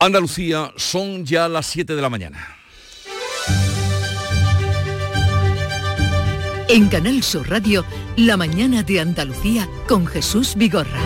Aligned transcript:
Andalucía 0.00 0.72
son 0.76 1.26
ya 1.26 1.48
las 1.48 1.66
7 1.66 1.96
de 1.96 2.00
la 2.00 2.08
mañana. 2.08 2.56
En 6.68 6.86
Canal 6.86 7.20
Sur 7.24 7.50
Radio, 7.50 7.84
La 8.16 8.36
mañana 8.36 8.84
de 8.84 9.00
Andalucía 9.00 9.68
con 9.88 10.06
Jesús 10.06 10.54
Vigorra. 10.54 11.00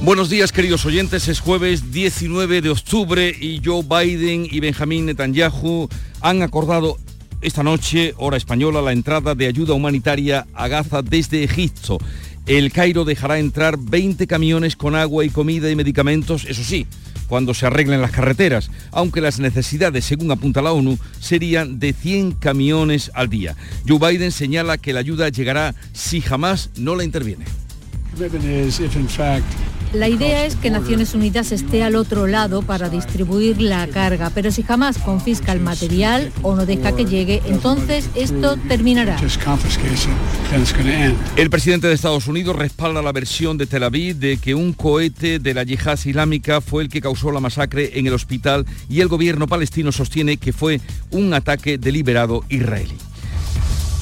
Buenos 0.00 0.30
días 0.30 0.50
queridos 0.50 0.86
oyentes, 0.86 1.28
es 1.28 1.40
jueves 1.40 1.92
19 1.92 2.62
de 2.62 2.70
octubre 2.70 3.36
y 3.38 3.60
Joe 3.62 3.82
Biden 3.82 4.48
y 4.50 4.60
Benjamín 4.60 5.04
Netanyahu 5.04 5.90
han 6.22 6.42
acordado 6.42 6.96
esta 7.40 7.62
noche, 7.62 8.14
hora 8.18 8.36
española, 8.36 8.82
la 8.82 8.92
entrada 8.92 9.34
de 9.34 9.46
ayuda 9.46 9.74
humanitaria 9.74 10.46
a 10.54 10.68
Gaza 10.68 11.02
desde 11.02 11.42
Egipto. 11.42 11.98
El 12.46 12.72
Cairo 12.72 13.04
dejará 13.04 13.38
entrar 13.38 13.78
20 13.78 14.26
camiones 14.26 14.76
con 14.76 14.94
agua 14.94 15.24
y 15.24 15.30
comida 15.30 15.70
y 15.70 15.76
medicamentos, 15.76 16.44
eso 16.44 16.62
sí, 16.64 16.86
cuando 17.28 17.54
se 17.54 17.66
arreglen 17.66 18.00
las 18.00 18.10
carreteras, 18.10 18.70
aunque 18.90 19.20
las 19.20 19.38
necesidades, 19.38 20.04
según 20.04 20.30
apunta 20.32 20.60
la 20.62 20.72
ONU, 20.72 20.98
serían 21.20 21.78
de 21.78 21.92
100 21.92 22.32
camiones 22.32 23.10
al 23.14 23.30
día. 23.30 23.56
Joe 23.88 23.98
Biden 23.98 24.32
señala 24.32 24.78
que 24.78 24.92
la 24.92 25.00
ayuda 25.00 25.28
llegará 25.28 25.74
si 25.92 26.20
jamás 26.20 26.70
no 26.76 26.96
la 26.96 27.04
interviene. 27.04 27.44
La 29.92 30.08
idea 30.08 30.44
es 30.44 30.54
que 30.54 30.70
Naciones 30.70 31.14
Unidas 31.14 31.50
esté 31.50 31.82
al 31.82 31.96
otro 31.96 32.28
lado 32.28 32.62
para 32.62 32.88
distribuir 32.88 33.60
la 33.60 33.88
carga, 33.88 34.30
pero 34.32 34.52
si 34.52 34.62
jamás 34.62 34.98
confisca 34.98 35.52
el 35.52 35.58
material 35.58 36.32
o 36.42 36.54
no 36.54 36.64
deja 36.64 36.94
que 36.94 37.04
llegue, 37.04 37.42
entonces 37.48 38.08
esto 38.14 38.56
terminará. 38.68 39.16
El 41.36 41.50
presidente 41.50 41.88
de 41.88 41.94
Estados 41.94 42.28
Unidos 42.28 42.54
respalda 42.54 43.02
la 43.02 43.10
versión 43.10 43.58
de 43.58 43.66
Tel 43.66 43.82
Aviv 43.82 44.16
de 44.16 44.36
que 44.36 44.54
un 44.54 44.74
cohete 44.74 45.40
de 45.40 45.54
la 45.54 45.64
yihad 45.64 45.98
islámica 46.04 46.60
fue 46.60 46.84
el 46.84 46.88
que 46.88 47.00
causó 47.00 47.32
la 47.32 47.40
masacre 47.40 47.98
en 47.98 48.06
el 48.06 48.14
hospital 48.14 48.66
y 48.88 49.00
el 49.00 49.08
gobierno 49.08 49.48
palestino 49.48 49.90
sostiene 49.90 50.36
que 50.36 50.52
fue 50.52 50.80
un 51.10 51.34
ataque 51.34 51.78
deliberado 51.78 52.44
israelí. 52.48 53.09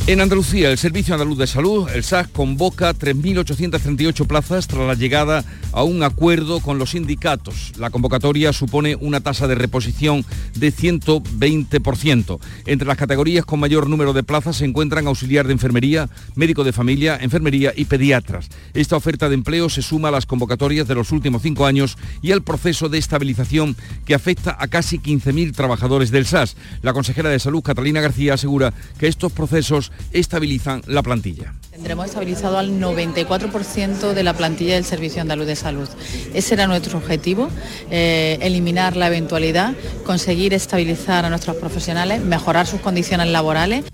En 0.09 0.23
Andalucía, 0.23 0.71
el 0.71 0.79
Servicio 0.79 1.13
Andaluz 1.13 1.37
de 1.37 1.47
Salud, 1.47 1.87
el 1.91 2.03
SAS, 2.03 2.29
convoca 2.29 2.95
3.838 2.95 4.27
plazas 4.27 4.67
tras 4.67 4.87
la 4.87 4.95
llegada 4.95 5.45
a 5.71 5.83
un 5.83 6.03
acuerdo 6.03 6.61
con 6.61 6.79
los 6.79 6.93
sindicatos. 6.93 7.75
La 7.77 7.91
convocatoria 7.91 8.55
supone 8.55 8.97
una 8.97 9.21
tasa 9.21 9.47
de 9.47 9.55
reposición 9.55 10.25
de 10.55 10.73
120%. 10.73 12.39
Entre 12.65 12.89
las 12.89 12.97
categorías 12.97 13.45
con 13.45 13.61
mayor 13.61 13.87
número 13.87 14.15
de 14.15 14.23
plazas 14.23 14.57
se 14.57 14.65
encuentran 14.65 15.07
auxiliar 15.07 15.47
de 15.47 15.53
enfermería, 15.53 16.09
médico 16.37 16.65
de 16.65 16.73
familia, 16.73 17.19
enfermería 17.21 17.75
y 17.77 17.85
pediatras. 17.85 18.49
Esta 18.73 18.97
oferta 18.97 19.29
de 19.29 19.35
empleo 19.35 19.69
se 19.69 19.83
suma 19.83 20.09
a 20.09 20.13
las 20.13 20.25
convocatorias 20.25 20.89
de 20.89 20.95
los 20.95 21.13
últimos 21.13 21.43
cinco 21.43 21.67
años 21.67 21.99
y 22.23 22.33
al 22.33 22.41
proceso 22.41 22.89
de 22.89 22.97
estabilización 22.97 23.77
que 24.07 24.15
afecta 24.15 24.57
a 24.59 24.69
casi 24.69 25.01
15.000 25.01 25.55
trabajadores 25.55 26.11
del 26.11 26.25
SAS. 26.25 26.57
La 26.81 26.95
consejera 26.95 27.29
de 27.29 27.39
Salud, 27.39 27.61
Catalina 27.61 28.01
García, 28.01 28.33
asegura 28.33 28.73
que 28.99 29.07
estos 29.07 29.33
procesos 29.33 29.93
estabilizan 30.13 30.83
la 30.87 31.03
plantilla. 31.03 31.55
Tendremos 31.71 32.07
estabilizado 32.07 32.59
al 32.59 32.81
94% 32.81 34.13
de 34.13 34.23
la 34.23 34.35
plantilla 34.35 34.75
del 34.75 34.85
Servicio 34.85 35.23
Andaluz 35.23 35.47
de 35.47 35.57
Salud. 35.57 35.89
Ese 36.35 36.55
era 36.55 36.67
nuestro 36.67 36.99
objetivo, 36.99 37.49
eh, 37.91 38.39
eliminar 38.41 38.97
la 38.97 39.07
eventualidad, 39.07 39.75
conseguir 40.05 40.55
estabilizar 40.55 41.25
a 41.25 41.31
nuestros 41.31 41.57
profesionales, 41.57 42.23
mejorar 42.23 42.67
sus 42.67 42.81
condiciones 42.81 43.29
laborales. 43.29 43.85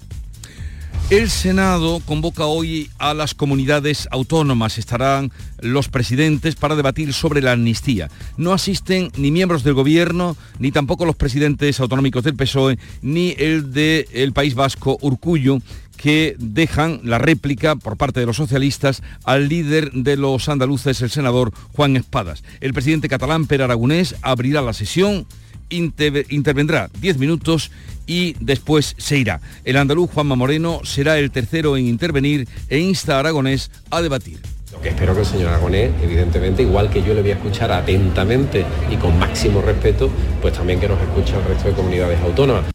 El 1.11 1.29
Senado 1.29 2.01
convoca 2.07 2.47
hoy 2.47 2.89
a 2.99 3.13
las 3.13 3.35
comunidades 3.35 4.09
autónomas. 4.11 4.79
Estarán 4.79 5.33
los 5.61 5.91
presidentes 5.91 6.55
para 6.57 6.77
debatir 6.77 7.13
sobre 7.13 7.43
la 7.43 7.53
amnistía. 7.53 8.11
No 8.39 8.55
asisten 8.55 9.11
ni 9.19 9.31
miembros 9.31 9.65
del 9.65 9.75
gobierno, 9.75 10.35
ni 10.59 10.73
tampoco 10.73 11.05
los 11.05 11.15
presidentes 11.15 11.79
autonómicos 11.79 12.25
del 12.25 12.37
PSOE, 12.37 12.79
ni 13.03 13.35
el 13.39 13.71
del 13.71 14.33
País 14.33 14.55
Vasco, 14.55 14.97
Urcullo, 15.03 15.59
que 16.05 16.37
dejan 16.39 17.01
la 17.03 17.17
réplica 17.17 17.77
por 17.77 17.97
parte 17.97 18.21
de 18.21 18.27
los 18.27 18.37
socialistas 18.37 19.03
al 19.25 19.49
líder 19.49 19.91
de 19.93 20.19
los 20.19 20.51
andaluces, 20.51 21.01
el 21.01 21.09
senador 21.09 21.51
Juan 21.73 21.97
Espadas. 21.97 22.45
El 22.61 22.75
presidente 22.75 23.09
catalán 23.09 23.47
Per 23.47 23.63
Aragonés 23.63 24.15
abrirá 24.21 24.61
la 24.61 24.75
sesión 24.75 25.27
intervendrá 25.71 26.91
10 27.01 27.17
minutos 27.17 27.71
y 28.07 28.37
después 28.39 28.95
se 28.99 29.17
irá. 29.17 29.41
El 29.65 29.79
andaluz 29.79 30.11
Juanma 30.11 30.37
Moreno 30.37 30.81
será 30.85 31.19
el 31.19 31.31
tercero 31.31 31.75
en 31.79 31.87
intervenir 31.87 32.47
e 32.69 32.79
insta 32.81 33.17
a 33.17 33.21
Aragonés 33.21 33.71
a 33.91 34.03
debatir. 34.03 34.41
Lo 34.73 34.83
que 34.83 34.91
espero 34.91 35.15
que 35.15 35.21
el 35.21 35.27
señor 35.27 35.49
Aragonés, 35.49 35.91
evidentemente, 36.03 36.63
igual 36.65 36.91
que 36.91 37.03
yo 37.03 37.15
le 37.15 37.23
voy 37.23 37.31
a 37.31 37.37
escuchar 37.37 37.73
atentamente 37.73 38.67
y 38.91 38.97
con 38.97 39.19
máximo 39.19 39.63
respeto, 39.63 40.11
pues 40.43 40.53
también 40.53 40.79
que 40.79 40.87
nos 40.87 41.01
escuche 41.01 41.35
el 41.35 41.45
resto 41.45 41.69
de 41.69 41.75
comunidades 41.75 42.21
autónomas. 42.21 42.75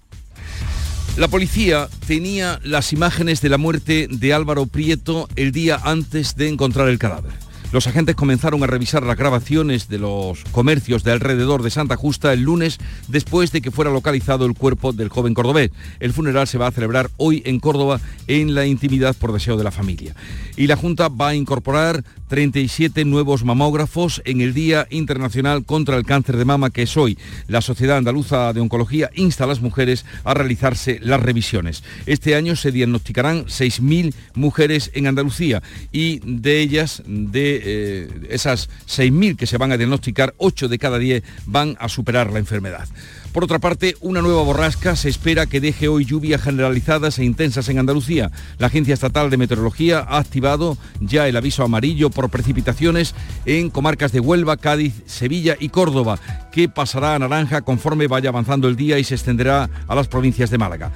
La 1.20 1.28
policía 1.28 1.90
tenía 2.08 2.62
las 2.64 2.94
imágenes 2.94 3.42
de 3.42 3.50
la 3.50 3.58
muerte 3.58 4.08
de 4.10 4.34
Álvaro 4.34 4.68
Prieto 4.68 5.28
el 5.36 5.52
día 5.52 5.78
antes 5.84 6.38
de 6.38 6.48
encontrar 6.48 6.88
el 6.88 6.98
cadáver. 6.98 7.49
Los 7.72 7.86
agentes 7.86 8.16
comenzaron 8.16 8.64
a 8.64 8.68
revisar 8.68 9.04
las 9.04 9.16
grabaciones 9.16 9.90
de 9.90 10.00
los 10.00 10.44
comercios 10.46 11.04
de 11.04 11.12
alrededor 11.12 11.62
de 11.62 11.70
Santa 11.70 11.98
Justa 11.98 12.34
el 12.34 12.42
lunes 12.42 12.80
después 13.08 13.52
de 13.52 13.62
que 13.62 13.70
fuera 13.70 13.92
localizado 13.92 14.48
el 14.48 14.56
cuerpo 14.56 14.92
del 14.92 15.10
joven 15.10 15.36
cordobés. 15.36 15.70
El 16.00 16.12
funeral 16.12 16.48
se 16.48 16.58
va 16.58 16.66
a 16.66 16.72
celebrar 16.72 17.12
hoy 17.18 17.44
en 17.46 17.60
Córdoba 17.60 18.02
en 18.26 18.56
la 18.56 18.66
intimidad 18.66 19.16
por 19.16 19.34
deseo 19.34 19.56
de 19.56 19.64
la 19.64 19.70
familia. 19.70 20.16
Y 20.58 20.66
la 20.66 20.78
Junta 20.78 21.10
va 21.10 21.30
a 21.30 21.36
incorporar 21.36 22.04
37 22.30 23.06
nuevos 23.06 23.44
mamógrafos 23.44 24.22
en 24.26 24.42
el 24.42 24.54
Día 24.54 24.88
Internacional 24.90 25.66
contra 25.66 25.98
el 25.98 26.06
Cáncer 26.06 26.38
de 26.38 26.46
Mama, 26.46 26.70
que 26.70 26.84
es 26.84 26.98
hoy. 26.98 27.18
La 27.48 27.62
Sociedad 27.62 27.98
Andaluza 27.98 28.52
de 28.54 28.62
Oncología 28.62 29.10
insta 29.16 29.44
a 29.44 29.48
las 29.48 29.62
mujeres 29.62 30.06
a 30.24 30.34
realizarse 30.34 31.00
las 31.02 31.22
revisiones. 31.22 31.84
Este 32.06 32.36
año 32.36 32.56
se 32.56 32.72
diagnosticarán 32.72 33.46
6.000 33.46 34.14
mujeres 34.36 34.92
en 34.94 35.08
Andalucía 35.08 35.62
y 35.92 36.20
de 36.24 36.62
ellas, 36.62 37.04
de 37.06 37.59
eh, 37.62 38.28
esas 38.30 38.70
6.000 38.88 39.36
que 39.36 39.48
se 39.48 39.58
van 39.58 39.72
a 39.72 39.78
diagnosticar, 39.78 40.34
8 40.38 40.68
de 40.68 40.80
cada 40.80 40.98
10 40.98 41.24
van 41.46 41.78
a 41.80 41.90
superar 41.90 42.32
la 42.32 42.40
enfermedad. 42.40 42.88
Por 43.32 43.44
otra 43.44 43.60
parte, 43.60 43.96
una 44.02 44.22
nueva 44.22 44.42
borrasca 44.42 44.96
se 44.96 45.08
espera 45.08 45.46
que 45.46 45.62
deje 45.62 45.88
hoy 45.88 46.04
lluvias 46.04 46.42
generalizadas 46.42 47.20
e 47.20 47.26
intensas 47.26 47.70
en 47.70 47.78
Andalucía. 47.78 48.32
La 48.58 48.68
Agencia 48.68 48.96
Estatal 48.96 49.30
de 49.30 49.38
Meteorología 49.38 50.00
ha 50.00 50.18
activado 50.18 50.78
ya 51.00 51.28
el 51.28 51.38
aviso 51.38 51.64
amarillo 51.64 52.10
por 52.10 52.30
precipitaciones 52.30 53.14
en 53.46 53.70
comarcas 53.70 54.12
de 54.12 54.20
Huelva, 54.20 54.58
Cádiz, 54.58 55.04
Sevilla 55.06 55.56
y 55.60 55.70
Córdoba, 55.70 56.20
que 56.52 56.70
pasará 56.70 57.14
a 57.14 57.20
naranja 57.20 57.62
conforme 57.62 58.08
vaya 58.08 58.30
avanzando 58.30 58.68
el 58.68 58.76
día 58.76 58.98
y 58.98 59.04
se 59.04 59.14
extenderá 59.14 59.70
a 59.88 59.96
las 59.96 60.08
provincias 60.08 60.50
de 60.50 60.58
Málaga. 60.58 60.92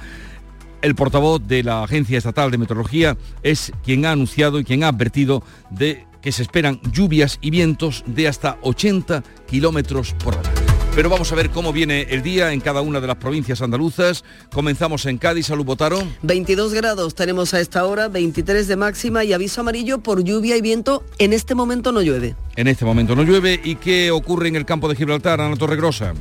El 0.82 0.96
portavoz 0.96 1.40
de 1.46 1.62
la 1.62 1.84
Agencia 1.84 2.18
Estatal 2.18 2.50
de 2.50 2.58
Meteorología 2.58 3.16
es 3.42 3.72
quien 3.84 4.04
ha 4.04 4.10
anunciado 4.10 4.58
y 4.58 4.64
quien 4.64 4.82
ha 4.84 4.88
advertido 4.88 5.42
de 5.70 6.04
que 6.24 6.32
se 6.32 6.40
esperan 6.40 6.80
lluvias 6.90 7.36
y 7.42 7.50
vientos 7.50 8.02
de 8.06 8.26
hasta 8.26 8.56
80 8.62 9.22
kilómetros 9.46 10.14
por 10.24 10.34
hora. 10.34 10.50
Pero 10.96 11.10
vamos 11.10 11.30
a 11.30 11.34
ver 11.34 11.50
cómo 11.50 11.70
viene 11.70 12.06
el 12.08 12.22
día 12.22 12.54
en 12.54 12.60
cada 12.60 12.80
una 12.80 12.98
de 13.02 13.06
las 13.06 13.16
provincias 13.16 13.60
andaluzas. 13.60 14.24
Comenzamos 14.50 15.04
en 15.04 15.18
Cádiz, 15.18 15.46
Salud 15.46 15.66
Botaro. 15.66 16.02
22 16.22 16.72
grados 16.72 17.14
tenemos 17.14 17.52
a 17.52 17.60
esta 17.60 17.84
hora, 17.84 18.08
23 18.08 18.66
de 18.66 18.76
máxima 18.76 19.22
y 19.22 19.34
aviso 19.34 19.60
amarillo 19.60 19.98
por 19.98 20.24
lluvia 20.24 20.56
y 20.56 20.62
viento. 20.62 21.04
En 21.18 21.34
este 21.34 21.54
momento 21.54 21.92
no 21.92 22.00
llueve. 22.00 22.36
En 22.56 22.68
este 22.68 22.86
momento 22.86 23.14
no 23.14 23.22
llueve. 23.22 23.60
¿Y 23.62 23.74
qué 23.74 24.10
ocurre 24.10 24.48
en 24.48 24.56
el 24.56 24.64
campo 24.64 24.88
de 24.88 24.96
Gibraltar, 24.96 25.42
Ana 25.42 25.56
Torregrosa? 25.56 26.14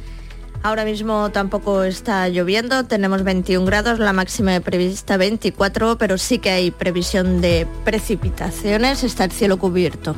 Ahora 0.63 0.85
mismo 0.85 1.29
tampoco 1.29 1.83
está 1.83 2.29
lloviendo, 2.29 2.85
tenemos 2.85 3.23
21 3.23 3.65
grados, 3.65 3.99
la 3.99 4.13
máxima 4.13 4.57
prevista 4.61 5.17
24, 5.17 5.97
pero 5.97 6.17
sí 6.17 6.39
que 6.39 6.51
hay 6.51 6.71
previsión 6.71 7.41
de 7.41 7.67
precipitaciones, 7.83 9.03
está 9.03 9.25
el 9.25 9.31
cielo 9.31 9.59
cubierto. 9.59 10.15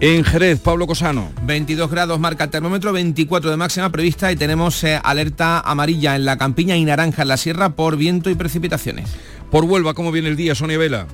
En 0.00 0.24
Jerez, 0.24 0.58
Pablo 0.58 0.88
Cosano. 0.88 1.30
22 1.44 1.88
grados 1.88 2.18
marca 2.18 2.42
el 2.42 2.50
termómetro, 2.50 2.92
24 2.92 3.52
de 3.52 3.56
máxima 3.56 3.90
prevista 3.90 4.32
y 4.32 4.36
tenemos 4.36 4.82
eh, 4.82 4.98
alerta 5.00 5.60
amarilla 5.60 6.16
en 6.16 6.24
la 6.24 6.38
campiña 6.38 6.76
y 6.76 6.84
naranja 6.84 7.22
en 7.22 7.28
la 7.28 7.36
sierra 7.36 7.76
por 7.76 7.96
viento 7.96 8.30
y 8.30 8.34
precipitaciones. 8.34 9.08
Por 9.52 9.62
Huelva, 9.62 9.94
¿cómo 9.94 10.10
viene 10.10 10.28
el 10.28 10.36
día, 10.36 10.56
Sonia 10.56 10.76
Vela? 10.76 11.06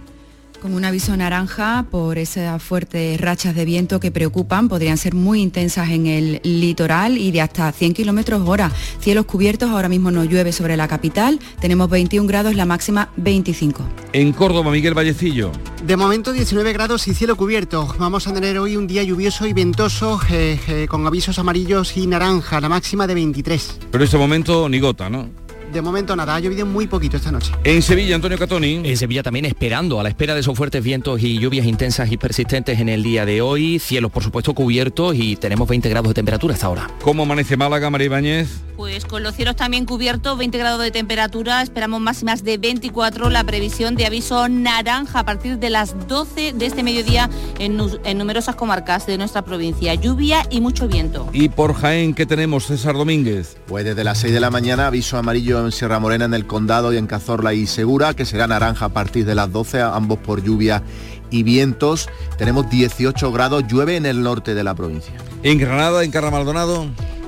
Con 0.60 0.74
un 0.74 0.84
aviso 0.84 1.16
naranja 1.16 1.86
por 1.90 2.18
esas 2.18 2.62
fuertes 2.62 3.18
rachas 3.18 3.54
de 3.54 3.64
viento 3.64 3.98
que 3.98 4.10
preocupan, 4.10 4.68
podrían 4.68 4.98
ser 4.98 5.14
muy 5.14 5.40
intensas 5.40 5.88
en 5.88 6.06
el 6.06 6.40
litoral 6.44 7.16
y 7.16 7.30
de 7.30 7.40
hasta 7.40 7.72
100 7.72 7.94
kilómetros 7.94 8.46
hora. 8.46 8.70
Cielos 8.98 9.24
cubiertos, 9.24 9.70
ahora 9.70 9.88
mismo 9.88 10.10
no 10.10 10.22
llueve 10.24 10.52
sobre 10.52 10.76
la 10.76 10.86
capital, 10.86 11.40
tenemos 11.62 11.88
21 11.88 12.28
grados, 12.28 12.54
la 12.56 12.66
máxima 12.66 13.08
25. 13.16 13.82
En 14.12 14.32
Córdoba, 14.34 14.70
Miguel 14.70 14.92
Vallecillo. 14.92 15.50
De 15.86 15.96
momento 15.96 16.30
19 16.30 16.74
grados 16.74 17.08
y 17.08 17.14
cielo 17.14 17.36
cubierto. 17.36 17.94
Vamos 17.98 18.26
a 18.26 18.34
tener 18.34 18.58
hoy 18.58 18.76
un 18.76 18.86
día 18.86 19.02
lluvioso 19.02 19.46
y 19.46 19.54
ventoso 19.54 20.20
eh, 20.30 20.60
eh, 20.68 20.86
con 20.90 21.06
avisos 21.06 21.38
amarillos 21.38 21.96
y 21.96 22.06
naranja, 22.06 22.60
la 22.60 22.68
máxima 22.68 23.06
de 23.06 23.14
23. 23.14 23.78
Pero 23.90 24.02
en 24.02 24.06
este 24.06 24.18
momento 24.18 24.68
ni 24.68 24.78
gota, 24.78 25.08
¿no? 25.08 25.39
De 25.72 25.82
momento 25.82 26.16
nada, 26.16 26.34
ha 26.34 26.40
llovido 26.40 26.66
muy 26.66 26.86
poquito 26.86 27.16
esta 27.16 27.32
noche. 27.32 27.52
En 27.64 27.82
Sevilla, 27.82 28.14
Antonio 28.14 28.38
Catoni. 28.38 28.82
En 28.84 28.96
Sevilla 28.96 29.22
también 29.22 29.44
esperando, 29.44 30.00
a 30.00 30.02
la 30.02 30.08
espera 30.08 30.34
de 30.34 30.40
esos 30.40 30.56
fuertes 30.56 30.82
vientos 30.82 31.22
y 31.22 31.38
lluvias 31.38 31.66
intensas 31.66 32.10
y 32.10 32.16
persistentes 32.16 32.80
en 32.80 32.88
el 32.88 33.02
día 33.02 33.24
de 33.24 33.40
hoy. 33.40 33.78
Cielos, 33.78 34.10
por 34.10 34.22
supuesto, 34.22 34.54
cubiertos 34.54 35.14
y 35.16 35.36
tenemos 35.36 35.68
20 35.68 35.88
grados 35.88 36.08
de 36.08 36.14
temperatura 36.14 36.54
hasta 36.54 36.66
ahora. 36.66 36.90
¿Cómo 37.02 37.22
amanece 37.22 37.56
Málaga, 37.56 37.90
María 37.90 38.06
Ibáñez? 38.06 38.48
Pues 38.76 39.04
con 39.04 39.22
los 39.22 39.34
cielos 39.34 39.56
también 39.56 39.84
cubiertos, 39.84 40.38
20 40.38 40.56
grados 40.56 40.80
de 40.80 40.90
temperatura, 40.90 41.60
esperamos 41.60 42.00
máximas 42.00 42.42
de 42.44 42.56
24, 42.56 43.28
la 43.28 43.44
previsión 43.44 43.94
de 43.94 44.06
aviso 44.06 44.48
naranja 44.48 45.18
a 45.18 45.24
partir 45.24 45.58
de 45.58 45.68
las 45.68 46.08
12 46.08 46.54
de 46.54 46.64
este 46.64 46.82
mediodía 46.82 47.28
en, 47.58 47.78
en 48.04 48.16
numerosas 48.16 48.54
comarcas 48.54 49.06
de 49.06 49.18
nuestra 49.18 49.42
provincia. 49.42 49.92
Lluvia 49.94 50.46
y 50.50 50.62
mucho 50.62 50.88
viento. 50.88 51.28
¿Y 51.34 51.50
por 51.50 51.74
Jaén 51.74 52.14
qué 52.14 52.24
tenemos, 52.24 52.66
César 52.66 52.94
Domínguez? 52.94 53.58
Pues 53.66 53.84
desde 53.84 54.02
las 54.02 54.16
6 54.16 54.32
de 54.32 54.40
la 54.40 54.50
mañana 54.50 54.86
aviso 54.86 55.18
amarillo 55.18 55.59
en 55.66 55.72
Sierra 55.72 55.98
Morena, 55.98 56.24
en 56.24 56.34
el 56.34 56.46
Condado 56.46 56.92
y 56.92 56.96
en 56.96 57.06
Cazorla 57.06 57.54
y 57.54 57.66
Segura, 57.66 58.14
que 58.14 58.24
será 58.24 58.46
naranja 58.46 58.86
a 58.86 58.88
partir 58.90 59.24
de 59.24 59.34
las 59.34 59.52
12, 59.52 59.80
ambos 59.80 60.18
por 60.18 60.42
lluvia 60.42 60.82
y 61.30 61.42
vientos. 61.42 62.08
Tenemos 62.38 62.68
18 62.70 63.32
grados, 63.32 63.64
llueve 63.68 63.96
en 63.96 64.06
el 64.06 64.22
norte 64.22 64.54
de 64.54 64.64
la 64.64 64.74
provincia. 64.74 65.14
¿En 65.42 65.58
Granada, 65.58 66.04
en 66.04 66.10
Carra? 66.10 66.30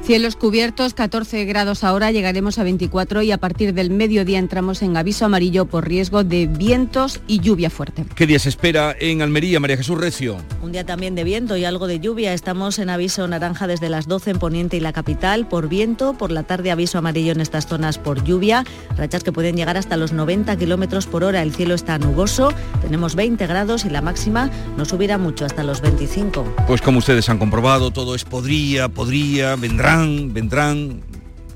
Cielos 0.02 0.34
cubiertos, 0.34 0.94
14 0.94 1.44
grados 1.44 1.84
ahora, 1.84 2.10
llegaremos 2.10 2.58
a 2.58 2.64
24 2.64 3.22
y 3.22 3.30
a 3.30 3.38
partir 3.38 3.72
del 3.72 3.90
mediodía 3.90 4.40
entramos 4.40 4.82
en 4.82 4.96
aviso 4.96 5.26
amarillo 5.26 5.66
por 5.66 5.86
riesgo 5.86 6.24
de 6.24 6.48
vientos 6.48 7.20
y 7.28 7.38
lluvia 7.38 7.70
fuerte. 7.70 8.04
¿Qué 8.16 8.26
día 8.26 8.40
se 8.40 8.48
espera 8.48 8.96
en 8.98 9.22
Almería, 9.22 9.60
María 9.60 9.76
Jesús 9.76 9.96
Recio? 9.96 10.38
Un 10.60 10.72
día 10.72 10.84
también 10.84 11.14
de 11.14 11.22
viento 11.22 11.56
y 11.56 11.64
algo 11.64 11.86
de 11.86 12.00
lluvia. 12.00 12.34
Estamos 12.34 12.80
en 12.80 12.90
aviso 12.90 13.28
naranja 13.28 13.68
desde 13.68 13.88
las 13.88 14.08
12 14.08 14.32
en 14.32 14.38
Poniente 14.40 14.76
y 14.76 14.80
la 14.80 14.92
capital 14.92 15.46
por 15.46 15.68
viento. 15.68 16.14
Por 16.14 16.32
la 16.32 16.42
tarde 16.42 16.72
aviso 16.72 16.98
amarillo 16.98 17.30
en 17.30 17.40
estas 17.40 17.68
zonas 17.68 17.98
por 17.98 18.24
lluvia. 18.24 18.64
Rachas 18.96 19.22
que 19.22 19.30
pueden 19.30 19.54
llegar 19.56 19.76
hasta 19.76 19.96
los 19.96 20.12
90 20.12 20.56
kilómetros 20.56 21.06
por 21.06 21.22
hora. 21.22 21.42
El 21.42 21.54
cielo 21.54 21.74
está 21.74 21.98
nuboso. 21.98 22.52
Tenemos 22.80 23.14
20 23.14 23.46
grados 23.46 23.84
y 23.84 23.90
la 23.90 24.02
máxima 24.02 24.50
no 24.76 24.84
subirá 24.84 25.16
mucho 25.16 25.46
hasta 25.46 25.62
los 25.62 25.80
25. 25.80 26.56
Pues 26.66 26.82
como 26.82 26.98
ustedes 26.98 27.28
han 27.28 27.38
comprobado, 27.38 27.92
todo 27.92 28.16
es 28.16 28.24
podría, 28.24 28.88
podría, 28.88 29.54
vendrá 29.54 29.91
vendrán, 30.32 31.02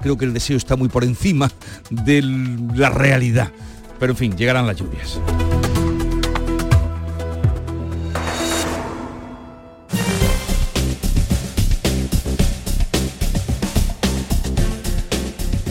Creo 0.01 0.17
que 0.17 0.25
el 0.25 0.33
deseo 0.33 0.57
está 0.57 0.77
muy 0.77 0.89
por 0.89 1.05
encima 1.05 1.51
de 1.91 2.23
la 2.23 2.91
realidad. 2.91 3.51
Pero 3.99 4.13
en 4.13 4.17
fin, 4.17 4.37
llegarán 4.37 4.67
las 4.67 4.77
lluvias. 4.77 5.19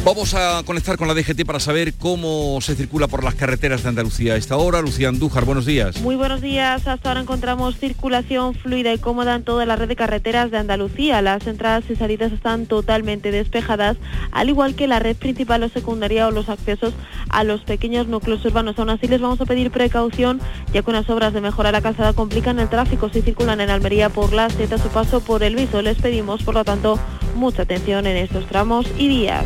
Vamos 0.05 0.35
a 0.35 0.61
conectar 0.67 0.97
con 0.97 1.07
la 1.07 1.15
DGT 1.15 1.47
para 1.47 1.59
saber 1.59 1.95
cómo 1.95 2.61
se 2.61 2.75
circula 2.75 3.07
por 3.07 3.23
las 3.23 3.33
carreteras 3.33 3.81
de 3.81 3.89
Andalucía 3.89 4.33
a 4.33 4.35
esta 4.35 4.55
hora. 4.55 4.79
Lucía 4.79 5.09
Andújar, 5.09 5.45
buenos 5.45 5.65
días. 5.65 5.99
Muy 5.99 6.15
buenos 6.15 6.41
días. 6.41 6.87
Hasta 6.87 7.09
ahora 7.09 7.21
encontramos 7.21 7.79
circulación 7.79 8.53
fluida 8.53 8.93
y 8.93 8.99
cómoda 8.99 9.33
en 9.33 9.43
toda 9.43 9.65
la 9.65 9.75
red 9.75 9.87
de 9.87 9.95
carreteras 9.95 10.51
de 10.51 10.59
Andalucía. 10.59 11.23
Las 11.23 11.47
entradas 11.47 11.85
y 11.89 11.95
salidas 11.95 12.31
están 12.31 12.67
totalmente 12.67 13.31
despejadas, 13.31 13.97
al 14.31 14.49
igual 14.49 14.75
que 14.75 14.85
la 14.85 14.99
red 14.99 15.15
principal 15.17 15.63
o 15.63 15.69
secundaria 15.69 16.27
o 16.27 16.31
los 16.31 16.49
accesos 16.49 16.93
a 17.29 17.43
los 17.43 17.61
pequeños 17.61 18.07
núcleos 18.07 18.45
urbanos. 18.45 18.77
Aún 18.77 18.91
así 18.91 19.07
les 19.07 19.21
vamos 19.21 19.41
a 19.41 19.45
pedir 19.47 19.71
precaución, 19.71 20.39
ya 20.71 20.83
que 20.83 20.89
unas 20.91 21.09
obras 21.09 21.33
de 21.33 21.41
mejora 21.41 21.71
la 21.71 21.81
calzada 21.81 22.13
complican 22.13 22.59
el 22.59 22.69
tráfico 22.69 23.09
si 23.09 23.23
circulan 23.23 23.59
en 23.59 23.71
Almería 23.71 24.09
por 24.09 24.33
la 24.33 24.51
Z 24.51 24.77
su 24.77 24.89
paso 24.89 25.21
por 25.21 25.41
el 25.41 25.55
Viso. 25.55 25.81
Les 25.81 25.97
pedimos, 25.97 26.43
por 26.43 26.53
lo 26.53 26.63
tanto, 26.63 26.99
mucha 27.33 27.63
atención 27.63 28.05
en 28.05 28.17
estos 28.17 28.45
tramos 28.45 28.85
y 28.99 29.07
días. 29.07 29.45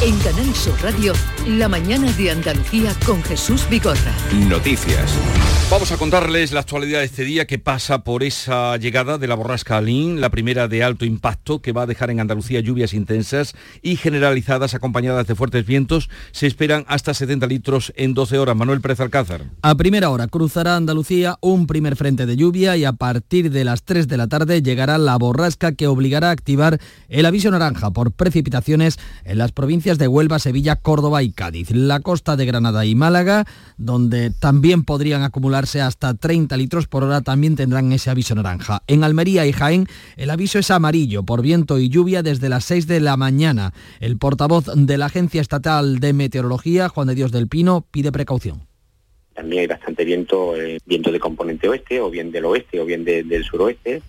En 0.00 0.16
Canal 0.20 0.54
Sur 0.54 0.80
Radio, 0.80 1.12
la 1.44 1.68
mañana 1.68 2.12
de 2.12 2.30
Andalucía 2.30 2.94
con 3.04 3.20
Jesús 3.24 3.68
Bigorra. 3.68 4.14
Noticias. 4.48 5.12
Vamos 5.72 5.90
a 5.90 5.98
contarles 5.98 6.52
la 6.52 6.60
actualidad 6.60 7.00
de 7.00 7.04
este 7.04 7.24
día 7.24 7.46
que 7.46 7.58
pasa 7.58 8.04
por 8.04 8.22
esa 8.22 8.76
llegada 8.78 9.18
de 9.18 9.26
la 9.26 9.34
borrasca 9.34 9.76
Alín, 9.76 10.20
la 10.20 10.30
primera 10.30 10.66
de 10.66 10.82
alto 10.84 11.04
impacto 11.04 11.60
que 11.60 11.72
va 11.72 11.82
a 11.82 11.86
dejar 11.86 12.10
en 12.10 12.20
Andalucía 12.20 12.60
lluvias 12.60 12.94
intensas 12.94 13.54
y 13.82 13.96
generalizadas 13.96 14.74
acompañadas 14.74 15.26
de 15.26 15.34
fuertes 15.34 15.66
vientos. 15.66 16.08
Se 16.30 16.46
esperan 16.46 16.84
hasta 16.86 17.12
70 17.12 17.46
litros 17.48 17.92
en 17.96 18.14
12 18.14 18.38
horas. 18.38 18.56
Manuel 18.56 18.80
Pérez 18.80 19.00
Alcázar. 19.00 19.44
A 19.60 19.74
primera 19.74 20.10
hora 20.10 20.28
cruzará 20.28 20.76
Andalucía 20.76 21.36
un 21.42 21.66
primer 21.66 21.96
frente 21.96 22.24
de 22.24 22.36
lluvia 22.36 22.76
y 22.76 22.84
a 22.84 22.92
partir 22.92 23.50
de 23.50 23.64
las 23.64 23.82
3 23.82 24.06
de 24.06 24.16
la 24.16 24.28
tarde 24.28 24.62
llegará 24.62 24.96
la 24.96 25.16
borrasca 25.16 25.72
que 25.72 25.88
obligará 25.88 26.28
a 26.28 26.32
activar 26.32 26.78
el 27.08 27.26
aviso 27.26 27.50
naranja 27.50 27.90
por 27.90 28.12
precipitaciones 28.12 28.98
en 29.24 29.36
las 29.36 29.52
provincias 29.52 29.87
de 29.96 30.08
Huelva, 30.08 30.38
Sevilla, 30.38 30.76
Córdoba 30.76 31.22
y 31.22 31.32
Cádiz. 31.32 31.70
La 31.70 32.00
costa 32.00 32.36
de 32.36 32.44
Granada 32.44 32.84
y 32.84 32.94
Málaga, 32.94 33.46
donde 33.78 34.30
también 34.30 34.84
podrían 34.84 35.22
acumularse 35.22 35.80
hasta 35.80 36.12
30 36.12 36.54
litros 36.58 36.86
por 36.86 37.04
hora, 37.04 37.22
también 37.22 37.56
tendrán 37.56 37.90
ese 37.92 38.10
aviso 38.10 38.34
naranja. 38.34 38.82
En 38.86 39.02
Almería 39.02 39.46
y 39.46 39.52
Jaén, 39.52 39.86
el 40.18 40.28
aviso 40.28 40.58
es 40.58 40.70
amarillo 40.70 41.22
por 41.22 41.40
viento 41.40 41.78
y 41.78 41.88
lluvia 41.88 42.22
desde 42.22 42.50
las 42.50 42.66
6 42.66 42.86
de 42.86 43.00
la 43.00 43.16
mañana. 43.16 43.72
El 44.00 44.18
portavoz 44.18 44.66
de 44.74 44.98
la 44.98 45.06
Agencia 45.06 45.40
Estatal 45.40 46.00
de 46.00 46.12
Meteorología, 46.12 46.90
Juan 46.90 47.08
de 47.08 47.14
Dios 47.14 47.32
del 47.32 47.48
Pino, 47.48 47.86
pide 47.90 48.12
precaución. 48.12 48.66
También 49.32 49.60
hay 49.62 49.66
bastante 49.68 50.04
viento, 50.04 50.54
eh, 50.54 50.78
viento 50.84 51.10
de 51.10 51.20
componente 51.20 51.66
oeste, 51.66 51.98
o 52.00 52.10
bien 52.10 52.30
del 52.30 52.44
oeste, 52.44 52.78
o 52.78 52.84
bien 52.84 53.06
del 53.06 53.42
suroeste, 53.44 54.02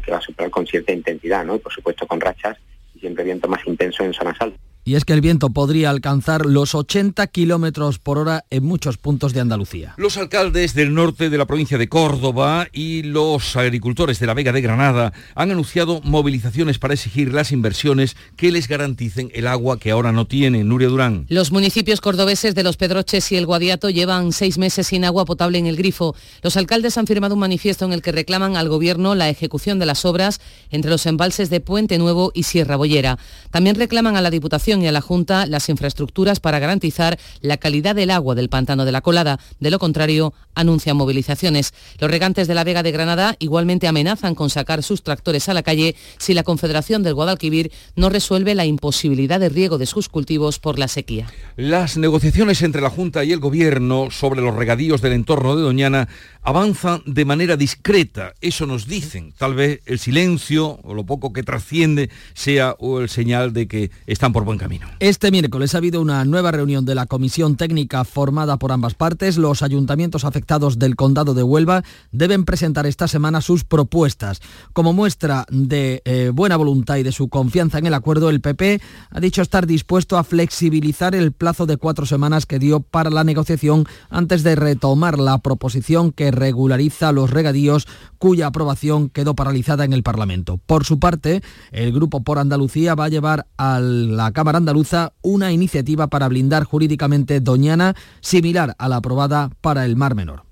que 0.00 0.10
va 0.12 0.18
a 0.18 0.20
soplar 0.20 0.50
con 0.50 0.64
cierta 0.64 0.92
intensidad, 0.92 1.44
y 1.52 1.58
por 1.58 1.72
supuesto 1.72 2.06
con 2.06 2.20
rachas 2.20 2.56
y 2.94 3.00
siempre 3.00 3.24
viento 3.24 3.48
más 3.48 3.66
intenso 3.66 4.04
en 4.04 4.12
zonas 4.12 4.40
altas 4.40 4.60
y 4.84 4.96
es 4.96 5.04
que 5.04 5.14
el 5.14 5.20
viento 5.20 5.50
podría 5.50 5.90
alcanzar 5.90 6.46
los 6.46 6.74
80 6.74 7.26
kilómetros 7.28 7.98
por 7.98 8.18
hora 8.18 8.44
en 8.50 8.64
muchos 8.64 8.98
puntos 8.98 9.32
de 9.32 9.40
Andalucía. 9.40 9.94
Los 9.96 10.16
alcaldes 10.16 10.74
del 10.74 10.94
norte 10.94 11.30
de 11.30 11.38
la 11.38 11.46
provincia 11.46 11.78
de 11.78 11.88
Córdoba 11.88 12.68
y 12.72 13.02
los 13.02 13.56
agricultores 13.56 14.20
de 14.20 14.26
la 14.26 14.34
Vega 14.34 14.52
de 14.52 14.60
Granada 14.60 15.12
han 15.34 15.50
anunciado 15.50 16.00
movilizaciones 16.02 16.78
para 16.78 16.94
exigir 16.94 17.32
las 17.32 17.52
inversiones 17.52 18.16
que 18.36 18.52
les 18.52 18.68
garanticen 18.68 19.30
el 19.34 19.46
agua 19.46 19.78
que 19.78 19.90
ahora 19.90 20.12
no 20.12 20.26
tienen. 20.26 20.68
Nuria 20.68 20.88
Durán. 20.88 21.26
Los 21.28 21.52
municipios 21.52 22.00
cordobeses 22.00 22.54
de 22.54 22.62
Los 22.62 22.76
Pedroches 22.76 23.32
y 23.32 23.36
El 23.36 23.46
Guadiato 23.46 23.90
llevan 23.90 24.32
seis 24.32 24.58
meses 24.58 24.86
sin 24.88 25.04
agua 25.04 25.24
potable 25.24 25.58
en 25.58 25.66
el 25.66 25.76
grifo. 25.76 26.14
Los 26.42 26.56
alcaldes 26.56 26.98
han 26.98 27.06
firmado 27.06 27.34
un 27.34 27.40
manifiesto 27.40 27.84
en 27.84 27.92
el 27.92 28.02
que 28.02 28.12
reclaman 28.12 28.56
al 28.56 28.68
gobierno 28.68 29.14
la 29.14 29.28
ejecución 29.28 29.78
de 29.78 29.86
las 29.86 30.04
obras 30.04 30.40
entre 30.70 30.90
los 30.90 31.06
embalses 31.06 31.50
de 31.50 31.60
Puente 31.60 31.98
Nuevo 31.98 32.32
y 32.34 32.42
Sierra 32.42 32.76
Bollera. 32.76 33.18
También 33.50 33.76
reclaman 33.76 34.16
a 34.16 34.20
la 34.20 34.30
Diputación 34.30 34.73
y 34.82 34.86
a 34.86 34.92
la 34.92 35.00
Junta 35.00 35.46
las 35.46 35.68
infraestructuras 35.68 36.40
para 36.40 36.58
garantizar 36.58 37.18
la 37.40 37.56
calidad 37.56 37.94
del 37.94 38.10
agua 38.10 38.34
del 38.34 38.48
pantano 38.48 38.84
de 38.84 38.92
la 38.92 39.00
Colada. 39.00 39.38
De 39.60 39.70
lo 39.70 39.78
contrario, 39.78 40.34
anuncian 40.54 40.96
movilizaciones. 40.96 41.72
Los 41.98 42.10
regantes 42.10 42.48
de 42.48 42.54
la 42.54 42.64
Vega 42.64 42.82
de 42.82 42.92
Granada 42.92 43.36
igualmente 43.38 43.88
amenazan 43.88 44.34
con 44.34 44.50
sacar 44.50 44.82
sus 44.82 45.02
tractores 45.02 45.48
a 45.48 45.54
la 45.54 45.62
calle 45.62 45.96
si 46.18 46.34
la 46.34 46.42
Confederación 46.42 47.02
del 47.02 47.14
Guadalquivir 47.14 47.72
no 47.96 48.08
resuelve 48.08 48.54
la 48.54 48.64
imposibilidad 48.64 49.40
de 49.40 49.48
riego 49.48 49.78
de 49.78 49.86
sus 49.86 50.08
cultivos 50.08 50.58
por 50.58 50.78
la 50.78 50.88
sequía. 50.88 51.26
Las 51.56 51.96
negociaciones 51.96 52.62
entre 52.62 52.82
la 52.82 52.90
Junta 52.90 53.24
y 53.24 53.32
el 53.32 53.40
Gobierno 53.40 54.10
sobre 54.10 54.40
los 54.40 54.54
regadíos 54.54 55.02
del 55.02 55.12
entorno 55.12 55.56
de 55.56 55.62
Doñana 55.62 56.08
avanzan 56.44 57.02
de 57.06 57.24
manera 57.24 57.56
discreta. 57.56 58.34
Eso 58.40 58.66
nos 58.66 58.86
dicen. 58.86 59.32
Tal 59.36 59.54
vez 59.54 59.80
el 59.86 59.98
silencio 59.98 60.78
o 60.82 60.94
lo 60.94 61.04
poco 61.04 61.32
que 61.32 61.42
trasciende 61.42 62.10
sea 62.34 62.76
el 62.80 63.08
señal 63.08 63.52
de 63.52 63.66
que 63.66 63.90
están 64.06 64.32
por 64.32 64.44
buen 64.44 64.58
camino. 64.58 64.86
Este 65.00 65.30
miércoles 65.30 65.74
ha 65.74 65.78
habido 65.78 66.00
una 66.00 66.24
nueva 66.24 66.52
reunión 66.52 66.84
de 66.84 66.94
la 66.94 67.06
comisión 67.06 67.56
técnica 67.56 68.04
formada 68.04 68.58
por 68.58 68.72
ambas 68.72 68.94
partes. 68.94 69.38
Los 69.38 69.62
ayuntamientos 69.62 70.24
afectados 70.24 70.78
del 70.78 70.96
condado 70.96 71.34
de 71.34 71.42
Huelva 71.42 71.82
deben 72.12 72.44
presentar 72.44 72.86
esta 72.86 73.08
semana 73.08 73.40
sus 73.40 73.64
propuestas. 73.64 74.40
Como 74.74 74.92
muestra 74.92 75.46
de 75.50 76.02
eh, 76.04 76.30
buena 76.32 76.56
voluntad 76.56 76.96
y 76.96 77.02
de 77.02 77.12
su 77.12 77.28
confianza 77.28 77.78
en 77.78 77.86
el 77.86 77.94
acuerdo, 77.94 78.28
el 78.28 78.42
PP 78.42 78.80
ha 79.10 79.20
dicho 79.20 79.40
estar 79.40 79.66
dispuesto 79.66 80.18
a 80.18 80.24
flexibilizar 80.24 81.14
el 81.14 81.32
plazo 81.32 81.64
de 81.64 81.78
cuatro 81.78 82.04
semanas 82.04 82.44
que 82.44 82.58
dio 82.58 82.80
para 82.80 83.08
la 83.08 83.24
negociación 83.24 83.86
antes 84.10 84.42
de 84.42 84.56
retomar 84.56 85.18
la 85.18 85.38
proposición 85.38 86.12
que 86.12 86.33
regulariza 86.34 87.12
los 87.12 87.30
regadíos 87.30 87.86
cuya 88.18 88.46
aprobación 88.46 89.08
quedó 89.08 89.34
paralizada 89.34 89.84
en 89.84 89.92
el 89.92 90.02
Parlamento. 90.02 90.58
Por 90.66 90.84
su 90.84 90.98
parte, 90.98 91.42
el 91.72 91.92
Grupo 91.92 92.22
por 92.22 92.38
Andalucía 92.38 92.94
va 92.94 93.04
a 93.04 93.08
llevar 93.08 93.46
a 93.56 93.80
la 93.80 94.32
Cámara 94.32 94.58
Andaluza 94.58 95.12
una 95.22 95.52
iniciativa 95.52 96.08
para 96.08 96.28
blindar 96.28 96.64
jurídicamente 96.64 97.40
Doñana, 97.40 97.94
similar 98.20 98.74
a 98.78 98.88
la 98.88 98.96
aprobada 98.96 99.50
para 99.60 99.84
el 99.84 99.96
Mar 99.96 100.14
Menor. 100.14 100.44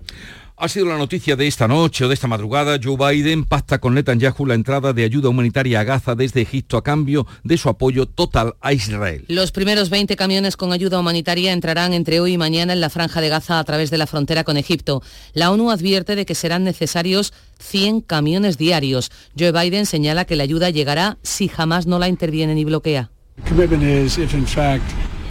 Ha 0.55 0.69
sido 0.69 0.85
la 0.85 0.99
noticia 0.99 1.35
de 1.35 1.47
esta 1.47 1.67
noche 1.67 2.05
o 2.05 2.07
de 2.07 2.13
esta 2.13 2.27
madrugada. 2.27 2.77
Joe 2.81 2.95
Biden 2.95 3.43
pacta 3.43 3.79
con 3.79 3.95
Netanyahu 3.95 4.45
la 4.45 4.53
entrada 4.53 4.93
de 4.93 5.03
ayuda 5.03 5.29
humanitaria 5.29 5.79
a 5.79 5.83
Gaza 5.83 6.13
desde 6.13 6.41
Egipto 6.41 6.77
a 6.77 6.83
cambio 6.83 7.25
de 7.43 7.57
su 7.57 7.69
apoyo 7.69 8.05
total 8.05 8.53
a 8.61 8.71
Israel. 8.71 9.25
Los 9.29 9.51
primeros 9.51 9.89
20 9.89 10.15
camiones 10.15 10.55
con 10.55 10.71
ayuda 10.71 10.99
humanitaria 10.99 11.53
entrarán 11.53 11.91
entre 11.93 12.19
hoy 12.19 12.33
y 12.33 12.37
mañana 12.37 12.73
en 12.73 12.81
la 12.81 12.91
franja 12.91 13.19
de 13.19 13.29
Gaza 13.29 13.57
a 13.57 13.63
través 13.63 13.89
de 13.89 13.97
la 13.97 14.05
frontera 14.05 14.43
con 14.43 14.55
Egipto. 14.55 15.01
La 15.33 15.49
ONU 15.49 15.71
advierte 15.71 16.15
de 16.15 16.27
que 16.27 16.35
serán 16.35 16.63
necesarios 16.63 17.33
100 17.57 18.01
camiones 18.01 18.59
diarios. 18.59 19.11
Joe 19.37 19.51
Biden 19.51 19.87
señala 19.87 20.25
que 20.25 20.35
la 20.35 20.43
ayuda 20.43 20.69
llegará 20.69 21.17
si 21.23 21.47
jamás 21.47 21.87
no 21.87 21.97
la 21.97 22.09
interviene 22.09 22.53
ni 22.53 22.63
bloquea. 22.63 23.09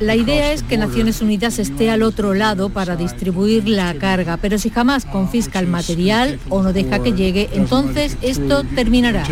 La 0.01 0.17
idea 0.17 0.53
es 0.53 0.63
que 0.63 0.77
Naciones 0.77 1.21
Unidas 1.23 1.59
esté 1.59 1.91
al 1.91 2.03
otro 2.03 2.35
lado 2.35 2.71
para 2.71 2.97
distribuir 2.97 3.69
la 3.69 3.95
carga, 3.95 4.37
pero 4.37 4.59
si 4.59 4.71
jamás 4.71 5.05
confisca 5.05 5.59
el 5.59 5.69
material 5.69 6.41
o 6.49 6.63
no 6.63 6.73
deja 6.73 7.03
que 7.03 7.13
llegue, 7.13 7.51
entonces 7.53 8.17
esto 8.21 8.65
terminará. 8.75 9.25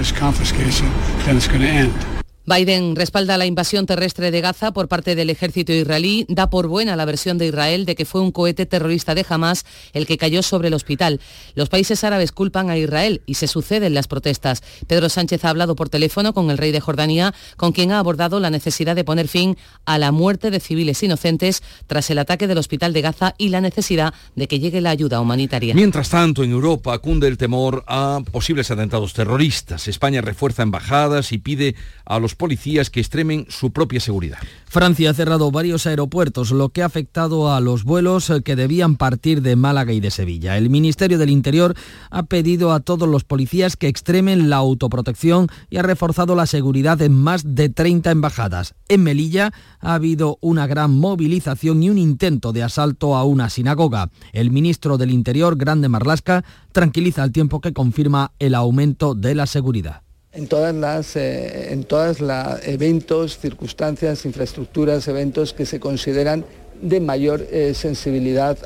Biden 2.50 2.96
respalda 2.96 3.38
la 3.38 3.46
invasión 3.46 3.86
terrestre 3.86 4.32
de 4.32 4.40
Gaza 4.40 4.72
por 4.72 4.88
parte 4.88 5.14
del 5.14 5.30
ejército 5.30 5.72
israelí, 5.72 6.26
da 6.28 6.50
por 6.50 6.66
buena 6.66 6.96
la 6.96 7.04
versión 7.04 7.38
de 7.38 7.46
Israel 7.46 7.84
de 7.86 7.94
que 7.94 8.04
fue 8.04 8.20
un 8.20 8.32
cohete 8.32 8.66
terrorista 8.66 9.14
de 9.14 9.24
Hamas 9.28 9.64
el 9.92 10.04
que 10.04 10.18
cayó 10.18 10.42
sobre 10.42 10.66
el 10.66 10.74
hospital. 10.74 11.20
Los 11.54 11.68
países 11.68 12.02
árabes 12.02 12.32
culpan 12.32 12.68
a 12.68 12.76
Israel 12.76 13.22
y 13.24 13.34
se 13.34 13.46
suceden 13.46 13.94
las 13.94 14.08
protestas. 14.08 14.64
Pedro 14.88 15.08
Sánchez 15.08 15.44
ha 15.44 15.50
hablado 15.50 15.76
por 15.76 15.90
teléfono 15.90 16.34
con 16.34 16.50
el 16.50 16.58
rey 16.58 16.72
de 16.72 16.80
Jordania, 16.80 17.32
con 17.56 17.70
quien 17.70 17.92
ha 17.92 18.00
abordado 18.00 18.40
la 18.40 18.50
necesidad 18.50 18.96
de 18.96 19.04
poner 19.04 19.28
fin 19.28 19.56
a 19.84 19.98
la 19.98 20.10
muerte 20.10 20.50
de 20.50 20.58
civiles 20.58 21.00
inocentes 21.04 21.62
tras 21.86 22.10
el 22.10 22.18
ataque 22.18 22.48
del 22.48 22.58
hospital 22.58 22.92
de 22.92 23.02
Gaza 23.02 23.36
y 23.38 23.50
la 23.50 23.60
necesidad 23.60 24.12
de 24.34 24.48
que 24.48 24.58
llegue 24.58 24.80
la 24.80 24.90
ayuda 24.90 25.20
humanitaria. 25.20 25.72
Mientras 25.72 26.10
tanto, 26.10 26.42
en 26.42 26.50
Europa 26.50 26.98
cunde 26.98 27.28
el 27.28 27.38
temor 27.38 27.84
a 27.86 28.22
posibles 28.32 28.72
atentados 28.72 29.14
terroristas. 29.14 29.86
España 29.86 30.20
refuerza 30.20 30.64
embajadas 30.64 31.30
y 31.30 31.38
pide 31.38 31.76
a 32.04 32.18
los 32.18 32.39
policías 32.40 32.88
que 32.88 33.00
extremen 33.00 33.44
su 33.50 33.70
propia 33.70 34.00
seguridad. 34.00 34.38
Francia 34.64 35.10
ha 35.10 35.14
cerrado 35.14 35.50
varios 35.50 35.86
aeropuertos, 35.86 36.52
lo 36.52 36.70
que 36.70 36.82
ha 36.82 36.86
afectado 36.86 37.52
a 37.52 37.60
los 37.60 37.84
vuelos 37.84 38.32
que 38.42 38.56
debían 38.56 38.96
partir 38.96 39.42
de 39.42 39.56
Málaga 39.56 39.92
y 39.92 40.00
de 40.00 40.10
Sevilla. 40.10 40.56
El 40.56 40.70
Ministerio 40.70 41.18
del 41.18 41.28
Interior 41.28 41.74
ha 42.08 42.22
pedido 42.22 42.72
a 42.72 42.80
todos 42.80 43.06
los 43.06 43.24
policías 43.24 43.76
que 43.76 43.88
extremen 43.88 44.48
la 44.48 44.56
autoprotección 44.56 45.48
y 45.68 45.76
ha 45.76 45.82
reforzado 45.82 46.34
la 46.34 46.46
seguridad 46.46 47.02
en 47.02 47.12
más 47.12 47.54
de 47.54 47.68
30 47.68 48.10
embajadas. 48.10 48.74
En 48.88 49.02
Melilla 49.02 49.52
ha 49.78 49.94
habido 49.94 50.38
una 50.40 50.66
gran 50.66 50.92
movilización 50.92 51.82
y 51.82 51.90
un 51.90 51.98
intento 51.98 52.52
de 52.52 52.62
asalto 52.62 53.16
a 53.16 53.24
una 53.24 53.50
sinagoga. 53.50 54.08
El 54.32 54.50
ministro 54.50 54.96
del 54.96 55.10
Interior, 55.10 55.58
Grande 55.58 55.90
Marlasca, 55.90 56.42
tranquiliza 56.72 57.22
al 57.22 57.32
tiempo 57.32 57.60
que 57.60 57.74
confirma 57.74 58.32
el 58.38 58.54
aumento 58.54 59.14
de 59.14 59.34
la 59.34 59.44
seguridad 59.44 60.02
en 60.32 60.46
todas 60.46 60.74
las 60.74 61.16
eh, 61.16 61.72
en 61.72 61.84
todas 61.84 62.18
eventos, 62.64 63.38
circunstancias, 63.38 64.24
infraestructuras, 64.24 65.08
eventos 65.08 65.52
que 65.52 65.66
se 65.66 65.80
consideran 65.80 66.44
de 66.80 67.00
mayor 67.00 67.46
eh, 67.50 67.74
sensibilidad 67.74 68.56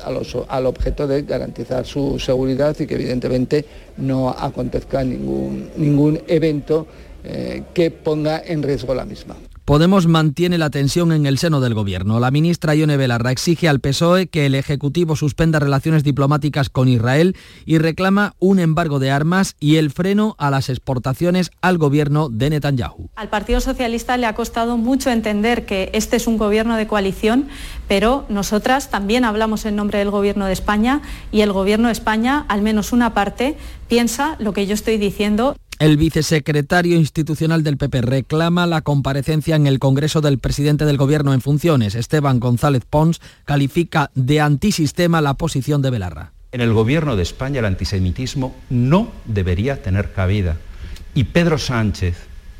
al 0.49 0.65
objeto 0.65 1.07
de 1.07 1.23
garantizar 1.23 1.85
su 1.85 2.17
seguridad 2.19 2.75
y 2.79 2.87
que 2.87 2.95
evidentemente 2.95 3.65
no 3.97 4.29
acontezca 4.29 5.03
ningún, 5.03 5.69
ningún 5.75 6.21
evento 6.27 6.87
eh, 7.23 7.63
que 7.73 7.91
ponga 7.91 8.41
en 8.45 8.63
riesgo 8.63 8.93
la 8.93 9.03
misma. 9.03 9.35
Podemos 9.65 10.05
mantiene 10.05 10.59
la 10.59 10.69
tensión 10.69 11.11
en 11.11 11.25
el 11.25 11.39
seno 11.39 11.59
del 11.59 11.73
gobierno. 11.73 12.19
La 12.19 12.29
ministra 12.29 12.75
Ione 12.75 12.97
Belarra 12.97 13.31
exige 13.31 13.67
al 13.67 13.79
PSOE 13.79 14.27
que 14.27 14.45
el 14.45 14.53
Ejecutivo 14.53 15.15
suspenda 15.15 15.57
relaciones 15.57 16.03
diplomáticas 16.03 16.69
con 16.69 16.87
Israel 16.87 17.35
y 17.65 17.79
reclama 17.79 18.35
un 18.37 18.59
embargo 18.59 18.99
de 18.99 19.09
armas 19.09 19.55
y 19.59 19.77
el 19.77 19.89
freno 19.89 20.35
a 20.37 20.51
las 20.51 20.69
exportaciones 20.69 21.49
al 21.61 21.79
gobierno 21.79 22.29
de 22.29 22.51
Netanyahu. 22.51 23.09
Al 23.15 23.29
Partido 23.29 23.59
Socialista 23.59 24.17
le 24.17 24.27
ha 24.27 24.35
costado 24.35 24.77
mucho 24.77 25.09
entender 25.09 25.65
que 25.65 25.89
este 25.93 26.17
es 26.17 26.27
un 26.27 26.37
gobierno 26.37 26.77
de 26.77 26.85
coalición, 26.85 27.47
pero 27.87 28.27
nosotras 28.29 28.91
también 28.91 29.25
hablamos 29.25 29.65
en 29.65 29.75
nombre 29.75 29.97
del 29.97 30.11
gobierno 30.11 30.45
de 30.45 30.53
España 30.53 31.01
y 31.31 31.41
el 31.41 31.51
gobierno 31.51 31.87
de 31.87 31.93
España, 31.93 32.45
al 32.49 32.61
menos 32.61 32.93
una 32.93 33.15
parte, 33.15 33.57
piensa 33.87 34.35
lo 34.37 34.53
que 34.53 34.67
yo 34.67 34.75
estoy 34.75 34.99
diciendo. 34.99 35.55
El 35.77 35.97
vicesecretario 35.97 36.95
institucional 36.95 37.61
del 37.61 37.75
PP 37.75 38.01
reclama 38.01 38.65
la 38.65 38.79
comparecencia 38.81 39.57
en 39.57 39.67
el 39.67 39.79
Congreso 39.79 40.21
del 40.21 40.39
presidente 40.39 40.85
del 40.85 40.95
Gobierno 40.95 41.33
en 41.33 41.41
funciones. 41.41 41.95
Esteban 41.95 42.39
González 42.39 42.83
Pons 42.89 43.19
califica 43.43 44.09
de 44.15 44.39
antisistema 44.39 45.19
la 45.19 45.33
posición 45.33 45.81
de 45.81 45.89
Belarra. 45.89 46.31
En 46.53 46.61
el 46.61 46.71
Gobierno 46.71 47.17
de 47.17 47.23
España 47.23 47.59
el 47.59 47.65
antisemitismo 47.65 48.55
no 48.69 49.11
debería 49.25 49.83
tener 49.83 50.13
cabida. 50.13 50.55
Y 51.13 51.25
Pedro 51.25 51.57
Sánchez, 51.57 52.15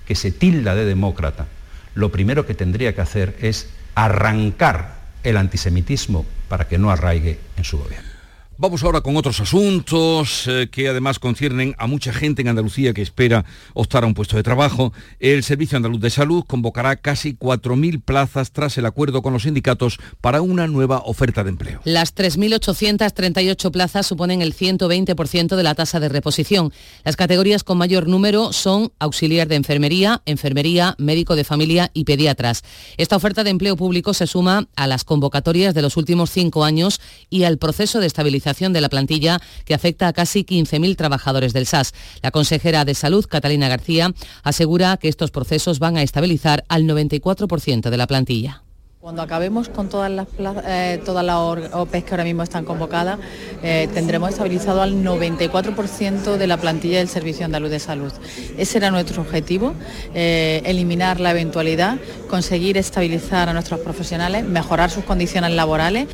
que 0.05 0.15
se 0.15 0.33
tilda 0.33 0.75
de 0.75 0.83
demócrata, 0.83 1.47
lo 1.93 2.11
primero 2.11 2.45
que 2.45 2.53
tendría 2.53 2.93
que 2.93 3.01
hacer 3.01 3.37
es 3.39 3.69
arrancar 3.95 4.95
el 5.23 5.37
antisemitismo 5.37 6.25
para 6.49 6.67
que 6.67 6.77
no 6.77 6.91
arraigue 6.91 7.39
en 7.55 7.63
su 7.63 7.77
gobierno. 7.77 8.14
Vamos 8.57 8.85
ahora 8.85 9.01
con 9.01 9.17
otros 9.17 9.41
asuntos 9.41 10.47
eh, 10.47 10.69
que 10.71 10.87
además 10.87 11.19
conciernen 11.19 11.75
a 11.77 11.87
mucha 11.87 12.13
gente 12.13 12.41
en 12.41 12.47
Andalucía 12.47 12.93
que 12.93 13.01
espera 13.01 13.43
optar 13.73 14.05
a 14.05 14.07
un 14.07 14.13
puesto 14.13 14.37
de 14.37 14.43
trabajo. 14.43 14.93
El 15.19 15.43
Servicio 15.43 15.75
Andaluz 15.75 15.99
de 15.99 16.09
Salud 16.09 16.45
convocará 16.47 16.95
casi 16.95 17.33
4.000 17.35 18.01
plazas 18.01 18.53
tras 18.53 18.77
el 18.77 18.85
acuerdo 18.85 19.21
con 19.21 19.33
los 19.33 19.43
sindicatos 19.43 19.99
para 20.21 20.41
una 20.41 20.67
nueva 20.67 21.01
oferta 21.03 21.43
de 21.43 21.49
empleo. 21.49 21.81
Las 21.83 22.15
3.838 22.15 23.71
plazas 23.71 24.07
suponen 24.07 24.41
el 24.41 24.55
120% 24.55 25.57
de 25.57 25.63
la 25.63 25.75
tasa 25.75 25.99
de 25.99 26.07
reposición. 26.07 26.71
Las 27.03 27.17
categorías 27.17 27.65
con 27.65 27.77
mayor 27.77 28.07
número 28.07 28.53
son 28.53 28.93
auxiliar 28.99 29.49
de 29.49 29.55
enfermería, 29.55 30.21
enfermería, 30.25 30.95
médico 30.97 31.35
de 31.35 31.43
familia 31.43 31.91
y 31.93 32.05
pediatras. 32.05 32.63
Esta 32.95 33.17
oferta 33.17 33.43
de 33.43 33.49
empleo 33.49 33.75
público 33.75 34.13
se 34.13 34.27
suma 34.27 34.69
a 34.77 34.87
las 34.87 35.03
convocatorias 35.03 35.73
de 35.73 35.81
los 35.81 35.97
últimos 35.97 36.31
cinco 36.31 36.63
años 36.63 37.01
y 37.29 37.43
al 37.43 37.57
proceso 37.57 37.99
de 37.99 38.07
estabilización 38.07 38.44
de 38.45 38.81
la 38.81 38.89
plantilla 38.89 39.39
que 39.65 39.73
afecta 39.73 40.07
a 40.07 40.13
casi 40.13 40.43
15.000 40.43 40.95
trabajadores 40.95 41.51
del 41.51 41.65
SAS. 41.65 41.93
La 42.21 42.29
consejera 42.29 42.85
de 42.85 42.93
Salud, 42.93 43.25
Catalina 43.27 43.67
García, 43.67 44.13
asegura 44.43 44.97
que 44.97 45.07
estos 45.07 45.31
procesos 45.31 45.79
van 45.79 45.97
a 45.97 46.03
estabilizar 46.03 46.63
al 46.69 46.83
94% 46.83 47.89
de 47.89 47.97
la 47.97 48.05
plantilla. 48.05 48.61
Cuando 49.05 49.21
acabemos 49.21 49.69
con 49.69 49.87
todas 49.87 50.09
las, 50.09 50.27
eh, 50.65 50.99
todas 51.05 51.23
las 51.23 51.37
OPEs 51.37 52.03
que 52.03 52.11
ahora 52.11 52.23
mismo 52.23 52.41
están 52.41 52.65
convocadas, 52.65 53.19
eh, 53.61 53.87
tendremos 53.93 54.31
estabilizado 54.31 54.81
al 54.81 55.03
94% 55.03 56.37
de 56.37 56.47
la 56.47 56.57
plantilla 56.57 56.97
del 56.97 57.07
Servicio 57.07 57.45
Andaluz 57.45 57.69
de 57.69 57.79
Salud. 57.79 58.11
Ese 58.57 58.79
era 58.79 58.89
nuestro 58.89 59.21
objetivo, 59.21 59.75
eh, 60.15 60.63
eliminar 60.65 61.19
la 61.19 61.29
eventualidad, 61.29 61.99
conseguir 62.31 62.79
estabilizar 62.79 63.47
a 63.47 63.53
nuestros 63.53 63.79
profesionales, 63.81 64.43
mejorar 64.43 64.89
sus 64.89 65.03
condiciones 65.03 65.51
laborales. 65.51 66.07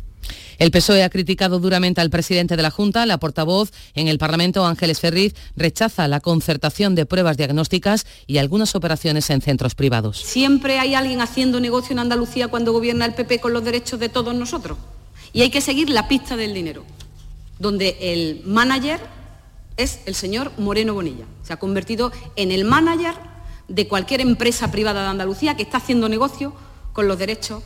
El 0.62 0.70
PSOE 0.70 1.02
ha 1.02 1.10
criticado 1.10 1.58
duramente 1.58 2.00
al 2.00 2.08
presidente 2.08 2.54
de 2.54 2.62
la 2.62 2.70
Junta. 2.70 3.04
La 3.04 3.18
portavoz 3.18 3.72
en 3.96 4.06
el 4.06 4.18
Parlamento, 4.18 4.64
Ángeles 4.64 5.00
Ferriz, 5.00 5.34
rechaza 5.56 6.06
la 6.06 6.20
concertación 6.20 6.94
de 6.94 7.04
pruebas 7.04 7.36
diagnósticas 7.36 8.06
y 8.28 8.38
algunas 8.38 8.76
operaciones 8.76 9.28
en 9.30 9.40
centros 9.40 9.74
privados. 9.74 10.18
Siempre 10.18 10.78
hay 10.78 10.94
alguien 10.94 11.20
haciendo 11.20 11.58
negocio 11.58 11.94
en 11.94 11.98
Andalucía 11.98 12.46
cuando 12.46 12.72
gobierna 12.72 13.06
el 13.06 13.14
PP 13.14 13.40
con 13.40 13.52
los 13.52 13.64
derechos 13.64 13.98
de 13.98 14.08
todos 14.08 14.36
nosotros. 14.36 14.78
Y 15.32 15.42
hay 15.42 15.50
que 15.50 15.60
seguir 15.60 15.90
la 15.90 16.06
pista 16.06 16.36
del 16.36 16.54
dinero, 16.54 16.84
donde 17.58 17.96
el 18.00 18.42
manager 18.44 19.00
es 19.76 19.98
el 20.06 20.14
señor 20.14 20.52
Moreno 20.58 20.94
Bonilla. 20.94 21.24
Se 21.42 21.52
ha 21.52 21.58
convertido 21.58 22.12
en 22.36 22.52
el 22.52 22.64
manager 22.64 23.14
de 23.66 23.88
cualquier 23.88 24.20
empresa 24.20 24.70
privada 24.70 25.02
de 25.02 25.08
Andalucía 25.08 25.56
que 25.56 25.64
está 25.64 25.78
haciendo 25.78 26.08
negocio 26.08 26.54
con 26.92 27.08
los 27.08 27.18
derechos 27.18 27.64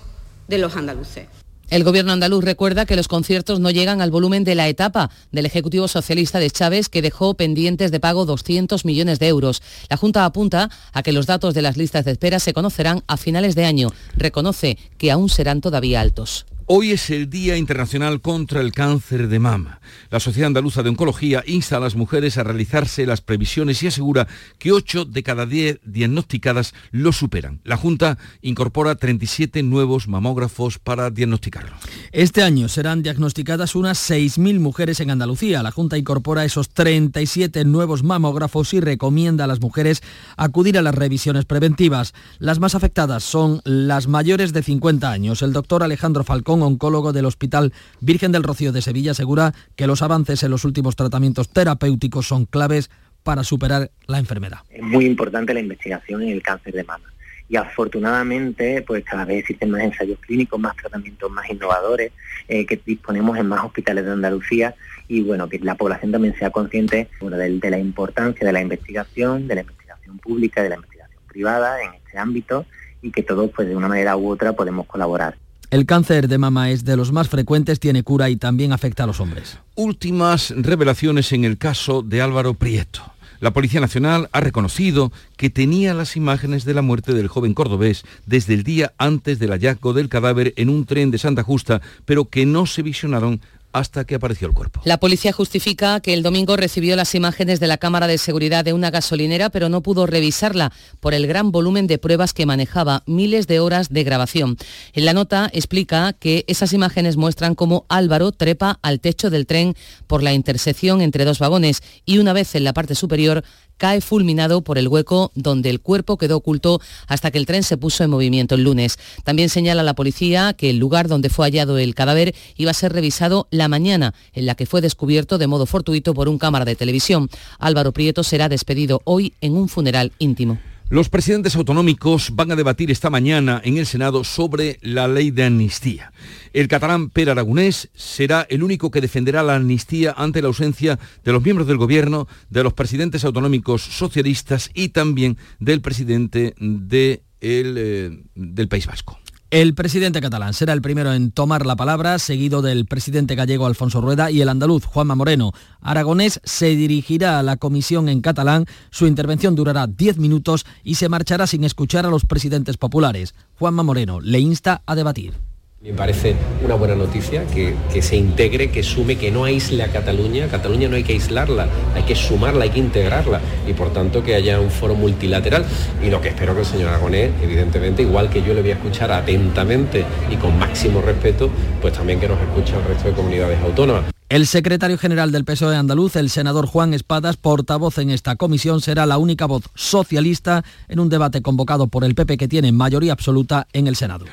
de 0.48 0.56
los 0.56 0.76
andaluces. 0.76 1.26
El 1.68 1.82
gobierno 1.82 2.12
andaluz 2.12 2.44
recuerda 2.44 2.86
que 2.86 2.94
los 2.94 3.08
conciertos 3.08 3.58
no 3.58 3.70
llegan 3.70 4.00
al 4.00 4.12
volumen 4.12 4.44
de 4.44 4.54
la 4.54 4.68
etapa 4.68 5.10
del 5.32 5.46
Ejecutivo 5.46 5.88
Socialista 5.88 6.38
de 6.38 6.50
Chávez, 6.50 6.88
que 6.88 7.02
dejó 7.02 7.34
pendientes 7.34 7.90
de 7.90 7.98
pago 7.98 8.24
200 8.24 8.84
millones 8.84 9.18
de 9.18 9.26
euros. 9.26 9.62
La 9.90 9.96
Junta 9.96 10.24
apunta 10.24 10.70
a 10.92 11.02
que 11.02 11.10
los 11.10 11.26
datos 11.26 11.54
de 11.54 11.62
las 11.62 11.76
listas 11.76 12.04
de 12.04 12.12
espera 12.12 12.38
se 12.38 12.52
conocerán 12.52 13.02
a 13.08 13.16
finales 13.16 13.56
de 13.56 13.64
año. 13.64 13.88
Reconoce 14.16 14.78
que 14.96 15.10
aún 15.10 15.28
serán 15.28 15.60
todavía 15.60 16.00
altos. 16.00 16.46
Hoy 16.68 16.90
es 16.90 17.10
el 17.10 17.30
Día 17.30 17.56
Internacional 17.56 18.20
contra 18.20 18.60
el 18.60 18.72
Cáncer 18.72 19.28
de 19.28 19.38
Mama. 19.38 19.78
La 20.10 20.18
Sociedad 20.18 20.48
Andaluza 20.48 20.82
de 20.82 20.88
Oncología 20.88 21.44
insta 21.46 21.76
a 21.76 21.80
las 21.80 21.94
mujeres 21.94 22.38
a 22.38 22.42
realizarse 22.42 23.06
las 23.06 23.20
previsiones 23.20 23.84
y 23.84 23.86
asegura 23.86 24.26
que 24.58 24.72
8 24.72 25.04
de 25.04 25.22
cada 25.22 25.46
10 25.46 25.78
diagnosticadas 25.84 26.74
lo 26.90 27.12
superan. 27.12 27.60
La 27.62 27.76
Junta 27.76 28.18
incorpora 28.42 28.96
37 28.96 29.62
nuevos 29.62 30.08
mamógrafos 30.08 30.80
para 30.80 31.10
diagnosticarlo. 31.10 31.76
Este 32.10 32.42
año 32.42 32.68
serán 32.68 33.04
diagnosticadas 33.04 33.76
unas 33.76 34.10
6.000 34.10 34.58
mujeres 34.58 34.98
en 34.98 35.12
Andalucía. 35.12 35.62
La 35.62 35.70
Junta 35.70 35.98
incorpora 35.98 36.44
esos 36.44 36.70
37 36.70 37.64
nuevos 37.64 38.02
mamógrafos 38.02 38.74
y 38.74 38.80
recomienda 38.80 39.44
a 39.44 39.46
las 39.46 39.60
mujeres 39.60 40.02
acudir 40.36 40.78
a 40.78 40.82
las 40.82 40.96
revisiones 40.96 41.44
preventivas. 41.44 42.12
Las 42.40 42.58
más 42.58 42.74
afectadas 42.74 43.22
son 43.22 43.60
las 43.62 44.08
mayores 44.08 44.52
de 44.52 44.64
50 44.64 45.08
años. 45.08 45.42
El 45.42 45.52
doctor 45.52 45.84
Alejandro 45.84 46.24
Falcón 46.24 46.55
oncólogo 46.62 47.12
del 47.12 47.26
Hospital 47.26 47.72
Virgen 48.00 48.32
del 48.32 48.42
Rocío 48.42 48.72
de 48.72 48.82
Sevilla, 48.82 49.12
asegura 49.12 49.54
que 49.76 49.86
los 49.86 50.02
avances 50.02 50.42
en 50.42 50.50
los 50.50 50.64
últimos 50.64 50.96
tratamientos 50.96 51.48
terapéuticos 51.48 52.26
son 52.26 52.46
claves 52.46 52.90
para 53.22 53.42
superar 53.42 53.90
la 54.06 54.18
enfermedad. 54.18 54.58
Es 54.70 54.82
muy 54.82 55.04
importante 55.04 55.52
la 55.52 55.60
investigación 55.60 56.22
en 56.22 56.30
el 56.30 56.42
cáncer 56.42 56.74
de 56.74 56.84
mama 56.84 57.12
y 57.48 57.56
afortunadamente 57.56 58.82
pues 58.82 59.04
cada 59.04 59.24
vez 59.24 59.38
existen 59.38 59.70
más 59.70 59.82
ensayos 59.82 60.18
clínicos, 60.20 60.58
más 60.58 60.76
tratamientos 60.76 61.30
más 61.30 61.48
innovadores 61.48 62.12
eh, 62.48 62.66
que 62.66 62.80
disponemos 62.84 63.38
en 63.38 63.46
más 63.46 63.64
hospitales 63.64 64.04
de 64.04 64.12
Andalucía 64.12 64.74
y 65.08 65.22
bueno, 65.22 65.48
que 65.48 65.58
la 65.60 65.76
población 65.76 66.12
también 66.12 66.36
sea 66.36 66.50
consciente 66.50 67.08
de, 67.20 67.58
de, 67.58 67.70
la 67.70 67.78
importancia 67.78 68.46
de 68.46 68.52
la 68.52 68.60
investigación, 68.60 69.46
de 69.46 69.54
la 69.56 69.60
investigación 69.60 70.18
pública, 70.18 70.62
de 70.62 70.70
la 70.70 70.74
investigación 70.76 71.20
privada 71.28 71.80
en 71.82 71.94
este 71.94 72.18
ámbito 72.18 72.66
y 73.02 73.12
que 73.12 73.22
todos 73.22 73.50
pues 73.54 73.68
de 73.68 73.76
una 73.76 73.88
manera 73.88 74.16
u 74.16 74.28
otra 74.28 74.54
podemos 74.54 74.86
colaborar. 74.86 75.36
El 75.70 75.84
cáncer 75.84 76.28
de 76.28 76.38
mama 76.38 76.70
es 76.70 76.84
de 76.84 76.96
los 76.96 77.10
más 77.10 77.28
frecuentes, 77.28 77.80
tiene 77.80 78.04
cura 78.04 78.30
y 78.30 78.36
también 78.36 78.72
afecta 78.72 79.02
a 79.02 79.06
los 79.06 79.20
hombres. 79.20 79.58
Últimas 79.74 80.54
revelaciones 80.56 81.32
en 81.32 81.44
el 81.44 81.58
caso 81.58 82.02
de 82.02 82.22
Álvaro 82.22 82.54
Prieto. 82.54 83.02
La 83.40 83.52
Policía 83.52 83.80
Nacional 83.80 84.28
ha 84.32 84.40
reconocido 84.40 85.12
que 85.36 85.50
tenía 85.50 85.92
las 85.92 86.16
imágenes 86.16 86.64
de 86.64 86.72
la 86.72 86.82
muerte 86.82 87.12
del 87.12 87.28
joven 87.28 87.52
cordobés 87.52 88.04
desde 88.24 88.54
el 88.54 88.62
día 88.62 88.92
antes 88.96 89.38
del 89.38 89.50
hallazgo 89.50 89.92
del 89.92 90.08
cadáver 90.08 90.54
en 90.56 90.70
un 90.70 90.86
tren 90.86 91.10
de 91.10 91.18
Santa 91.18 91.42
Justa, 91.42 91.82
pero 92.04 92.26
que 92.26 92.46
no 92.46 92.66
se 92.66 92.82
visionaron 92.82 93.40
hasta 93.78 94.04
que 94.04 94.14
apareció 94.14 94.48
el 94.48 94.54
cuerpo. 94.54 94.80
La 94.84 94.98
policía 94.98 95.32
justifica 95.32 96.00
que 96.00 96.14
el 96.14 96.22
domingo 96.22 96.56
recibió 96.56 96.96
las 96.96 97.14
imágenes 97.14 97.60
de 97.60 97.66
la 97.66 97.78
cámara 97.78 98.06
de 98.06 98.18
seguridad 98.18 98.64
de 98.64 98.72
una 98.72 98.90
gasolinera, 98.90 99.50
pero 99.50 99.68
no 99.68 99.82
pudo 99.82 100.06
revisarla 100.06 100.72
por 101.00 101.14
el 101.14 101.26
gran 101.26 101.52
volumen 101.52 101.86
de 101.86 101.98
pruebas 101.98 102.32
que 102.32 102.46
manejaba, 102.46 103.02
miles 103.06 103.46
de 103.46 103.60
horas 103.60 103.88
de 103.90 104.04
grabación. 104.04 104.56
En 104.92 105.04
la 105.04 105.12
nota 105.12 105.50
explica 105.52 106.14
que 106.14 106.44
esas 106.48 106.72
imágenes 106.72 107.16
muestran 107.16 107.54
cómo 107.54 107.86
Álvaro 107.88 108.32
trepa 108.32 108.78
al 108.82 109.00
techo 109.00 109.30
del 109.30 109.46
tren 109.46 109.74
por 110.06 110.22
la 110.22 110.32
intersección 110.32 111.00
entre 111.00 111.24
dos 111.24 111.38
vagones 111.38 111.82
y 112.04 112.18
una 112.18 112.32
vez 112.32 112.54
en 112.54 112.64
la 112.64 112.72
parte 112.72 112.94
superior 112.94 113.44
cae 113.76 114.00
fulminado 114.00 114.62
por 114.62 114.78
el 114.78 114.88
hueco 114.88 115.32
donde 115.34 115.70
el 115.70 115.80
cuerpo 115.80 116.16
quedó 116.16 116.36
oculto 116.38 116.80
hasta 117.06 117.30
que 117.30 117.38
el 117.38 117.46
tren 117.46 117.62
se 117.62 117.76
puso 117.76 118.04
en 118.04 118.10
movimiento 118.10 118.54
el 118.54 118.64
lunes. 118.64 118.98
También 119.24 119.48
señala 119.48 119.82
la 119.82 119.94
policía 119.94 120.54
que 120.54 120.70
el 120.70 120.78
lugar 120.78 121.08
donde 121.08 121.30
fue 121.30 121.46
hallado 121.46 121.78
el 121.78 121.94
cadáver 121.94 122.34
iba 122.56 122.70
a 122.70 122.74
ser 122.74 122.92
revisado 122.92 123.48
la 123.50 123.68
mañana, 123.68 124.14
en 124.32 124.46
la 124.46 124.54
que 124.54 124.66
fue 124.66 124.80
descubierto 124.80 125.38
de 125.38 125.46
modo 125.46 125.66
fortuito 125.66 126.14
por 126.14 126.28
un 126.28 126.38
cámara 126.38 126.64
de 126.64 126.76
televisión. 126.76 127.28
Álvaro 127.58 127.92
Prieto 127.92 128.22
será 128.22 128.48
despedido 128.48 129.00
hoy 129.04 129.32
en 129.40 129.56
un 129.56 129.68
funeral 129.68 130.12
íntimo. 130.18 130.58
Los 130.88 131.08
presidentes 131.08 131.56
autonómicos 131.56 132.30
van 132.36 132.52
a 132.52 132.56
debatir 132.56 132.92
esta 132.92 133.10
mañana 133.10 133.60
en 133.64 133.76
el 133.76 133.86
Senado 133.86 134.22
sobre 134.22 134.78
la 134.82 135.08
ley 135.08 135.32
de 135.32 135.42
amnistía. 135.42 136.12
El 136.52 136.68
catalán 136.68 137.10
Per 137.10 137.28
Aragonés 137.28 137.90
será 137.92 138.46
el 138.48 138.62
único 138.62 138.92
que 138.92 139.00
defenderá 139.00 139.42
la 139.42 139.56
amnistía 139.56 140.14
ante 140.16 140.40
la 140.40 140.46
ausencia 140.46 140.96
de 141.24 141.32
los 141.32 141.42
miembros 141.42 141.66
del 141.66 141.76
gobierno, 141.76 142.28
de 142.50 142.62
los 142.62 142.72
presidentes 142.72 143.24
autonómicos 143.24 143.82
socialistas 143.82 144.70
y 144.74 144.90
también 144.90 145.38
del 145.58 145.80
presidente 145.80 146.54
de 146.60 147.22
eh, 147.40 148.22
del 148.36 148.68
País 148.68 148.86
Vasco. 148.86 149.18
El 149.50 149.74
presidente 149.74 150.20
catalán 150.20 150.54
será 150.54 150.72
el 150.72 150.82
primero 150.82 151.12
en 151.12 151.30
tomar 151.30 151.66
la 151.66 151.76
palabra, 151.76 152.18
seguido 152.18 152.62
del 152.62 152.84
presidente 152.84 153.36
gallego 153.36 153.66
Alfonso 153.66 154.00
Rueda 154.00 154.28
y 154.28 154.40
el 154.40 154.48
andaluz 154.48 154.84
Juanma 154.84 155.14
Moreno. 155.14 155.52
Aragonés 155.80 156.40
se 156.42 156.74
dirigirá 156.74 157.38
a 157.38 157.44
la 157.44 157.56
comisión 157.56 158.08
en 158.08 158.22
catalán, 158.22 158.66
su 158.90 159.06
intervención 159.06 159.54
durará 159.54 159.86
10 159.86 160.18
minutos 160.18 160.66
y 160.82 160.96
se 160.96 161.08
marchará 161.08 161.46
sin 161.46 161.62
escuchar 161.62 162.06
a 162.06 162.10
los 162.10 162.24
presidentes 162.24 162.76
populares. 162.76 163.36
Juanma 163.56 163.84
Moreno 163.84 164.20
le 164.20 164.40
insta 164.40 164.82
a 164.84 164.96
debatir. 164.96 165.45
Me 165.86 165.92
parece 165.92 166.34
una 166.64 166.74
buena 166.74 166.96
noticia 166.96 167.46
que, 167.46 168.02
se 168.02 168.16
integre, 168.16 168.72
que 168.72 168.82
sume, 168.82 169.18
que 169.18 169.30
no 169.30 169.44
aísle 169.44 169.84
a 169.84 169.92
Cataluña. 169.92 170.48
Cataluña 170.48 170.88
no 170.88 170.96
hay 170.96 171.04
que 171.04 171.12
aislarla, 171.12 171.68
hay 171.94 172.02
que 172.02 172.16
sumarla, 172.16 172.64
hay 172.64 172.70
que 172.70 172.80
integrarla 172.80 173.40
y 173.68 173.72
por 173.72 173.92
tanto 173.92 174.24
que 174.24 174.34
haya 174.34 174.58
un 174.58 174.72
foro 174.72 174.96
multilateral. 174.96 175.64
Y 176.04 176.10
lo 176.10 176.20
que 176.20 176.30
espero 176.30 176.54
que 176.54 176.62
el 176.62 176.66
señor 176.66 176.88
Aragonés, 176.88 177.30
evidentemente, 177.40 178.02
igual 178.02 178.28
que 178.28 178.42
yo 178.42 178.52
le 178.52 178.62
voy 178.62 178.72
a 178.72 178.74
escuchar 178.74 179.12
atentamente 179.12 180.04
y 180.28 180.34
con 180.34 180.58
máximo 180.58 181.00
respeto, 181.02 181.50
pues 181.80 181.94
también 181.94 182.18
que 182.18 182.26
nos 182.26 182.40
escuche 182.40 182.74
el 182.74 182.82
resto 182.82 183.06
de 183.08 183.14
comunidades 183.14 183.60
autónomas. 183.62 184.06
El 184.28 184.48
secretario 184.48 184.98
general 184.98 185.30
del 185.30 185.44
PSOE 185.44 185.76
andaluz, 185.76 186.16
el 186.16 186.30
senador 186.30 186.66
Juan 186.66 186.94
Espadas, 186.94 187.36
portavoz 187.36 187.98
en 187.98 188.10
esta 188.10 188.34
comisión, 188.34 188.80
será 188.80 189.06
la 189.06 189.18
única 189.18 189.46
voz 189.46 189.62
socialista 189.76 190.64
en 190.88 190.98
un 190.98 191.10
debate 191.10 191.42
convocado 191.42 191.86
por 191.86 192.02
el 192.02 192.16
PP 192.16 192.38
que 192.38 192.48
tiene 192.48 192.72
mayoría 192.72 193.12
absoluta 193.12 193.68
en 193.72 193.86
el 193.86 193.94
Senado. 193.94 194.24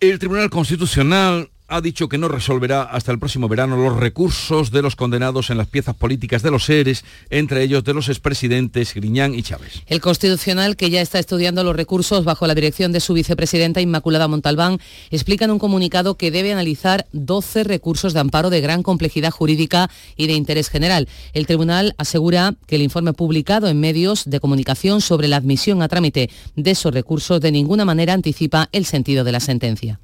El 0.00 0.18
Tribunal 0.18 0.48
Constitucional 0.48 1.50
ha 1.70 1.80
dicho 1.80 2.08
que 2.08 2.18
no 2.18 2.28
resolverá 2.28 2.82
hasta 2.82 3.12
el 3.12 3.18
próximo 3.18 3.48
verano 3.48 3.76
los 3.76 3.96
recursos 3.96 4.72
de 4.72 4.82
los 4.82 4.96
condenados 4.96 5.50
en 5.50 5.56
las 5.56 5.68
piezas 5.68 5.94
políticas 5.94 6.42
de 6.42 6.50
los 6.50 6.64
seres, 6.64 7.04
entre 7.30 7.62
ellos 7.62 7.84
de 7.84 7.94
los 7.94 8.08
expresidentes 8.08 8.92
Griñán 8.92 9.34
y 9.34 9.42
Chávez. 9.42 9.82
El 9.86 10.00
Constitucional, 10.00 10.76
que 10.76 10.90
ya 10.90 11.00
está 11.00 11.20
estudiando 11.20 11.62
los 11.62 11.76
recursos 11.76 12.24
bajo 12.24 12.46
la 12.48 12.56
dirección 12.56 12.90
de 12.90 12.98
su 12.98 13.14
vicepresidenta 13.14 13.80
Inmaculada 13.80 14.26
Montalbán, 14.26 14.78
explica 15.10 15.44
en 15.44 15.52
un 15.52 15.60
comunicado 15.60 16.16
que 16.16 16.32
debe 16.32 16.52
analizar 16.52 17.06
12 17.12 17.62
recursos 17.62 18.14
de 18.14 18.20
amparo 18.20 18.50
de 18.50 18.60
gran 18.60 18.82
complejidad 18.82 19.30
jurídica 19.30 19.90
y 20.16 20.26
de 20.26 20.34
interés 20.34 20.68
general. 20.68 21.08
El 21.32 21.46
tribunal 21.46 21.94
asegura 21.98 22.56
que 22.66 22.76
el 22.76 22.82
informe 22.82 23.12
publicado 23.12 23.68
en 23.68 23.78
medios 23.78 24.24
de 24.26 24.40
comunicación 24.40 25.00
sobre 25.00 25.28
la 25.28 25.36
admisión 25.36 25.82
a 25.82 25.88
trámite 25.88 26.30
de 26.56 26.70
esos 26.72 26.92
recursos 26.92 27.40
de 27.40 27.52
ninguna 27.52 27.84
manera 27.84 28.12
anticipa 28.12 28.68
el 28.72 28.86
sentido 28.86 29.22
de 29.22 29.32
la 29.32 29.40
sentencia. 29.40 30.00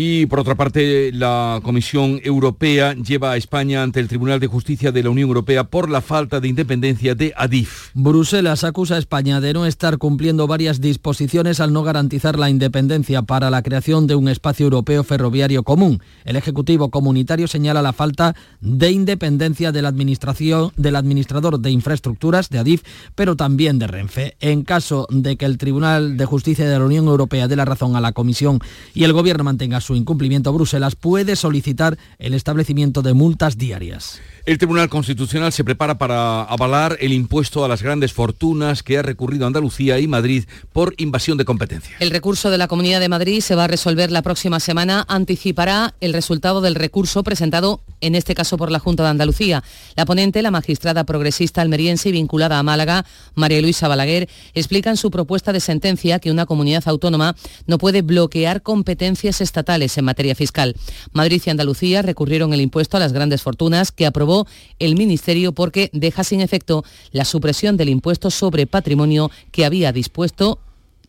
Y 0.00 0.26
por 0.26 0.38
otra 0.38 0.54
parte, 0.54 1.10
la 1.12 1.58
Comisión 1.64 2.20
Europea 2.22 2.94
lleva 2.94 3.32
a 3.32 3.36
España 3.36 3.82
ante 3.82 3.98
el 3.98 4.06
Tribunal 4.06 4.38
de 4.38 4.46
Justicia 4.46 4.92
de 4.92 5.02
la 5.02 5.10
Unión 5.10 5.26
Europea 5.26 5.64
por 5.64 5.90
la 5.90 6.00
falta 6.00 6.38
de 6.38 6.46
independencia 6.46 7.16
de 7.16 7.34
Adif. 7.36 7.90
Bruselas 7.94 8.62
acusa 8.62 8.94
a 8.94 8.98
España 8.98 9.40
de 9.40 9.52
no 9.54 9.66
estar 9.66 9.98
cumpliendo 9.98 10.46
varias 10.46 10.80
disposiciones 10.80 11.58
al 11.58 11.72
no 11.72 11.82
garantizar 11.82 12.38
la 12.38 12.48
independencia 12.48 13.22
para 13.22 13.50
la 13.50 13.60
creación 13.62 14.06
de 14.06 14.14
un 14.14 14.28
espacio 14.28 14.66
europeo 14.66 15.02
ferroviario 15.02 15.64
común. 15.64 16.00
El 16.24 16.36
Ejecutivo 16.36 16.90
Comunitario 16.90 17.48
señala 17.48 17.82
la 17.82 17.92
falta 17.92 18.36
de 18.60 18.92
independencia 18.92 19.72
de 19.72 19.82
la 19.82 19.88
administración 19.88 20.70
del 20.76 20.94
administrador 20.94 21.58
de 21.58 21.72
infraestructuras 21.72 22.50
de 22.50 22.60
Adif, 22.60 22.84
pero 23.16 23.34
también 23.34 23.80
de 23.80 23.88
Renfe. 23.88 24.36
En 24.38 24.62
caso 24.62 25.08
de 25.10 25.36
que 25.36 25.44
el 25.44 25.58
Tribunal 25.58 26.16
de 26.16 26.24
Justicia 26.24 26.68
de 26.68 26.78
la 26.78 26.84
Unión 26.84 27.08
Europea 27.08 27.48
dé 27.48 27.56
la 27.56 27.64
razón 27.64 27.96
a 27.96 28.00
la 28.00 28.12
Comisión 28.12 28.60
y 28.94 29.02
el 29.02 29.12
Gobierno 29.12 29.42
mantenga 29.42 29.80
su 29.87 29.87
incumplimiento, 29.94 30.52
Bruselas 30.52 30.96
puede 30.96 31.36
solicitar 31.36 31.98
el 32.18 32.34
establecimiento 32.34 33.02
de 33.02 33.14
multas 33.14 33.58
diarias. 33.58 34.20
El 34.46 34.56
Tribunal 34.56 34.88
Constitucional 34.88 35.52
se 35.52 35.62
prepara 35.62 35.98
para 35.98 36.42
avalar 36.42 36.96
el 37.00 37.12
impuesto 37.12 37.66
a 37.66 37.68
las 37.68 37.82
grandes 37.82 38.14
fortunas 38.14 38.82
que 38.82 38.96
ha 38.96 39.02
recurrido 39.02 39.46
Andalucía 39.46 39.98
y 39.98 40.06
Madrid 40.06 40.44
por 40.72 40.94
invasión 40.96 41.36
de 41.36 41.44
competencia. 41.44 41.96
El 42.00 42.10
recurso 42.10 42.48
de 42.48 42.56
la 42.56 42.66
Comunidad 42.66 43.00
de 43.00 43.10
Madrid 43.10 43.42
se 43.42 43.54
va 43.54 43.64
a 43.64 43.66
resolver 43.68 44.10
la 44.10 44.22
próxima 44.22 44.58
semana. 44.58 45.04
Anticipará 45.06 45.94
el 46.00 46.14
resultado 46.14 46.62
del 46.62 46.76
recurso 46.76 47.22
presentado, 47.22 47.82
en 48.00 48.14
este 48.14 48.34
caso 48.34 48.56
por 48.56 48.70
la 48.70 48.78
Junta 48.78 49.02
de 49.02 49.10
Andalucía. 49.10 49.62
La 49.96 50.06
ponente, 50.06 50.40
la 50.40 50.50
magistrada 50.50 51.04
progresista 51.04 51.60
almeriense 51.60 52.08
y 52.08 52.12
vinculada 52.12 52.58
a 52.58 52.62
Málaga, 52.62 53.04
María 53.34 53.60
Luisa 53.60 53.86
Balaguer, 53.86 54.30
explica 54.54 54.88
en 54.88 54.96
su 54.96 55.10
propuesta 55.10 55.52
de 55.52 55.60
sentencia 55.60 56.20
que 56.20 56.30
una 56.30 56.46
comunidad 56.46 56.84
autónoma 56.86 57.36
no 57.66 57.76
puede 57.76 58.00
bloquear 58.00 58.62
competencias 58.62 59.42
estatales 59.42 59.77
en 59.78 60.04
materia 60.04 60.34
fiscal. 60.34 60.74
Madrid 61.12 61.40
y 61.44 61.50
Andalucía 61.50 62.02
recurrieron 62.02 62.52
el 62.52 62.60
impuesto 62.60 62.96
a 62.96 63.00
las 63.00 63.12
grandes 63.12 63.42
fortunas 63.42 63.92
que 63.92 64.06
aprobó 64.06 64.46
el 64.78 64.96
Ministerio 64.96 65.52
porque 65.52 65.90
deja 65.92 66.24
sin 66.24 66.40
efecto 66.40 66.84
la 67.12 67.24
supresión 67.24 67.76
del 67.76 67.88
impuesto 67.88 68.30
sobre 68.30 68.66
patrimonio 68.66 69.30
que 69.52 69.64
había 69.64 69.92
dispuesto 69.92 70.58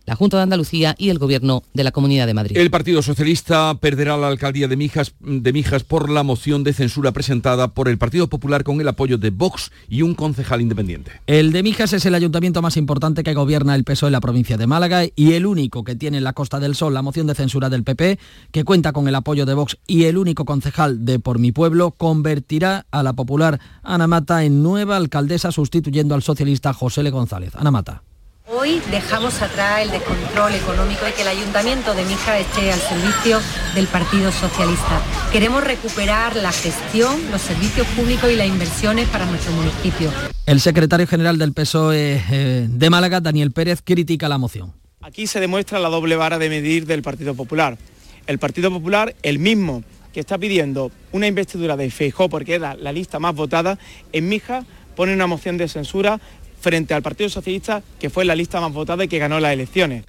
la 0.10 0.15
Junta 0.15 0.38
de 0.38 0.43
Andalucía 0.43 0.95
y 0.98 1.10
el 1.10 1.19
Gobierno 1.19 1.62
de 1.76 1.84
la 1.84 1.91
Comunidad 1.91 2.26
de 2.26 2.34
Madrid. 2.34 2.58
El 2.58 2.72
Partido 2.72 3.04
Socialista 3.04 3.76
perderá 3.80 4.17
la 4.17 4.28
alcaldía 4.28 4.67
de 4.67 4.76
Mijas, 4.76 5.13
de 5.19 5.54
Mijas 5.54 5.84
por 5.84 6.10
la 6.10 6.24
moción 6.24 6.63
de 6.63 6.74
censura 6.74 7.12
presentada 7.12 7.67
por 7.67 7.88
el 7.88 8.00
Partido 8.00 8.28
Popular 8.28 8.63
con 8.63 8.82
el 8.82 8.88
apoyo 8.88 9.19
de 9.19 9.30
Vox 9.30 9.72
y 9.88 10.02
un 10.02 10.15
concejal 10.15 10.62
independiente. 10.62 11.12
El 11.28 11.52
de 11.52 11.62
Mijas 11.62 11.93
es 11.93 12.08
el 12.08 12.15
ayuntamiento 12.15 12.63
más 12.63 12.76
importante 12.76 13.22
que 13.22 13.36
gobierna 13.36 13.76
el 13.76 13.84
PSOE 13.84 14.08
en 14.08 14.13
la 14.13 14.19
provincia 14.19 14.58
de 14.58 14.65
Málaga 14.65 15.04
y 15.15 15.34
el 15.34 15.45
único 15.45 15.84
que 15.84 15.95
tiene 15.95 16.17
en 16.17 16.24
la 16.24 16.34
Costa 16.34 16.60
del 16.60 16.74
Sol 16.74 16.95
la 16.95 17.04
moción 17.04 17.28
de 17.28 17.36
censura 17.36 17.69
del 17.69 17.84
PP, 17.84 18.17
que 18.52 18.63
cuenta 18.63 18.93
con 18.93 19.08
el 19.08 19.13
apoyo 19.13 19.45
de 19.45 19.54
Vox 19.54 19.78
y 19.86 20.06
el 20.06 20.17
único 20.17 20.43
concejal 20.43 21.06
de 21.06 21.19
Por 21.19 21.38
mi 21.38 21.52
Pueblo, 21.52 21.91
convertirá 21.91 22.88
a 22.89 23.04
la 23.04 23.13
popular 23.13 23.60
Ana 23.84 24.08
Mata 24.08 24.43
en 24.43 24.63
nueva 24.63 24.98
alcaldesa 24.98 25.52
sustituyendo 25.52 26.15
al 26.15 26.24
socialista 26.24 26.74
José 26.74 27.04
Le 27.04 27.12
González. 27.12 27.56
Ana 27.56 27.69
Mata. 27.69 28.09
Hoy 28.52 28.82
dejamos 28.90 29.44
atrás 29.44 29.84
el 29.84 29.92
descontrol 29.92 30.56
económico 30.56 31.08
y 31.08 31.12
que 31.12 31.22
el 31.22 31.28
Ayuntamiento 31.28 31.94
de 31.94 32.04
Mijas 32.04 32.40
esté 32.40 32.72
al 32.72 32.80
servicio 32.80 33.40
del 33.76 33.86
Partido 33.86 34.32
Socialista. 34.32 35.04
Queremos 35.32 35.64
recuperar 35.64 36.36
la 36.36 36.52
gestión, 36.52 37.30
los 37.30 37.44
servicios 37.44 37.86
públicos 37.90 38.32
y 38.32 38.36
las 38.36 38.48
inversiones 38.48 39.08
para 39.10 39.28
nuestro 39.28 39.52
municipio. 39.52 40.12
El 40.48 40.62
secretario 40.62 41.06
general 41.06 41.38
del 41.38 41.54
PSOE 41.54 42.24
eh, 42.32 42.68
de 42.68 42.90
Málaga, 42.90 43.20
Daniel 43.22 43.52
Pérez, 43.52 43.84
critica 43.84 44.28
la 44.28 44.40
moción. 44.40 44.74
Aquí 45.02 45.28
se 45.28 45.40
demuestra 45.40 45.78
la 45.78 45.90
doble 45.90 46.16
vara 46.16 46.40
de 46.40 46.50
medir 46.50 46.88
del 46.88 47.04
Partido 47.04 47.36
Popular. 47.36 47.78
El 48.26 48.40
Partido 48.40 48.72
Popular, 48.72 49.16
el 49.22 49.38
mismo 49.38 49.84
que 50.12 50.22
está 50.22 50.40
pidiendo 50.40 50.92
una 51.12 51.28
investidura 51.28 51.78
de 51.78 51.92
Feijó 51.92 52.30
porque 52.30 52.56
era 52.56 52.74
la 52.74 52.92
lista 52.92 53.20
más 53.20 53.36
votada, 53.36 53.78
en 54.12 54.28
Mijas 54.28 54.66
pone 55.00 55.14
una 55.14 55.28
moción 55.28 55.58
de 55.58 55.70
censura 55.70 56.20
frente 56.60 56.93
al 56.93 57.02
Partido 57.02 57.30
Socialista, 57.30 57.82
que 58.00 58.10
fue 58.10 58.26
la 58.26 58.36
lista 58.36 58.60
más 58.62 58.74
votada 58.74 59.04
y 59.04 59.08
que 59.08 59.19
ganó 59.19 59.39
las 59.39 59.54
elecciones. 59.54 60.06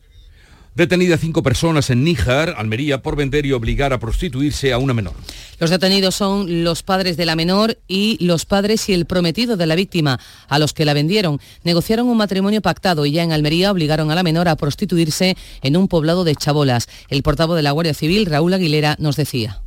Detenida 0.74 1.18
cinco 1.18 1.42
personas 1.42 1.90
en 1.90 2.04
Níjar, 2.04 2.54
Almería, 2.56 3.02
por 3.02 3.16
vender 3.16 3.44
y 3.44 3.52
obligar 3.52 3.92
a 3.92 3.98
prostituirse 3.98 4.72
a 4.72 4.78
una 4.78 4.94
menor. 4.94 5.14
Los 5.58 5.68
detenidos 5.68 6.14
son 6.14 6.62
los 6.62 6.84
padres 6.84 7.16
de 7.16 7.26
la 7.26 7.34
menor 7.34 7.76
y 7.88 8.24
los 8.24 8.46
padres 8.46 8.88
y 8.88 8.94
el 8.94 9.04
prometido 9.04 9.56
de 9.56 9.66
la 9.66 9.74
víctima, 9.74 10.20
a 10.48 10.58
los 10.60 10.72
que 10.72 10.84
la 10.84 10.94
vendieron. 10.94 11.40
Negociaron 11.64 12.08
un 12.08 12.16
matrimonio 12.16 12.62
pactado 12.62 13.04
y 13.04 13.10
ya 13.10 13.24
en 13.24 13.32
Almería 13.32 13.72
obligaron 13.72 14.12
a 14.12 14.14
la 14.14 14.22
menor 14.22 14.48
a 14.48 14.56
prostituirse 14.56 15.36
en 15.62 15.76
un 15.76 15.88
poblado 15.88 16.22
de 16.22 16.36
Chabolas. 16.36 16.88
El 17.08 17.24
portavoz 17.24 17.56
de 17.56 17.62
la 17.62 17.72
Guardia 17.72 17.94
Civil, 17.94 18.26
Raúl 18.26 18.54
Aguilera, 18.54 18.94
nos 19.00 19.16
decía 19.16 19.60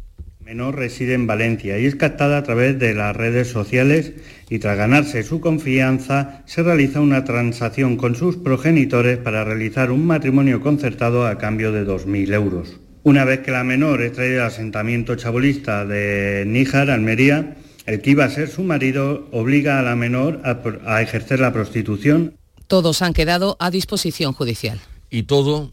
menor 0.54 0.76
reside 0.76 1.16
en 1.16 1.26
Valencia 1.26 1.80
y 1.80 1.88
es 1.88 1.96
captada 1.96 2.38
a 2.38 2.44
través 2.44 2.78
de 2.78 2.94
las 2.94 3.16
redes 3.16 3.48
sociales 3.48 4.14
y 4.52 4.60
tras 4.60 4.78
ganarse 4.78 5.24
su 5.24 5.42
confianza 5.42 6.44
se 6.46 6.62
realiza 6.62 7.02
una 7.02 7.24
transacción 7.24 7.98
con 7.98 8.16
sus 8.16 8.38
progenitores 8.38 9.18
para 9.18 9.44
realizar 9.44 9.90
un 9.90 10.06
matrimonio 10.06 10.62
concertado 10.62 11.26
a 11.26 11.40
cambio 11.40 11.72
de 11.72 11.88
2.000 11.88 12.34
euros. 12.36 12.80
Una 13.02 13.26
vez 13.26 13.40
que 13.40 13.50
la 13.50 13.64
menor 13.64 14.04
es 14.04 14.14
traída 14.14 14.42
al 14.42 14.50
asentamiento 14.50 15.16
chabolista 15.16 15.88
de 15.88 16.44
Níjar, 16.46 16.92
Almería, 16.92 17.56
el 17.88 18.02
que 18.02 18.12
iba 18.12 18.26
a 18.26 18.30
ser 18.30 18.48
su 18.48 18.62
marido 18.62 19.28
obliga 19.32 19.80
a 19.80 19.82
la 19.82 19.96
menor 19.96 20.40
a, 20.46 20.62
a 20.86 21.02
ejercer 21.02 21.40
la 21.40 21.52
prostitución. 21.52 22.36
Todos 22.68 23.02
han 23.02 23.14
quedado 23.14 23.58
a 23.60 23.72
disposición 23.72 24.34
judicial. 24.34 24.80
Y 25.10 25.24
todo 25.24 25.72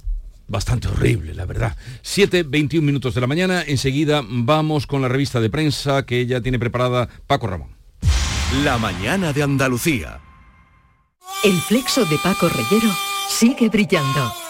bastante 0.51 0.89
horrible, 0.89 1.33
la 1.33 1.47
verdad. 1.47 1.77
7, 2.03 2.43
21 2.43 2.85
minutos 2.85 3.15
de 3.15 3.21
la 3.21 3.27
mañana, 3.27 3.63
enseguida 3.67 4.23
vamos 4.27 4.87
con 4.87 5.01
la 5.01 5.09
revista 5.09 5.41
de 5.41 5.49
prensa 5.49 6.05
que 6.05 6.27
ya 6.27 6.41
tiene 6.41 6.59
preparada 6.59 7.09
Paco 7.27 7.47
Ramón. 7.47 7.71
La 8.65 8.77
mañana 8.77 9.33
de 9.33 9.45
Andalucía. 9.45 10.21
El 11.45 11.59
flexo 11.61 12.05
de 12.05 12.19
Paco 12.19 12.49
Reyero 12.49 12.91
sigue 13.29 13.69
brillando. 13.69 14.50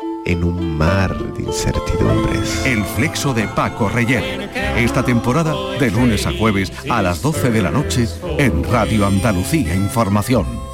en 0.25 0.43
un 0.43 0.77
mar 0.77 1.17
de 1.33 1.43
incertidumbres. 1.43 2.65
El 2.65 2.83
flexo 2.83 3.33
de 3.33 3.47
Paco 3.47 3.89
Reyer. 3.89 4.49
Esta 4.77 5.03
temporada 5.03 5.53
de 5.79 5.91
lunes 5.91 6.25
a 6.25 6.31
jueves 6.33 6.71
a 6.89 7.01
las 7.01 7.21
12 7.21 7.51
de 7.51 7.61
la 7.61 7.71
noche 7.71 8.07
en 8.37 8.63
Radio 8.63 9.05
Andalucía 9.05 9.75
Información. 9.75 10.71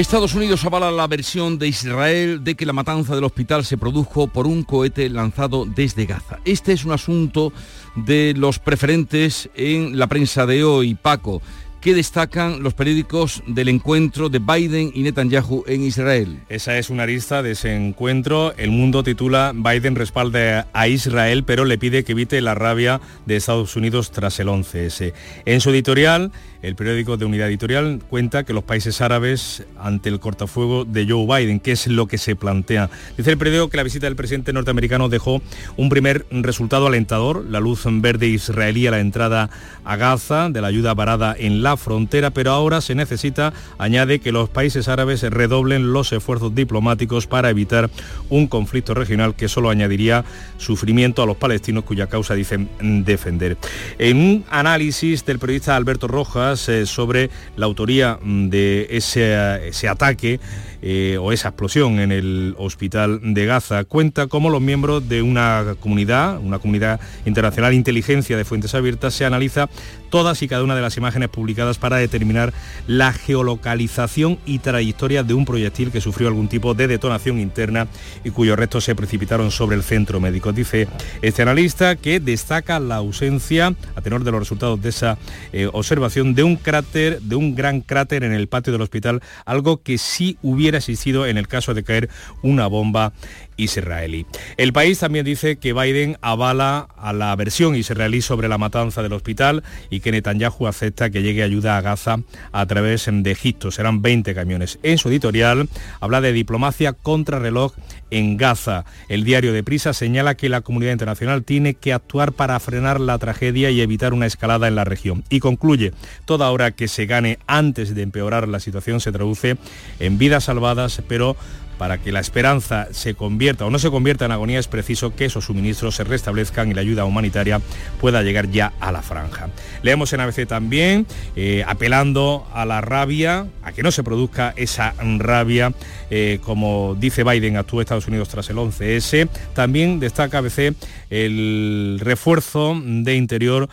Estados 0.00 0.34
Unidos 0.34 0.64
avala 0.64 0.90
la 0.90 1.06
versión 1.06 1.56
de 1.56 1.68
Israel 1.68 2.42
de 2.42 2.56
que 2.56 2.66
la 2.66 2.72
matanza 2.72 3.14
del 3.14 3.22
hospital 3.22 3.64
se 3.64 3.78
produjo 3.78 4.26
por 4.26 4.48
un 4.48 4.64
cohete 4.64 5.08
lanzado 5.08 5.66
desde 5.66 6.04
Gaza. 6.04 6.40
Este 6.44 6.72
es 6.72 6.84
un 6.84 6.90
asunto 6.90 7.52
de 7.94 8.34
los 8.36 8.58
preferentes 8.58 9.48
en 9.54 9.96
la 9.96 10.08
prensa 10.08 10.46
de 10.46 10.64
hoy, 10.64 10.96
Paco. 10.96 11.42
¿Qué 11.84 11.92
destacan 11.92 12.62
los 12.62 12.72
periódicos 12.72 13.42
del 13.46 13.68
encuentro 13.68 14.30
de 14.30 14.38
Biden 14.38 14.90
y 14.94 15.02
Netanyahu 15.02 15.64
en 15.66 15.82
Israel? 15.82 16.40
Esa 16.48 16.78
es 16.78 16.88
una 16.88 17.04
lista 17.04 17.42
de 17.42 17.50
ese 17.50 17.76
encuentro. 17.76 18.54
El 18.56 18.70
mundo 18.70 19.02
titula 19.02 19.52
Biden 19.54 19.94
respalda 19.94 20.66
a 20.72 20.88
Israel, 20.88 21.44
pero 21.44 21.66
le 21.66 21.76
pide 21.76 22.02
que 22.02 22.12
evite 22.12 22.40
la 22.40 22.54
rabia 22.54 23.02
de 23.26 23.36
Estados 23.36 23.76
Unidos 23.76 24.12
tras 24.12 24.40
el 24.40 24.48
11S. 24.48 25.12
En 25.44 25.60
su 25.60 25.68
editorial, 25.68 26.32
el 26.64 26.76
periódico 26.76 27.16
de 27.16 27.26
Unidad 27.26 27.48
Editorial 27.48 28.00
cuenta 28.08 28.44
que 28.44 28.54
los 28.54 28.64
países 28.64 29.00
árabes 29.02 29.64
ante 29.78 30.08
el 30.08 30.18
cortafuego 30.18 30.84
de 30.84 31.06
Joe 31.06 31.26
Biden, 31.26 31.60
que 31.60 31.72
es 31.72 31.86
lo 31.86 32.06
que 32.06 32.16
se 32.16 32.36
plantea. 32.36 32.88
Dice 33.18 33.30
el 33.30 33.38
periódico 33.38 33.68
que 33.68 33.76
la 33.76 33.82
visita 33.82 34.06
del 34.06 34.16
presidente 34.16 34.52
norteamericano 34.52 35.10
dejó 35.10 35.42
un 35.76 35.88
primer 35.90 36.24
resultado 36.30 36.86
alentador, 36.86 37.44
la 37.48 37.60
luz 37.60 37.82
verde 37.86 38.28
israelí 38.28 38.86
a 38.86 38.92
la 38.92 39.00
entrada 39.00 39.50
a 39.84 39.96
Gaza, 39.96 40.48
de 40.48 40.62
la 40.62 40.68
ayuda 40.68 40.94
varada 40.94 41.36
en 41.38 41.62
la 41.62 41.76
frontera, 41.76 42.30
pero 42.30 42.52
ahora 42.52 42.80
se 42.80 42.94
necesita, 42.94 43.52
añade, 43.76 44.20
que 44.20 44.32
los 44.32 44.48
países 44.48 44.88
árabes 44.88 45.22
redoblen 45.22 45.92
los 45.92 46.12
esfuerzos 46.12 46.54
diplomáticos 46.54 47.26
para 47.26 47.50
evitar 47.50 47.90
un 48.30 48.46
conflicto 48.46 48.94
regional 48.94 49.34
que 49.34 49.48
solo 49.48 49.68
añadiría 49.68 50.24
sufrimiento 50.56 51.22
a 51.22 51.26
los 51.26 51.36
palestinos 51.36 51.84
cuya 51.84 52.06
causa 52.06 52.34
dicen 52.34 52.70
defender. 53.04 53.58
En 53.98 54.16
un 54.16 54.44
análisis 54.48 55.26
del 55.26 55.38
periodista 55.38 55.76
Alberto 55.76 56.08
Rojas, 56.08 56.53
sobre 56.56 57.30
la 57.56 57.66
autoría 57.66 58.18
mm, 58.20 58.48
de 58.48 58.86
ese, 58.90 59.68
ese 59.68 59.88
ataque 59.88 60.40
eh, 60.86 61.16
o 61.18 61.32
esa 61.32 61.48
explosión 61.48 61.98
en 61.98 62.12
el 62.12 62.54
hospital 62.58 63.18
de 63.32 63.46
Gaza. 63.46 63.84
Cuenta 63.84 64.26
cómo 64.26 64.50
los 64.50 64.60
miembros 64.60 65.08
de 65.08 65.22
una 65.22 65.76
comunidad, 65.80 66.38
una 66.38 66.58
comunidad 66.58 67.00
internacional 67.24 67.72
inteligencia 67.72 68.36
de 68.36 68.44
fuentes 68.44 68.74
abiertas, 68.74 69.14
se 69.14 69.24
analiza 69.24 69.70
todas 70.10 70.42
y 70.42 70.46
cada 70.46 70.62
una 70.62 70.76
de 70.76 70.82
las 70.82 70.98
imágenes 70.98 71.30
publicadas 71.30 71.78
para 71.78 71.96
determinar 71.96 72.52
la 72.86 73.14
geolocalización 73.14 74.38
y 74.44 74.58
trayectoria 74.58 75.22
de 75.22 75.32
un 75.32 75.46
proyectil 75.46 75.90
que 75.90 76.02
sufrió 76.02 76.28
algún 76.28 76.48
tipo 76.48 76.74
de 76.74 76.86
detonación 76.86 77.40
interna 77.40 77.88
y 78.22 78.28
cuyos 78.28 78.58
restos 78.58 78.84
se 78.84 78.94
precipitaron 78.94 79.50
sobre 79.50 79.76
el 79.76 79.82
centro 79.82 80.20
médico. 80.20 80.52
Dice 80.52 80.86
este 81.22 81.40
analista 81.40 81.96
que 81.96 82.20
destaca 82.20 82.78
la 82.78 82.96
ausencia, 82.96 83.74
a 83.96 84.02
tenor 84.02 84.22
de 84.22 84.32
los 84.32 84.40
resultados 84.40 84.82
de 84.82 84.90
esa 84.90 85.16
eh, 85.54 85.66
observación, 85.72 86.34
de 86.34 86.42
un 86.42 86.56
cráter, 86.56 87.22
de 87.22 87.36
un 87.36 87.54
gran 87.54 87.80
cráter 87.80 88.22
en 88.22 88.34
el 88.34 88.48
patio 88.48 88.70
del 88.70 88.82
hospital, 88.82 89.22
algo 89.46 89.82
que 89.82 89.96
sí 89.96 90.36
hubiera 90.42 90.73
existido 90.78 91.26
en 91.26 91.38
el 91.38 91.48
caso 91.48 91.74
de 91.74 91.82
caer 91.82 92.08
una 92.42 92.66
bomba 92.66 93.12
israelí. 93.56 94.26
El 94.56 94.72
país 94.72 94.98
también 94.98 95.24
dice 95.24 95.56
que 95.56 95.72
Biden 95.72 96.16
avala 96.20 96.88
a 96.96 97.12
la 97.12 97.34
versión 97.36 97.76
israelí 97.76 98.22
sobre 98.22 98.48
la 98.48 98.58
matanza 98.58 99.02
del 99.02 99.12
hospital 99.12 99.62
y 99.90 100.00
que 100.00 100.12
Netanyahu 100.12 100.66
acepta 100.66 101.10
que 101.10 101.22
llegue 101.22 101.42
ayuda 101.42 101.76
a 101.76 101.80
Gaza 101.80 102.18
a 102.52 102.66
través 102.66 103.08
de 103.10 103.30
Egipto. 103.30 103.70
Serán 103.70 104.02
20 104.02 104.34
camiones. 104.34 104.78
En 104.82 104.98
su 104.98 105.08
editorial 105.08 105.68
habla 106.00 106.20
de 106.20 106.32
diplomacia 106.32 106.92
contra 106.92 107.38
reloj 107.38 107.72
en 108.10 108.36
Gaza. 108.36 108.84
El 109.08 109.24
diario 109.24 109.52
de 109.52 109.64
Prisa 109.64 109.92
señala 109.92 110.36
que 110.36 110.48
la 110.48 110.60
comunidad 110.60 110.92
internacional 110.92 111.44
tiene 111.44 111.74
que 111.74 111.92
actuar 111.92 112.32
para 112.32 112.58
frenar 112.60 113.00
la 113.00 113.18
tragedia 113.18 113.70
y 113.70 113.80
evitar 113.80 114.12
una 114.12 114.26
escalada 114.26 114.68
en 114.68 114.74
la 114.74 114.84
región. 114.84 115.24
Y 115.30 115.40
concluye, 115.40 115.92
toda 116.24 116.50
hora 116.50 116.70
que 116.70 116.88
se 116.88 117.06
gane 117.06 117.38
antes 117.46 117.94
de 117.94 118.02
empeorar 118.02 118.48
la 118.48 118.60
situación 118.60 119.00
se 119.00 119.12
traduce 119.12 119.56
en 119.98 120.18
vidas 120.18 120.44
salvadas, 120.44 121.02
pero 121.08 121.36
para 121.78 121.98
que 121.98 122.12
la 122.12 122.20
esperanza 122.20 122.88
se 122.92 123.14
convierta 123.14 123.64
o 123.64 123.70
no 123.70 123.78
se 123.78 123.90
convierta 123.90 124.24
en 124.24 124.32
agonía 124.32 124.58
es 124.58 124.68
preciso 124.68 125.14
que 125.14 125.24
esos 125.26 125.46
suministros 125.46 125.96
se 125.96 126.04
restablezcan 126.04 126.70
y 126.70 126.74
la 126.74 126.80
ayuda 126.80 127.04
humanitaria 127.04 127.60
pueda 128.00 128.22
llegar 128.22 128.50
ya 128.50 128.72
a 128.80 128.92
la 128.92 129.02
franja. 129.02 129.48
Leemos 129.82 130.12
en 130.12 130.20
ABC 130.20 130.46
también 130.46 131.06
eh, 131.36 131.64
apelando 131.66 132.46
a 132.52 132.64
la 132.64 132.80
rabia, 132.80 133.46
a 133.62 133.72
que 133.72 133.82
no 133.82 133.90
se 133.90 134.02
produzca 134.02 134.54
esa 134.56 134.94
rabia, 135.18 135.72
eh, 136.10 136.38
como 136.42 136.96
dice 136.98 137.24
Biden, 137.24 137.56
actúa 137.56 137.82
Estados 137.82 138.08
Unidos 138.08 138.28
tras 138.28 138.48
el 138.50 138.56
11S. 138.56 139.28
También 139.54 140.00
destaca 140.00 140.38
ABC 140.38 140.74
el 141.10 141.98
refuerzo 142.00 142.80
de 142.84 143.14
interior 143.14 143.68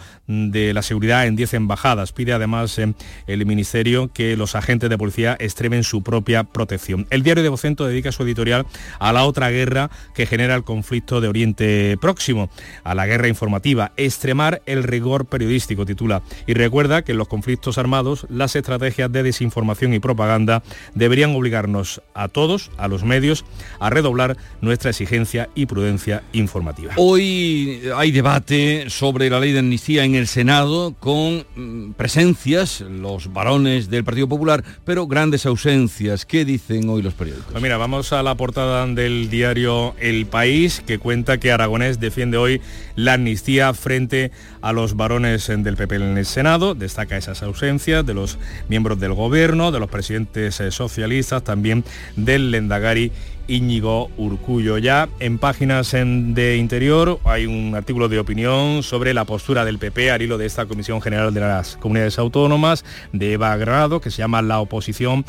de 0.52 0.74
la 0.74 0.82
seguridad 0.82 1.28
en 1.28 1.36
10 1.36 1.56
embajadas. 1.56 2.12
Pide 2.12 2.34
además 2.34 2.78
eh, 2.80 2.94
el 3.28 3.46
Ministerio 3.46 4.10
que 4.14 4.38
los 4.38 4.56
agentes 4.56 4.90
de 4.90 4.98
policía 4.98 5.36
extremen 5.40 5.84
su 5.84 6.04
propia 6.04 6.44
protección. 6.44 7.08
El 7.10 7.24
diario 7.24 7.44
de 7.44 7.50
Vocento 7.50 7.86
dedica 7.86 8.12
su 8.12 8.24
editorial 8.24 8.66
a 9.00 9.14
la 9.14 9.26
otra 9.26 9.50
guerra 9.50 9.90
que 10.14 10.26
genera 10.26 10.56
el 10.56 10.64
conflicto 10.64 11.22
de 11.22 11.28
Oriente 11.28 11.98
Próximo, 12.00 12.50
a 12.84 12.96
la 12.96 13.06
guerra 13.06 13.28
informativa. 13.28 13.92
Extremar 13.98 14.62
el 14.66 14.84
rigor 14.84 15.26
periodístico, 15.26 15.86
titula. 15.86 16.22
Y 16.48 16.54
recuerda 16.54 17.04
que 17.04 17.12
en 17.12 17.18
los 17.18 17.28
conflictos 17.28 17.78
armados 17.78 18.26
las 18.30 18.56
estrategias 18.56 19.12
de 19.12 19.24
desinformación 19.24 19.94
y 19.94 20.00
propaganda 20.00 20.64
deberían 20.96 21.36
obligarnos 21.36 22.02
a 22.14 22.28
todos, 22.28 22.72
a 22.78 22.88
los 22.88 23.04
medios, 23.04 23.46
a 23.80 23.90
redoblar 23.90 24.38
nuestra 24.62 24.92
exigencia 24.92 25.50
y 25.56 25.66
prudencia 25.66 26.24
informativa. 26.34 26.94
Hoy 26.98 27.82
hay 27.96 28.12
debate 28.12 28.90
sobre 28.90 29.30
la 29.30 29.40
ley 29.40 29.52
de 29.52 29.60
amnistía 29.60 30.04
en 30.04 30.16
el 30.16 30.21
Senado 30.28 30.96
con 31.00 31.46
mm, 31.56 31.92
presencias, 31.94 32.82
los 32.82 33.32
varones 33.34 33.90
del 33.90 34.04
Partido 34.04 34.28
Popular, 34.28 34.64
pero 34.86 35.08
grandes 35.08 35.46
ausencias. 35.46 36.26
¿Qué 36.26 36.46
dicen 36.46 36.90
hoy 36.90 37.02
los 37.02 37.14
periódicos? 37.14 37.52
Pues 37.52 37.62
mira, 37.64 37.78
vamos 37.78 38.14
a 38.14 38.24
la 38.24 38.36
portada 38.36 38.86
del 38.88 39.30
diario 39.30 39.96
El 40.00 40.26
País, 40.26 40.82
que 40.86 41.00
cuenta 41.00 41.40
que 41.40 41.52
Aragonés 41.52 42.00
defiende 42.00 42.38
hoy 42.38 42.62
la 42.96 43.14
amnistía 43.14 43.74
frente 43.74 44.32
a 44.62 44.74
los 44.74 44.96
varones 44.96 45.48
del 45.48 45.76
PP 45.76 45.96
en 45.96 46.18
el 46.18 46.26
Senado. 46.26 46.76
Destaca 46.76 47.18
esas 47.18 47.44
ausencias 47.44 48.06
de 48.06 48.14
los 48.14 48.38
miembros 48.70 49.00
del 49.00 49.14
gobierno, 49.14 49.72
de 49.72 49.80
los 49.80 49.90
presidentes 49.90 50.60
eh, 50.60 50.72
socialistas, 50.72 51.44
también 51.44 51.84
del 52.16 52.52
Lendagari 52.52 53.12
Íñigo 53.48 54.10
Urcullo. 54.18 54.78
Ya 54.78 55.10
en 55.20 55.38
páginas 55.38 55.92
de 55.92 56.58
interior 56.58 57.20
hay 57.26 57.46
un 57.46 57.76
artículo 57.76 58.10
de 58.10 58.20
opinión 58.20 58.84
sobre 58.84 59.14
la 59.14 59.26
postura 59.26 59.66
del 59.66 59.78
PP 59.78 60.12
al 60.12 60.22
hilo 60.22 60.38
de 60.38 60.46
esta 60.46 60.66
Comisión 60.66 61.02
General 61.02 61.34
de 61.34 61.42
las 61.42 61.78
Comunidades 61.78 62.20
Autónomas 62.20 62.86
de 63.14 63.34
Eva 63.34 63.56
Grado, 63.58 64.02
que 64.02 64.12
se 64.12 64.20
llama 64.20 64.42
La 64.42 64.60
oposición 64.60 65.26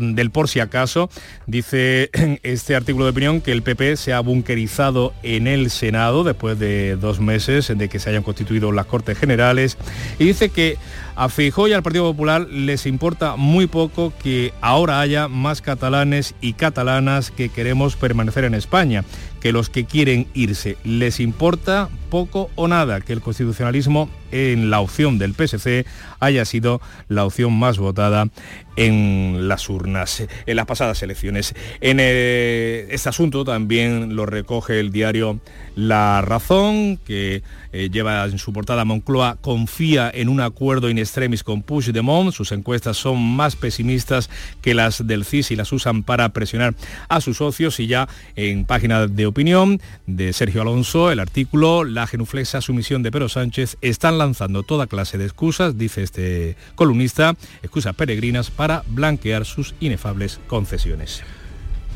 del 0.00 0.30
por 0.30 0.48
si 0.48 0.60
acaso. 0.60 1.08
Dice 1.46 2.10
este 2.42 2.74
artículo 2.74 3.04
de 3.04 3.12
opinión 3.12 3.40
que 3.40 3.52
el 3.52 3.62
PP 3.62 3.96
se 3.96 4.12
ha 4.12 4.20
bunkerizado 4.20 5.12
en 5.22 5.46
el 5.46 5.70
Senado 5.70 6.24
después 6.24 6.58
de 6.58 6.96
dos 6.96 7.20
meses 7.20 7.72
de 7.76 7.88
que 7.88 7.98
se 7.98 8.10
hayan 8.10 8.22
constituido 8.22 8.72
las 8.72 8.86
Cortes 8.86 9.18
Generales 9.18 9.78
y 10.18 10.24
dice 10.24 10.48
que 10.48 10.76
a 11.18 11.28
Feijóo 11.28 11.66
y 11.66 11.72
al 11.72 11.82
Partido 11.82 12.04
Popular 12.04 12.46
les 12.48 12.86
importa 12.86 13.34
muy 13.34 13.66
poco 13.66 14.12
que 14.22 14.54
ahora 14.60 15.00
haya 15.00 15.26
más 15.26 15.60
catalanes 15.60 16.36
y 16.40 16.52
catalanas 16.52 17.32
que 17.32 17.48
queremos 17.48 17.96
permanecer 17.96 18.44
en 18.44 18.54
España, 18.54 19.04
que 19.40 19.52
los 19.52 19.70
que 19.70 19.84
quieren 19.84 20.26
irse 20.34 20.76
les 20.84 21.20
importa 21.20 21.88
poco 22.10 22.50
o 22.56 22.68
nada 22.68 23.00
que 23.00 23.12
el 23.12 23.20
constitucionalismo 23.20 24.08
en 24.30 24.70
la 24.70 24.80
opción 24.80 25.18
del 25.18 25.34
PSC 25.34 25.86
haya 26.20 26.44
sido 26.44 26.80
la 27.08 27.24
opción 27.24 27.52
más 27.58 27.78
votada 27.78 28.28
en 28.76 29.48
las 29.48 29.68
urnas, 29.68 30.24
en 30.46 30.56
las 30.56 30.66
pasadas 30.66 31.02
elecciones. 31.02 31.54
En 31.80 31.98
eh, 32.00 32.86
este 32.90 33.08
asunto 33.08 33.44
también 33.44 34.14
lo 34.14 34.24
recoge 34.24 34.78
el 34.78 34.92
diario 34.92 35.40
La 35.74 36.22
Razón, 36.22 36.98
que 37.04 37.42
eh, 37.72 37.90
lleva 37.90 38.24
en 38.24 38.38
su 38.38 38.52
portada 38.52 38.84
Moncloa, 38.84 39.36
confía 39.40 40.10
en 40.14 40.28
un 40.28 40.40
acuerdo 40.40 40.90
in 40.90 40.98
extremis 40.98 41.42
con 41.42 41.62
Puigdemont. 41.62 42.32
Sus 42.32 42.52
encuestas 42.52 42.96
son 42.96 43.20
más 43.20 43.56
pesimistas 43.56 44.30
que 44.62 44.74
las 44.74 45.06
del 45.06 45.24
CIS 45.24 45.50
y 45.50 45.56
las 45.56 45.72
usan 45.72 46.04
para 46.04 46.28
presionar 46.30 46.74
a 47.08 47.20
sus 47.20 47.38
socios. 47.38 47.80
Y 47.80 47.88
ya 47.88 48.08
en 48.36 48.64
página 48.64 49.06
de 49.06 49.26
opinión 49.28 49.80
de 50.06 50.32
Sergio 50.32 50.62
Alonso, 50.62 51.10
el 51.10 51.20
artículo 51.20 51.84
La 51.84 52.06
genuflexa 52.06 52.60
sumisión 52.60 53.02
de 53.02 53.10
Pedro 53.10 53.28
Sánchez 53.28 53.76
están 53.80 54.18
lanzando 54.18 54.62
toda 54.62 54.86
clase 54.86 55.18
de 55.18 55.24
excusas, 55.24 55.78
dice 55.78 56.02
este 56.02 56.56
columnista, 56.74 57.36
excusas 57.62 57.94
peregrinas 57.94 58.50
para 58.50 58.82
blanquear 58.88 59.44
sus 59.44 59.74
inefables 59.80 60.40
concesiones. 60.46 61.22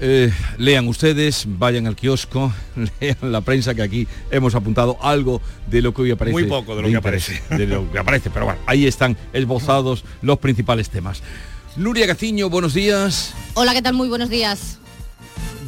Eh, 0.00 0.32
lean 0.58 0.88
ustedes, 0.88 1.44
vayan 1.46 1.86
al 1.86 1.94
kiosco, 1.94 2.52
lean 3.00 3.16
la 3.20 3.40
prensa 3.40 3.74
que 3.74 3.82
aquí 3.82 4.08
hemos 4.30 4.54
apuntado 4.54 4.96
algo 5.00 5.40
de 5.68 5.80
lo 5.80 5.94
que 5.94 6.02
hoy 6.02 6.10
aparece. 6.10 6.32
Muy 6.32 6.44
poco 6.44 6.74
de 6.74 6.82
lo 6.82 6.88
que 6.88 6.96
aparece. 6.96 7.42
De 7.50 7.66
lo 7.66 7.90
que 7.90 7.98
aparece, 7.98 8.30
pero 8.30 8.46
bueno, 8.46 8.60
ahí 8.66 8.86
están 8.86 9.16
esbozados 9.32 10.04
los 10.20 10.38
principales 10.38 10.90
temas. 10.90 11.22
Nuria 11.76 12.06
Gaciño, 12.06 12.50
buenos 12.50 12.74
días. 12.74 13.32
Hola, 13.54 13.72
¿qué 13.72 13.80
tal? 13.80 13.94
Muy 13.94 14.08
buenos 14.08 14.28
días. 14.28 14.78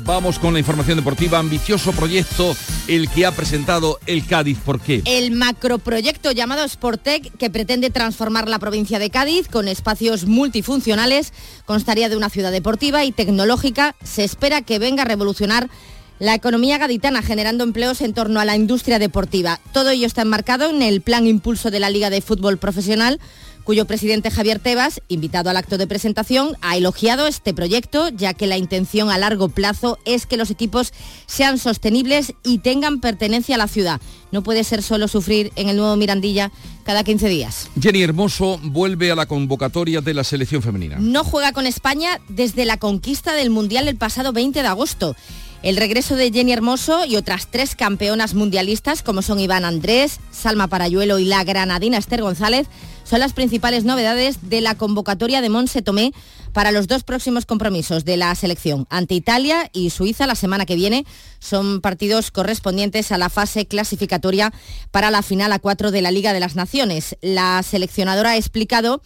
Vamos 0.05 0.39
con 0.39 0.53
la 0.53 0.59
información 0.59 0.99
deportiva. 0.99 1.39
Ambicioso 1.39 1.93
proyecto 1.93 2.55
el 2.89 3.09
que 3.09 3.25
ha 3.25 3.33
presentado 3.33 3.99
el 4.07 4.27
Cádiz. 4.27 4.59
¿Por 4.59 4.79
qué? 4.79 5.03
El 5.07 5.31
macroproyecto 5.31 6.31
llamado 6.31 6.69
Sportec, 6.69 7.35
que 7.39 7.49
pretende 7.49 7.89
transformar 7.89 8.47
la 8.47 8.59
provincia 8.59 8.99
de 8.99 9.09
Cádiz 9.09 9.49
con 9.49 9.67
espacios 9.67 10.27
multifuncionales, 10.27 11.33
constaría 11.65 12.11
de 12.11 12.19
una 12.19 12.29
ciudad 12.29 12.53
deportiva 12.53 13.05
y 13.05 13.13
tecnológica. 13.13 13.97
Se 14.05 14.25
espera 14.25 14.61
que 14.61 14.79
venga 14.79 15.05
a 15.05 15.07
revolucionar 15.07 15.71
la 16.19 16.35
economía 16.35 16.77
gaditana, 16.79 17.23
generando 17.23 17.65
empleos 17.65 18.03
en 18.03 18.13
torno 18.13 18.41
a 18.41 18.45
la 18.45 18.57
industria 18.57 18.99
deportiva. 18.99 19.61
Todo 19.73 19.91
ello 19.91 20.07
está 20.07 20.23
enmarcado 20.23 20.69
en 20.71 20.83
el 20.83 21.01
plan 21.01 21.27
impulso 21.27 21.71
de 21.71 21.81
la 21.81 21.91
Liga 21.91 22.11
de 22.11 22.21
Fútbol 22.21 22.59
Profesional 22.59 23.21
cuyo 23.65 23.87
presidente 23.87 24.31
Javier 24.31 24.59
Tebas, 24.59 25.01
invitado 25.09 25.51
al 25.51 25.57
acto 25.57 25.79
de 25.79 25.87
presentación, 25.87 26.57
ha 26.61 26.77
elogiado 26.77 27.27
este 27.27 27.55
proyecto, 27.55 28.09
ya 28.11 28.35
que 28.35 28.47
la 28.47 28.59
intención 28.59 29.11
a 29.11 29.19
largo 29.19 29.49
plazo 29.49 29.99
es 30.05 30.27
que 30.27 30.37
los 30.37 30.51
equipos 30.51 30.93
sean 31.27 31.59
sostenibles 31.59 32.35
y 32.45 32.59
tengan 32.59 33.01
pertenencia 33.01 33.57
a 33.57 33.59
la 33.59 33.69
ciudad. 33.69 34.01
No 34.31 34.43
puede 34.43 34.65
ser 34.65 34.83
solo 34.83 35.09
sufrir 35.09 35.53
en 35.57 35.69
el 35.69 35.77
nuevo 35.77 35.97
Mirandilla 35.97 36.53
cada 36.85 37.05
15 37.05 37.29
días. 37.29 37.71
Jenny 37.81 38.03
Hermoso 38.03 38.61
vuelve 38.63 39.11
a 39.11 39.15
la 39.17 39.27
convocatoria 39.27 40.01
de 40.01 40.15
la 40.15 40.25
selección 40.25 40.63
femenina. 40.63 40.97
No 41.01 41.25
juega 41.25 41.53
con 41.53 41.67
España 41.67 42.21
desde 42.29 42.65
la 42.65 42.79
conquista 42.79 43.33
del 43.35 43.51
Mundial 43.51 43.89
el 43.89 43.97
pasado 43.97 44.33
20 44.33 44.61
de 44.61 44.69
agosto. 44.69 45.17
El 45.65 45.79
regreso 45.79 46.15
de 46.15 46.31
Jenny 46.31 46.53
Hermoso 46.53 47.07
y 47.07 47.17
otras 47.17 47.47
tres 47.47 47.75
campeonas 47.75 48.35
mundialistas 48.35 49.03
como 49.03 49.23
son 49.23 49.41
Iván 49.41 49.65
Andrés, 49.65 50.21
Salma 50.31 50.69
Parayuelo 50.69 51.19
y 51.19 51.25
la 51.25 51.43
granadina 51.43 51.97
Esther 51.97 52.21
González 52.21 52.67
son 53.03 53.21
las 53.21 53.33
principales 53.33 53.85
novedades 53.85 54.51
de 54.51 54.61
la 54.61 54.75
convocatoria 54.75 55.41
de 55.41 55.49
Monse 55.49 55.81
Tomé 55.81 56.13
para 56.53 56.71
los 56.71 56.87
dos 56.87 57.03
próximos 57.03 57.47
compromisos 57.47 58.05
de 58.05 58.19
la 58.19 58.35
selección 58.35 58.87
ante 58.91 59.15
Italia 59.15 59.71
y 59.73 59.89
Suiza 59.89 60.27
la 60.27 60.35
semana 60.35 60.67
que 60.67 60.77
viene. 60.77 61.07
Son 61.39 61.81
partidos 61.81 62.31
correspondientes 62.31 63.11
a 63.11 63.17
la 63.17 63.31
fase 63.31 63.65
clasificatoria 63.65 64.53
para 64.91 65.11
la 65.11 65.23
final 65.23 65.51
a 65.51 65.61
cuatro 65.61 65.91
de 65.91 66.03
la 66.03 66.11
Liga 66.11 66.35
de 66.35 66.41
las 66.41 66.57
Naciones. 66.57 67.17
La 67.23 67.63
seleccionadora 67.63 68.33
ha 68.33 68.37
explicado 68.37 69.01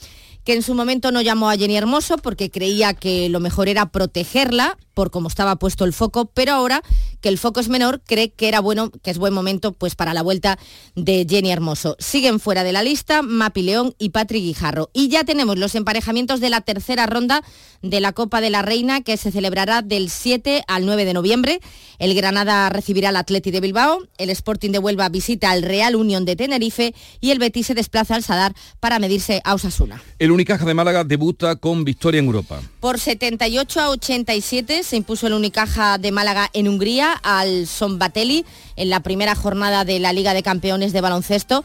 que 0.48 0.54
en 0.54 0.62
su 0.62 0.74
momento 0.74 1.12
no 1.12 1.20
llamó 1.20 1.50
a 1.50 1.56
Jenny 1.56 1.76
Hermoso 1.76 2.16
porque 2.16 2.50
creía 2.50 2.94
que 2.94 3.28
lo 3.28 3.38
mejor 3.38 3.68
era 3.68 3.92
protegerla 3.92 4.76
por 4.98 5.12
cómo 5.12 5.28
estaba 5.28 5.54
puesto 5.54 5.84
el 5.84 5.92
foco, 5.92 6.24
pero 6.34 6.50
ahora 6.50 6.82
que 7.20 7.28
el 7.28 7.38
foco 7.38 7.60
es 7.60 7.68
menor, 7.68 8.02
cree 8.04 8.30
que 8.30 8.48
era 8.48 8.58
bueno, 8.58 8.90
que 8.90 9.12
es 9.12 9.18
buen 9.18 9.32
momento 9.32 9.70
pues 9.70 9.94
para 9.94 10.12
la 10.12 10.22
vuelta 10.22 10.58
de 10.96 11.24
Jenny 11.28 11.52
Hermoso. 11.52 11.94
Siguen 12.00 12.40
fuera 12.40 12.64
de 12.64 12.72
la 12.72 12.82
lista 12.82 13.22
Mapi 13.22 13.62
León 13.62 13.94
y 14.00 14.08
Patrick 14.08 14.42
Guijarro. 14.42 14.90
Y 14.92 15.06
ya 15.06 15.22
tenemos 15.22 15.56
los 15.56 15.76
emparejamientos 15.76 16.40
de 16.40 16.50
la 16.50 16.62
tercera 16.62 17.06
ronda 17.06 17.44
de 17.80 18.00
la 18.00 18.12
Copa 18.12 18.40
de 18.40 18.50
la 18.50 18.62
Reina 18.62 19.02
que 19.02 19.16
se 19.16 19.30
celebrará 19.30 19.82
del 19.82 20.10
7 20.10 20.64
al 20.66 20.84
9 20.84 21.04
de 21.04 21.14
noviembre. 21.14 21.60
El 22.00 22.16
Granada 22.16 22.68
recibirá 22.68 23.10
al 23.10 23.16
Atleti 23.16 23.52
de 23.52 23.60
Bilbao, 23.60 24.00
el 24.18 24.30
Sporting 24.30 24.70
de 24.70 24.80
Huelva 24.80 25.08
visita 25.10 25.52
al 25.52 25.62
Real 25.62 25.94
Unión 25.94 26.24
de 26.24 26.34
Tenerife 26.34 26.92
y 27.20 27.30
el 27.30 27.38
Betis 27.38 27.68
se 27.68 27.74
desplaza 27.74 28.16
al 28.16 28.24
Sadar 28.24 28.52
para 28.80 28.98
medirse 28.98 29.42
a 29.44 29.54
Osasuna. 29.54 30.02
El 30.18 30.32
Unicaja 30.32 30.64
de 30.64 30.74
Málaga 30.74 31.04
debuta 31.04 31.54
con 31.54 31.84
victoria 31.84 32.18
en 32.18 32.26
Europa. 32.26 32.60
Por 32.80 33.00
78 33.00 33.80
a 33.80 33.90
87 33.90 34.84
se 34.84 34.96
impuso 34.96 35.26
el 35.26 35.32
Unicaja 35.32 35.98
de 35.98 36.12
Málaga 36.12 36.48
en 36.52 36.68
Hungría 36.68 37.12
al 37.24 37.66
Sombatelli 37.66 38.44
en 38.76 38.88
la 38.88 39.00
primera 39.00 39.34
jornada 39.34 39.84
de 39.84 39.98
la 39.98 40.12
Liga 40.12 40.32
de 40.32 40.44
Campeones 40.44 40.92
de 40.92 41.00
Baloncesto. 41.00 41.64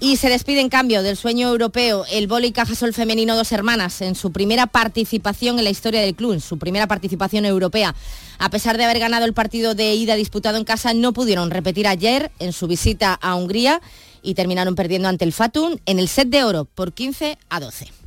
Y 0.00 0.16
se 0.16 0.30
despide 0.30 0.62
en 0.62 0.70
cambio 0.70 1.02
del 1.02 1.18
sueño 1.18 1.48
europeo 1.48 2.06
el 2.10 2.28
Boli 2.28 2.50
Cajasol 2.50 2.94
femenino 2.94 3.36
Dos 3.36 3.52
Hermanas 3.52 4.00
en 4.00 4.14
su 4.14 4.32
primera 4.32 4.66
participación 4.66 5.58
en 5.58 5.64
la 5.64 5.70
historia 5.70 6.00
del 6.00 6.14
club, 6.14 6.32
en 6.32 6.40
su 6.40 6.58
primera 6.58 6.86
participación 6.86 7.44
europea. 7.44 7.94
A 8.38 8.48
pesar 8.48 8.78
de 8.78 8.84
haber 8.84 8.98
ganado 8.98 9.26
el 9.26 9.34
partido 9.34 9.74
de 9.74 9.94
ida 9.94 10.14
disputado 10.14 10.56
en 10.56 10.64
casa, 10.64 10.94
no 10.94 11.12
pudieron 11.12 11.50
repetir 11.50 11.86
ayer 11.86 12.32
en 12.38 12.54
su 12.54 12.68
visita 12.68 13.12
a 13.12 13.34
Hungría 13.34 13.82
y 14.22 14.32
terminaron 14.32 14.74
perdiendo 14.74 15.10
ante 15.10 15.26
el 15.26 15.34
Fatun 15.34 15.78
en 15.84 15.98
el 15.98 16.08
set 16.08 16.28
de 16.28 16.42
oro 16.42 16.64
por 16.64 16.94
15 16.94 17.36
a 17.50 17.60
12. 17.60 18.03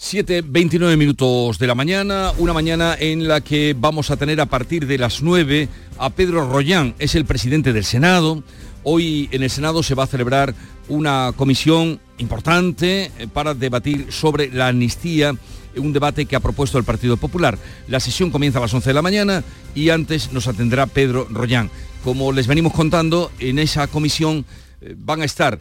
7.29 0.00 0.96
minutos 0.96 1.58
de 1.58 1.66
la 1.66 1.74
mañana, 1.74 2.32
una 2.38 2.54
mañana 2.54 2.96
en 2.98 3.28
la 3.28 3.42
que 3.42 3.76
vamos 3.78 4.10
a 4.10 4.16
tener 4.16 4.40
a 4.40 4.46
partir 4.46 4.86
de 4.86 4.96
las 4.96 5.20
9 5.20 5.68
a 5.98 6.08
Pedro 6.08 6.50
Rollán, 6.50 6.94
es 6.98 7.14
el 7.14 7.26
presidente 7.26 7.74
del 7.74 7.84
Senado. 7.84 8.42
Hoy 8.82 9.28
en 9.30 9.42
el 9.42 9.50
Senado 9.50 9.82
se 9.82 9.94
va 9.94 10.04
a 10.04 10.06
celebrar 10.06 10.54
una 10.88 11.32
comisión 11.36 12.00
importante 12.16 13.12
eh, 13.18 13.28
para 13.30 13.52
debatir 13.52 14.10
sobre 14.10 14.50
la 14.50 14.68
amnistía, 14.68 15.36
un 15.76 15.92
debate 15.92 16.24
que 16.24 16.34
ha 16.34 16.40
propuesto 16.40 16.78
el 16.78 16.84
Partido 16.84 17.18
Popular. 17.18 17.58
La 17.86 18.00
sesión 18.00 18.30
comienza 18.30 18.58
a 18.58 18.62
las 18.62 18.72
11 18.72 18.88
de 18.88 18.94
la 18.94 19.02
mañana 19.02 19.44
y 19.74 19.90
antes 19.90 20.32
nos 20.32 20.48
atenderá 20.48 20.86
Pedro 20.86 21.28
Rollán. 21.30 21.70
Como 22.04 22.32
les 22.32 22.46
venimos 22.46 22.72
contando, 22.72 23.30
en 23.38 23.58
esa 23.58 23.86
comisión 23.86 24.46
eh, 24.80 24.94
van 24.96 25.20
a 25.20 25.26
estar 25.26 25.58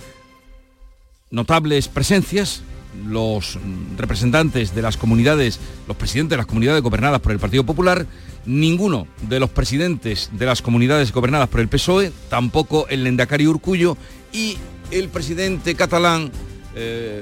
notables 1.29 1.89
presencias, 1.89 2.63
los 3.05 3.57
representantes 3.97 4.73
de 4.73 4.81
las 4.81 4.97
comunidades, 4.97 5.59
los 5.87 5.97
presidentes 5.97 6.31
de 6.31 6.37
las 6.37 6.45
comunidades 6.45 6.81
gobernadas 6.81 7.21
por 7.21 7.31
el 7.31 7.39
Partido 7.39 7.63
Popular, 7.63 8.05
ninguno 8.45 9.07
de 9.21 9.39
los 9.39 9.49
presidentes 9.49 10.29
de 10.33 10.45
las 10.45 10.61
comunidades 10.61 11.11
gobernadas 11.11 11.49
por 11.49 11.59
el 11.59 11.67
PSOE, 11.67 12.11
tampoco 12.29 12.87
el 12.89 13.03
Lendacari 13.03 13.47
Urcullo 13.47 13.97
y 14.31 14.57
el 14.91 15.09
presidente 15.09 15.75
catalán 15.75 16.31
eh, 16.75 17.21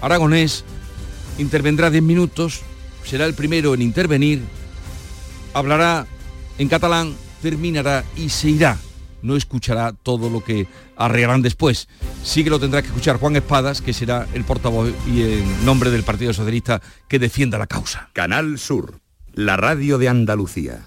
aragonés 0.00 0.64
intervendrá 1.38 1.90
10 1.90 2.02
minutos, 2.02 2.62
será 3.04 3.26
el 3.26 3.34
primero 3.34 3.74
en 3.74 3.82
intervenir, 3.82 4.42
hablará 5.52 6.06
en 6.58 6.68
catalán, 6.68 7.14
terminará 7.42 8.04
y 8.16 8.28
se 8.28 8.50
irá 8.50 8.78
no 9.24 9.36
escuchará 9.36 9.92
todo 9.92 10.30
lo 10.30 10.44
que 10.44 10.68
arreglarán 10.96 11.42
después. 11.42 11.88
Sí 12.22 12.44
que 12.44 12.50
lo 12.50 12.60
tendrá 12.60 12.82
que 12.82 12.88
escuchar 12.88 13.18
Juan 13.18 13.34
Espadas, 13.36 13.80
que 13.80 13.92
será 13.92 14.28
el 14.34 14.44
portavoz 14.44 14.92
y 15.08 15.22
en 15.22 15.64
nombre 15.64 15.90
del 15.90 16.04
Partido 16.04 16.32
Socialista 16.32 16.80
que 17.08 17.18
defienda 17.18 17.58
la 17.58 17.66
causa. 17.66 18.10
Canal 18.12 18.58
Sur, 18.58 19.00
la 19.32 19.56
radio 19.56 19.98
de 19.98 20.08
Andalucía. 20.08 20.84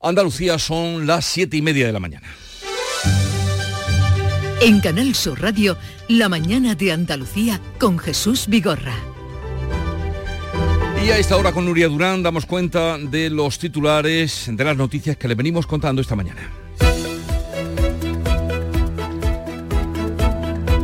Andalucía 0.00 0.58
son 0.58 1.06
las 1.06 1.24
siete 1.24 1.56
y 1.56 1.62
media 1.62 1.86
de 1.86 1.92
la 1.92 2.00
mañana. 2.00 2.28
En 4.60 4.80
Canal 4.80 5.14
Sur 5.14 5.40
Radio, 5.40 5.76
la 6.08 6.28
mañana 6.28 6.74
de 6.74 6.92
Andalucía 6.92 7.60
con 7.78 7.98
Jesús 7.98 8.46
Vigorra. 8.48 9.17
Y 11.08 11.10
a 11.10 11.16
esta 11.16 11.38
hora 11.38 11.52
con 11.52 11.64
Nuria 11.64 11.88
Durán 11.88 12.22
damos 12.22 12.44
cuenta 12.44 12.98
de 12.98 13.30
los 13.30 13.58
titulares 13.58 14.44
de 14.52 14.62
las 14.62 14.76
noticias 14.76 15.16
que 15.16 15.26
le 15.26 15.34
venimos 15.34 15.66
contando 15.66 16.02
esta 16.02 16.14
mañana. 16.14 16.50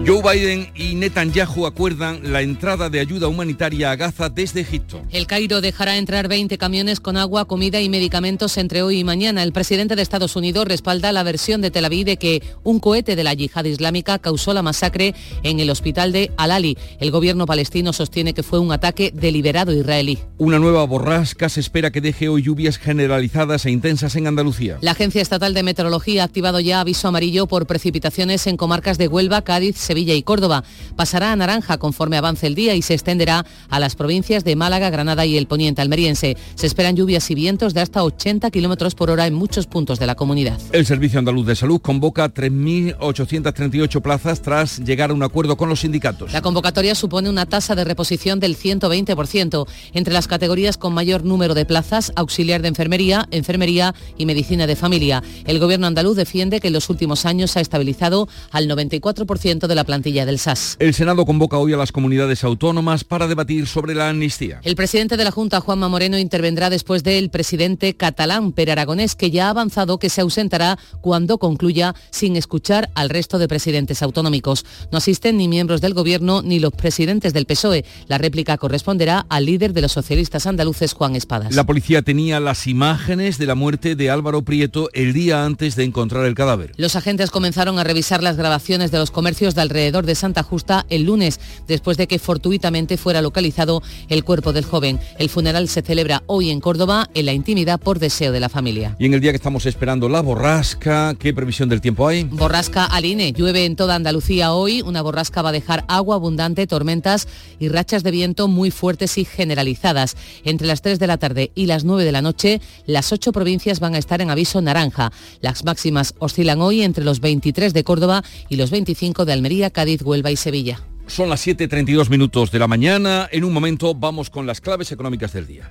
Joe 0.07 0.21
Biden 0.21 0.71
y 0.75 0.97
Netanyahu 0.97 1.65
acuerdan 1.65 2.31
la 2.31 2.43
entrada 2.43 2.91
de 2.91 3.01
ayuda 3.01 3.27
humanitaria 3.27 3.91
a 3.91 3.97
Gaza 3.97 4.29
desde 4.29 4.61
Egipto. 4.61 5.01
El 5.11 5.27
Cairo 5.27 5.63
dejará 5.63 5.97
entrar 5.97 6.29
20 6.29 6.59
camiones 6.59 7.01
con 7.01 7.17
agua, 7.17 7.47
comida 7.47 7.81
y 7.81 7.89
medicamentos 7.89 8.59
entre 8.59 8.83
hoy 8.83 8.99
y 8.99 9.05
mañana. 9.05 9.43
El 9.43 9.55
presidente 9.55 9.97
de 9.97 10.03
Estados 10.03 10.37
Unidos 10.37 10.67
respalda 10.67 11.11
la 11.11 11.23
versión 11.23 11.63
de 11.63 11.71
Tel 11.71 11.87
Aviv 11.87 12.05
de 12.05 12.19
que 12.19 12.43
un 12.65 12.81
cohete 12.81 13.17
de 13.17 13.25
la 13.25 13.33
yihad 13.33 13.65
islámica 13.65 14.19
causó 14.19 14.53
la 14.53 14.61
masacre 14.61 15.15
en 15.43 15.59
el 15.59 15.71
hospital 15.71 16.13
de 16.13 16.31
Al-Ali. 16.37 16.77
El 17.01 17.11
gobierno 17.11 17.47
palestino 17.47 17.95
sostiene 17.95 18.35
que 18.35 18.43
fue 18.43 18.59
un 18.59 18.73
ataque 18.73 19.11
deliberado 19.15 19.73
israelí. 19.73 20.19
Una 20.37 20.59
nueva 20.59 20.85
borrasca 20.85 21.49
se 21.49 21.61
espera 21.61 21.91
que 21.91 22.03
deje 22.03 22.29
hoy 22.29 22.43
lluvias 22.43 22.77
generalizadas 22.77 23.65
e 23.65 23.71
intensas 23.71 24.17
en 24.17 24.27
Andalucía. 24.27 24.77
La 24.83 24.91
Agencia 24.91 25.23
Estatal 25.23 25.55
de 25.55 25.63
Meteorología 25.63 26.21
ha 26.21 26.27
activado 26.27 26.61
ya 26.61 26.81
aviso 26.81 27.09
amarillo 27.09 27.47
por 27.47 27.67
precipitaciones 27.67 28.47
en 28.47 28.59
comarcas 28.59 28.99
de 28.99 29.09
Huelva, 29.09 29.41
Cádiz, 29.41 29.77
Sevilla 29.95 30.15
y 30.15 30.25
Córdoba. 30.25 30.65
Pasará 30.97 31.31
a 31.31 31.37
naranja 31.37 31.79
conforme 31.79 32.17
avance 32.17 32.49
el 32.49 32.57
día 32.57 32.75
y 32.75 32.83
se 32.83 32.95
extenderá 32.95 33.47
a 33.71 33.79
las 33.79 33.95
provincias 33.95 34.43
de 34.43 34.57
Málaga, 34.57 34.91
Granada 34.91 35.25
y 35.25 35.37
el 35.37 35.47
poniente 35.47 35.83
almeriense. 35.83 36.37
Se 36.57 36.67
esperan 36.67 36.97
lluvias 36.97 37.31
y 37.31 37.37
vientos 37.37 37.75
de 37.75 37.81
hasta 37.81 38.03
80 38.03 38.51
kilómetros 38.51 38.97
por 38.97 39.09
hora 39.09 39.29
en 39.29 39.35
muchos 39.35 39.69
puntos 39.69 40.01
de 40.01 40.07
la 40.09 40.17
comunidad. 40.17 40.59
El 40.73 40.85
Servicio 40.85 41.21
Andaluz 41.21 41.47
de 41.47 41.55
Salud 41.55 41.81
convoca 41.81 42.35
3.838 42.35 44.03
plazas 44.03 44.43
tras 44.43 44.81
llegar 44.81 45.11
a 45.11 45.15
un 45.15 45.23
acuerdo 45.23 45.57
con 45.57 45.69
los 45.69 45.79
sindicatos. 45.81 46.33
La 46.33 46.43
convocatoria 46.43 46.97
supone 46.97 47.31
una 47.31 47.47
tasa 47.47 47.77
de 47.77 47.85
reposición 47.85 48.41
del 48.41 48.57
120%. 48.57 49.69
Entre 49.93 50.13
las 50.13 50.27
categorías 50.27 50.77
con 50.77 50.93
mayor 50.93 51.25
número 51.25 51.55
de 51.55 51.67
plazas, 51.67 52.11
auxiliar 52.17 52.63
de 52.63 52.69
enfermería, 52.69 53.29
enfermería 53.31 53.95
y 54.19 54.27
medicina 54.27 54.67
de 54.67 54.75
familia. 54.75 55.23
El 55.45 55.61
gobierno 55.61 55.87
andaluz 55.87 56.17
defiende 56.17 56.59
que 56.59 56.67
en 56.67 56.73
los 56.73 56.91
últimos 56.91 57.27
años 57.27 57.57
ha 57.57 57.61
estabilizado 57.61 58.29
al 58.51 58.69
94% 58.69 59.69
de 59.69 59.75
la 59.85 59.87
plantilla 59.87 60.25
del 60.25 60.39
SAS. 60.39 60.77
El 60.79 60.95
Senado 60.95 61.27
convoca 61.27 61.59
hoy 61.59 61.75
a 61.75 61.77
las 61.77 61.93
comunidades 61.93 62.43
autónomas 62.43 63.05
para 63.05 63.29
debatir 63.29 63.67
sobre 63.67 63.95
la 63.95 64.09
amnistía. 64.09 64.61
El 64.63 64.77
presidente 64.77 65.19
de 65.19 65.25
la 65.25 65.31
Junta, 65.31 65.61
Juanma 65.61 65.91
Moreno, 65.91 66.19
intervendrá 66.19 66.71
después 66.71 67.05
del 67.05 67.29
presidente 67.29 67.95
catalán, 67.95 68.53
Per 68.53 68.71
Aragonés, 68.71 69.15
que 69.15 69.31
ya 69.31 69.49
ha 69.49 69.51
avanzado 69.51 69.99
que 69.99 70.09
se 70.09 70.23
ausentará 70.23 70.79
cuando 71.03 71.37
concluya 71.37 71.95
sin 72.11 72.37
escuchar 72.37 72.89
al 72.95 73.11
resto 73.11 73.39
de 73.39 73.47
presidentes 73.47 74.03
autonómicos. 74.03 74.65
No 74.91 74.97
asisten 74.97 75.37
ni 75.37 75.49
miembros 75.49 75.83
del 75.83 75.93
Gobierno 75.93 76.41
ni 76.41 76.61
los 76.61 76.73
presidentes 76.73 77.35
del 77.35 77.45
PSOE. 77.45 77.85
La 78.09 78.17
réplica 78.17 78.57
corresponderá 78.57 79.27
al 79.29 79.45
líder 79.45 79.75
de 79.75 79.83
los 79.83 79.93
socialistas 79.93 80.47
andaluces, 80.47 80.95
Juan 80.95 81.15
Espadas. 81.15 81.55
La 81.55 81.67
policía 81.67 82.01
tenía 82.01 82.41
las 82.41 82.67
imágenes 82.67 83.37
de 83.37 83.45
la 83.45 83.55
muerte 83.55 83.97
de 83.97 84.09
Álvaro 84.09 84.43
Prieto 84.47 84.89
el 84.95 85.13
día 85.13 85.45
antes 85.45 85.77
de 85.77 85.85
encontrar 85.85 86.25
el 86.25 86.35
cadáver. 86.35 86.73
Los 86.79 86.97
agentes 86.97 87.31
comenzaron 87.31 87.79
a 87.79 87.85
revisar 87.85 88.23
las 88.23 88.39
grabaciones 88.39 88.91
de 88.91 88.99
los 88.99 89.11
comercios 89.11 89.55
de 89.55 89.61
alrededor 89.75 90.07
de 90.07 90.15
Santa 90.15 90.45
Justa 90.45 90.87
el 90.89 91.03
lunes, 91.03 91.41
después 91.67 91.97
de 91.97 92.07
que 92.07 92.21
fortuitamente 92.21 92.97
fuera 92.97 93.21
localizado 93.21 93.83
el 94.09 94.23
cuerpo 94.23 94.53
del 94.53 94.65
joven. 94.65 95.01
El 95.19 95.29
funeral 95.29 95.69
se 95.69 95.83
celebra 95.83 96.23
hoy 96.27 96.51
en 96.51 96.61
Córdoba, 96.61 97.11
en 97.13 97.27
la 97.27 97.33
intimidad 97.33 97.81
por 97.81 97.99
deseo 97.99 98.31
de 98.31 98.39
la 98.39 98.49
familia. 98.49 98.95
Y 99.01 99.07
en 99.07 99.15
el 99.15 99.21
día 99.21 99.33
que 99.33 99.37
estamos 99.37 99.67
esperando 99.67 100.09
la 100.09 100.21
borrasca, 100.21 101.17
¿qué 101.19 101.35
previsión 101.35 101.69
del 101.69 101.81
tiempo 101.81 102.07
hay? 102.07 102.23
Borrasca 102.23 102.85
Aline, 102.85 103.33
llueve 103.33 103.65
en 103.65 103.75
toda 103.75 103.97
Andalucía 103.97 104.53
hoy. 104.53 104.81
Una 104.81 105.03
borrasca 105.03 105.43
va 105.43 105.49
a 105.49 105.53
dejar 105.53 105.85
agua 105.89 106.15
abundante, 106.15 106.69
tormentas 106.69 107.27
y 107.59 107.69
rachas 107.69 108.05
de 108.05 108.13
viento 108.13 108.47
muy 108.47 108.71
fuertes 108.71 109.19
y 109.19 109.25
generalizadas. 109.25 110.17
Entre 110.45 110.69
las 110.69 110.83
3 110.83 111.01
de 111.01 111.07
la 111.09 111.19
tarde 111.19 111.51
y 111.57 111.67
las 111.67 111.83
9 111.83 112.05
de 112.05 112.13
la 112.13 112.23
noche, 112.23 112.61
las 112.87 113.13
ocho 113.13 113.33
provincias 113.33 113.81
van 113.81 113.97
a 113.97 113.99
estar 113.99 114.21
en 114.21 114.31
aviso 114.31 114.61
naranja. 114.63 115.11
Las 115.41 115.65
máximas 115.65 116.15
oscilan 116.21 116.61
hoy 116.61 116.83
entre 116.83 117.05
los 117.05 117.19
23 117.19 117.75
de 117.75 117.83
Córdoba 117.83 118.23
y 118.49 118.55
los 118.55 118.71
25 118.71 119.25
de 119.25 119.33
Almería, 119.33 119.64
Cádiz, 119.71 120.03
Huelva 120.03 120.31
y 120.31 120.37
Sevilla. 120.37 120.81
Son 121.07 121.29
las 121.29 121.47
7.32 121.47 122.09
minutos 122.09 122.51
de 122.51 122.59
la 122.59 122.67
mañana. 122.67 123.29
En 123.31 123.45
un 123.45 123.53
momento 123.53 123.95
vamos 123.95 124.31
con 124.31 124.47
las 124.47 124.61
claves 124.61 124.91
económicas 124.93 125.33
del 125.33 125.47
día. 125.47 125.71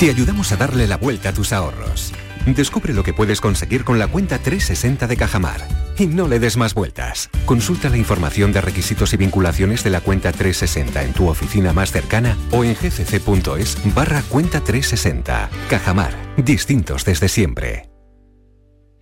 Te 0.00 0.10
ayudamos 0.10 0.52
a 0.52 0.56
darle 0.56 0.86
la 0.86 0.98
vuelta 0.98 1.30
a 1.30 1.32
tus 1.32 1.52
ahorros. 1.52 2.12
Descubre 2.46 2.94
lo 2.94 3.02
que 3.02 3.12
puedes 3.12 3.40
conseguir 3.40 3.82
con 3.82 3.98
la 3.98 4.06
cuenta 4.06 4.38
360 4.38 5.06
de 5.06 5.16
Cajamar. 5.16 5.66
Y 5.98 6.06
no 6.06 6.28
le 6.28 6.38
des 6.38 6.56
más 6.56 6.74
vueltas. 6.74 7.28
Consulta 7.44 7.88
la 7.88 7.96
información 7.96 8.52
de 8.52 8.60
requisitos 8.60 9.12
y 9.14 9.16
vinculaciones 9.16 9.82
de 9.82 9.90
la 9.90 10.00
cuenta 10.00 10.32
360 10.32 11.02
en 11.02 11.12
tu 11.12 11.28
oficina 11.28 11.72
más 11.72 11.90
cercana 11.90 12.36
o 12.52 12.62
en 12.62 12.74
gcc.es 12.74 13.94
barra 13.94 14.22
cuenta 14.28 14.60
360. 14.60 15.50
Cajamar. 15.68 16.14
Distintos 16.36 17.04
desde 17.04 17.28
siempre. 17.28 17.95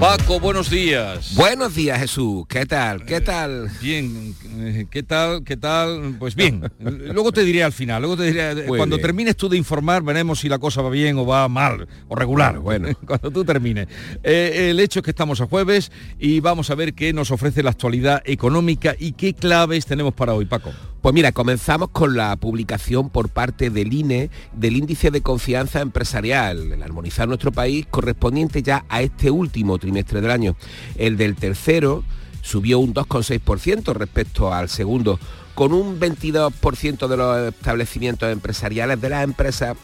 Paco, 0.00 0.38
buenos 0.38 0.68
días. 0.68 1.34
Buenos 1.34 1.74
días, 1.74 1.98
Jesús. 1.98 2.44
¿Qué 2.48 2.66
tal? 2.66 3.06
¿Qué 3.06 3.22
tal? 3.22 3.70
Bien, 3.80 4.34
eh, 4.58 4.86
¿qué 4.90 5.02
tal? 5.02 5.42
¿Qué 5.42 5.56
tal? 5.56 6.16
Pues 6.18 6.34
bien. 6.34 6.70
luego 6.80 7.32
te 7.32 7.42
diré 7.44 7.64
al 7.64 7.72
final, 7.72 8.02
luego 8.02 8.14
te 8.14 8.24
diré, 8.24 8.66
Muy 8.66 8.76
cuando 8.76 8.96
bien. 8.96 9.06
termines 9.06 9.36
tú 9.36 9.48
de 9.48 9.56
informar, 9.56 10.02
veremos 10.02 10.40
si 10.40 10.50
la 10.50 10.58
cosa 10.58 10.82
va 10.82 10.90
bien 10.90 11.16
o 11.16 11.24
va 11.24 11.48
mal 11.48 11.88
o 12.08 12.14
regular. 12.14 12.58
Bueno, 12.58 12.88
cuando 13.06 13.30
tú 13.30 13.42
termines. 13.42 13.88
Eh, 14.22 14.68
el 14.70 14.80
hecho 14.80 15.00
es 15.00 15.04
que 15.04 15.12
estamos 15.12 15.40
a 15.40 15.46
jueves 15.46 15.90
y 16.18 16.40
vamos 16.40 16.68
a 16.68 16.74
ver 16.74 16.92
qué 16.92 17.14
nos 17.14 17.30
ofrece 17.30 17.62
la 17.62 17.70
actualidad 17.70 18.22
económica 18.26 18.94
y 18.98 19.12
qué 19.12 19.32
claves 19.32 19.86
tenemos 19.86 20.12
para 20.12 20.34
hoy, 20.34 20.44
Paco. 20.44 20.72
Pues 21.00 21.14
mira, 21.14 21.30
comenzamos 21.30 21.90
con 21.90 22.16
la 22.16 22.34
publicación 22.36 23.10
por 23.10 23.28
parte 23.28 23.70
del 23.70 23.92
INE 23.92 24.28
del 24.52 24.76
índice 24.76 25.12
de 25.12 25.20
confianza 25.20 25.80
empresarial, 25.80 26.72
el 26.72 26.82
armonizar 26.82 27.28
nuestro 27.28 27.52
país 27.52 27.86
correspondiente 27.88 28.60
ya 28.60 28.84
a 28.88 29.02
este 29.02 29.30
último 29.30 29.78
trimestre 29.86 30.20
del 30.20 30.32
año. 30.32 30.56
El 30.96 31.16
del 31.16 31.36
tercero 31.36 32.02
subió 32.42 32.80
un 32.80 32.92
2,6% 32.92 33.94
respecto 33.94 34.52
al 34.52 34.68
segundo, 34.68 35.20
con 35.54 35.72
un 35.72 36.00
22% 36.00 37.06
de 37.06 37.16
los 37.16 37.54
establecimientos 37.54 38.32
empresariales 38.32 39.00
de 39.00 39.10
las 39.10 39.22
empresas 39.22 39.76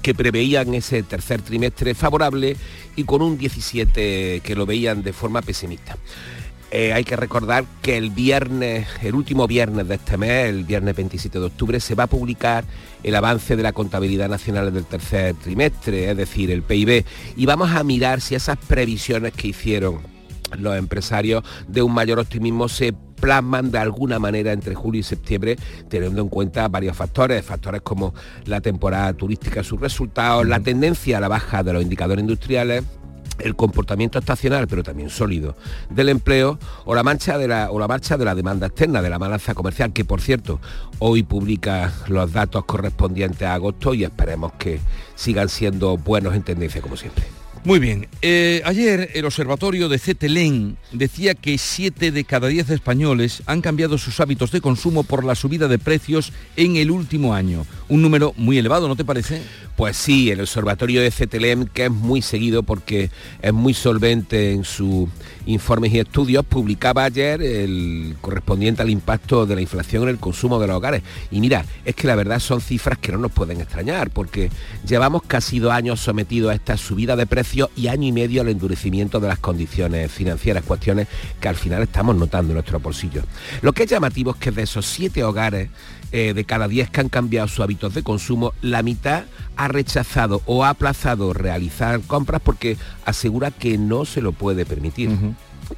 que 0.00 0.14
preveían 0.14 0.72
ese 0.72 1.02
tercer 1.02 1.42
trimestre 1.42 1.94
favorable 1.94 2.56
y 2.96 3.04
con 3.04 3.20
un 3.20 3.36
17 3.36 4.40
que 4.42 4.56
lo 4.56 4.64
veían 4.64 5.02
de 5.02 5.12
forma 5.12 5.42
pesimista. 5.42 5.96
Eh, 6.74 6.94
hay 6.94 7.04
que 7.04 7.16
recordar 7.16 7.66
que 7.82 7.98
el 7.98 8.08
viernes, 8.08 8.88
el 9.02 9.14
último 9.14 9.46
viernes 9.46 9.86
de 9.88 9.96
este 9.96 10.16
mes, 10.16 10.48
el 10.48 10.64
viernes 10.64 10.96
27 10.96 11.38
de 11.38 11.44
octubre, 11.44 11.78
se 11.80 11.94
va 11.94 12.04
a 12.04 12.06
publicar 12.06 12.64
el 13.02 13.14
avance 13.14 13.56
de 13.56 13.62
la 13.62 13.72
contabilidad 13.72 14.30
nacional 14.30 14.72
del 14.72 14.86
tercer 14.86 15.34
trimestre, 15.34 16.10
es 16.10 16.16
decir, 16.16 16.50
el 16.50 16.62
PIB, 16.62 17.04
y 17.36 17.44
vamos 17.44 17.72
a 17.72 17.84
mirar 17.84 18.22
si 18.22 18.36
esas 18.36 18.56
previsiones 18.56 19.34
que 19.34 19.48
hicieron 19.48 19.98
los 20.58 20.74
empresarios 20.74 21.44
de 21.68 21.82
un 21.82 21.92
mayor 21.92 22.18
optimismo 22.18 22.70
se 22.70 22.94
plasman 23.20 23.70
de 23.70 23.78
alguna 23.78 24.18
manera 24.18 24.52
entre 24.52 24.74
julio 24.74 25.00
y 25.00 25.04
septiembre, 25.04 25.56
teniendo 25.90 26.22
en 26.22 26.28
cuenta 26.28 26.68
varios 26.68 26.96
factores, 26.96 27.44
factores 27.44 27.82
como 27.82 28.14
la 28.46 28.62
temporada 28.62 29.12
turística, 29.12 29.62
sus 29.62 29.78
resultados, 29.78 30.48
la 30.48 30.60
tendencia 30.60 31.18
a 31.18 31.20
la 31.20 31.28
baja 31.28 31.62
de 31.62 31.74
los 31.74 31.82
indicadores 31.82 32.22
industriales, 32.22 32.82
el 33.38 33.56
comportamiento 33.56 34.18
estacional, 34.18 34.66
pero 34.68 34.82
también 34.82 35.10
sólido, 35.10 35.56
del 35.90 36.08
empleo 36.08 36.58
o 36.84 36.94
la, 36.94 37.02
marcha 37.02 37.38
de 37.38 37.48
la, 37.48 37.70
o 37.70 37.78
la 37.78 37.88
marcha 37.88 38.16
de 38.16 38.24
la 38.24 38.34
demanda 38.34 38.66
externa, 38.66 39.02
de 39.02 39.10
la 39.10 39.18
balanza 39.18 39.54
comercial, 39.54 39.92
que 39.92 40.04
por 40.04 40.20
cierto, 40.20 40.60
hoy 40.98 41.22
publica 41.22 41.92
los 42.08 42.32
datos 42.32 42.64
correspondientes 42.64 43.42
a 43.42 43.54
agosto 43.54 43.94
y 43.94 44.04
esperemos 44.04 44.52
que 44.54 44.80
sigan 45.14 45.48
siendo 45.48 45.96
buenos 45.96 46.34
en 46.34 46.42
tendencia 46.42 46.80
como 46.80 46.96
siempre. 46.96 47.41
Muy 47.64 47.78
bien. 47.78 48.08
Eh, 48.22 48.60
ayer 48.64 49.10
el 49.14 49.24
observatorio 49.24 49.88
de 49.88 50.00
CETELEN 50.00 50.76
decía 50.90 51.34
que 51.36 51.58
7 51.58 52.10
de 52.10 52.24
cada 52.24 52.48
10 52.48 52.70
españoles 52.70 53.44
han 53.46 53.60
cambiado 53.60 53.98
sus 53.98 54.18
hábitos 54.18 54.50
de 54.50 54.60
consumo 54.60 55.04
por 55.04 55.24
la 55.24 55.36
subida 55.36 55.68
de 55.68 55.78
precios 55.78 56.32
en 56.56 56.74
el 56.74 56.90
último 56.90 57.34
año. 57.34 57.64
Un 57.88 58.02
número 58.02 58.34
muy 58.36 58.58
elevado, 58.58 58.88
¿no 58.88 58.96
te 58.96 59.04
parece? 59.04 59.42
Pues 59.76 59.96
sí, 59.96 60.28
el 60.32 60.40
observatorio 60.40 61.02
de 61.02 61.12
CETELEM, 61.12 61.66
que 61.66 61.84
es 61.84 61.90
muy 61.90 62.20
seguido 62.20 62.64
porque 62.64 63.10
es 63.40 63.52
muy 63.52 63.74
solvente 63.74 64.50
en 64.50 64.64
sus 64.64 65.08
informes 65.46 65.92
y 65.92 66.00
estudios, 66.00 66.44
publicaba 66.44 67.04
ayer 67.04 67.40
el 67.42 68.16
correspondiente 68.20 68.82
al 68.82 68.90
impacto 68.90 69.46
de 69.46 69.54
la 69.54 69.60
inflación 69.60 70.02
en 70.04 70.08
el 70.08 70.18
consumo 70.18 70.58
de 70.58 70.66
los 70.66 70.76
hogares. 70.76 71.02
Y 71.30 71.40
mira, 71.40 71.64
es 71.84 71.94
que 71.94 72.08
la 72.08 72.16
verdad 72.16 72.40
son 72.40 72.60
cifras 72.60 72.98
que 72.98 73.12
no 73.12 73.18
nos 73.18 73.30
pueden 73.30 73.60
extrañar, 73.60 74.10
porque 74.10 74.50
llevamos 74.84 75.22
casi 75.22 75.60
dos 75.60 75.72
años 75.72 76.00
sometidos 76.00 76.50
a 76.50 76.54
esta 76.54 76.76
subida 76.76 77.14
de 77.14 77.26
precios 77.26 77.51
y 77.54 77.88
año 77.88 78.08
y 78.08 78.12
medio 78.12 78.42
al 78.42 78.48
endurecimiento 78.48 79.20
de 79.20 79.28
las 79.28 79.38
condiciones 79.38 80.10
financieras, 80.10 80.64
cuestiones 80.64 81.08
que 81.40 81.48
al 81.48 81.56
final 81.56 81.82
estamos 81.82 82.16
notando 82.16 82.52
en 82.52 82.54
nuestro 82.54 82.80
bolsillo. 82.80 83.22
Lo 83.60 83.72
que 83.72 83.84
es 83.84 83.90
llamativo 83.90 84.32
es 84.32 84.36
que 84.36 84.50
de 84.50 84.62
esos 84.62 84.86
siete 84.86 85.24
hogares 85.24 85.70
eh, 86.12 86.34
de 86.34 86.44
cada 86.44 86.68
10 86.68 86.90
que 86.90 87.00
han 87.00 87.08
cambiado 87.08 87.48
sus 87.48 87.60
hábitos 87.60 87.94
de 87.94 88.02
consumo, 88.02 88.52
la 88.60 88.82
mitad 88.82 89.24
ha 89.56 89.68
rechazado 89.68 90.42
o 90.44 90.64
ha 90.64 90.70
aplazado 90.70 91.32
realizar 91.32 92.00
compras 92.02 92.42
porque 92.44 92.76
asegura 93.04 93.50
que 93.50 93.78
no 93.78 94.04
se 94.04 94.20
lo 94.20 94.32
puede 94.32 94.66
permitir. 94.66 95.10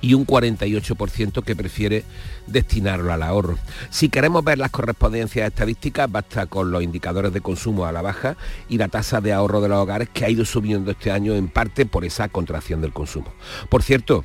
Y 0.01 0.15
un 0.15 0.27
48% 0.27 1.43
que 1.43 1.57
prefiere 1.57 2.05
destinarlo 2.47 3.13
al 3.13 3.23
ahorro. 3.23 3.59
Si 3.91 4.09
queremos 4.09 4.45
ver 4.45 4.59
las 4.59 4.71
correspondencias 4.71 5.49
estadísticas, 5.49 6.11
basta 6.11 6.47
con 6.47 6.71
los 6.71 6.83
indicadores 6.83 7.33
de 7.33 7.41
consumo 7.41 7.87
a 7.87 7.93
la 7.93 8.03
baja 8.03 8.37
y 8.69 8.79
la 8.79 8.89
tasa 8.89 9.21
de 9.21 9.33
ahorro 9.33 9.61
de 9.61 9.69
los 9.69 9.79
hogares 9.79 10.09
que 10.13 10.25
ha 10.25 10.31
ido 10.31 10.45
subiendo 10.45 10.91
este 10.91 11.11
año 11.11 11.35
en 11.35 11.49
parte 11.49 11.87
por 11.87 12.05
esa 12.05 12.29
contracción 12.29 12.81
del 12.81 12.93
consumo. 12.93 13.33
Por 13.69 13.83
cierto, 13.83 14.25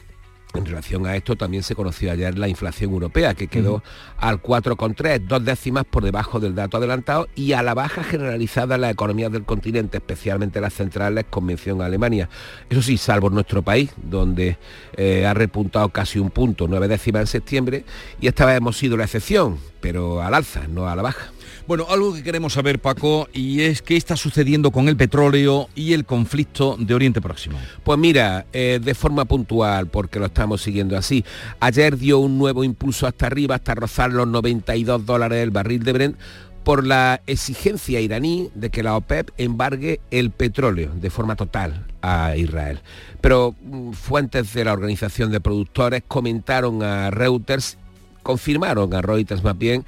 en 0.56 0.66
relación 0.66 1.06
a 1.06 1.16
esto 1.16 1.36
también 1.36 1.62
se 1.62 1.76
conoció 1.76 2.12
ayer 2.12 2.38
la 2.38 2.48
inflación 2.48 2.92
europea, 2.92 3.36
que 3.36 3.48
quedó 3.48 3.84
al 4.18 4.42
4,3, 4.42 5.20
dos 5.28 5.46
décimas 5.46 5.86
por 5.86 6.04
debajo 6.04 6.40
del 6.40 6.56
dato 6.56 6.78
adelantado 6.78 7.28
y 7.36 7.54
a 7.54 7.62
la 7.62 7.76
baja 7.76 8.04
generalizada 8.04 8.76
en 8.76 8.82
las 8.82 8.92
economías 8.92 9.32
del 9.32 9.46
continente, 9.46 9.98
especialmente 9.98 10.60
las 10.60 10.74
centrales, 10.74 11.26
con 11.30 11.46
mención 11.46 11.82
a 11.82 11.86
Alemania. 11.86 12.30
Eso 12.70 12.82
sí, 12.82 12.98
salvo 12.98 13.30
nuestro 13.30 13.62
país, 13.62 13.92
donde 14.02 14.58
eh, 14.98 15.26
ha 15.28 15.36
repuntado 15.36 15.90
casi 15.90 16.18
un 16.18 16.32
punto, 16.32 16.68
nueve 16.68 16.88
décimas 16.88 17.22
en 17.22 17.28
septiembre, 17.28 17.86
y 18.20 18.28
esta 18.28 18.46
vez 18.46 18.58
hemos 18.58 18.76
sido 18.76 18.98
la 18.98 19.04
excepción, 19.04 19.60
pero 19.82 20.22
al 20.22 20.34
alza, 20.34 20.68
no 20.68 20.88
a 20.88 20.96
la 20.96 21.04
baja. 21.04 21.32
Bueno, 21.70 21.86
algo 21.88 22.16
que 22.16 22.24
queremos 22.24 22.54
saber, 22.54 22.80
Paco, 22.80 23.30
y 23.32 23.62
es 23.62 23.84
qué 23.84 23.96
está 23.96 24.18
sucediendo 24.18 24.72
con 24.72 24.90
el 24.90 24.98
petróleo 24.98 25.70
y 25.76 25.94
el 25.94 26.04
conflicto 26.04 26.76
de 26.80 26.96
Oriente 26.96 27.22
Próximo. 27.22 27.60
Pues 27.84 28.00
mira, 28.00 28.48
eh, 28.54 28.80
de 28.84 28.96
forma 28.96 29.26
puntual, 29.26 29.86
porque 29.86 30.18
lo 30.18 30.26
estamos 30.26 30.64
siguiendo 30.64 30.98
así. 30.98 31.24
Ayer 31.60 31.96
dio 31.96 32.18
un 32.18 32.40
nuevo 32.40 32.64
impulso 32.64 33.06
hasta 33.06 33.28
arriba, 33.28 33.54
hasta 33.54 33.76
rozar 33.76 34.12
los 34.12 34.28
92 34.28 35.06
dólares 35.06 35.44
el 35.44 35.52
barril 35.52 35.84
de 35.84 35.94
Brent 35.94 36.18
por 36.64 36.88
la 36.88 37.22
exigencia 37.28 38.00
iraní 38.00 38.50
de 38.56 38.72
que 38.72 38.82
la 38.82 38.96
OPEP 38.96 39.30
embargue 39.38 40.02
el 40.10 40.32
petróleo 40.32 40.92
de 40.96 41.12
forma 41.12 41.36
total 41.36 41.86
a 42.02 42.36
Israel. 42.36 42.80
Pero 43.22 43.54
mm, 43.62 43.92
fuentes 43.92 44.56
de 44.56 44.66
la 44.66 44.74
Organización 44.74 45.32
de 45.32 45.40
Productores 45.40 46.02
comentaron 46.08 46.82
a 46.82 47.12
Reuters 47.12 47.78
confirmaron 48.30 48.94
a 48.94 49.02
Reuters 49.02 49.44
más 49.44 49.58
bien 49.58 49.86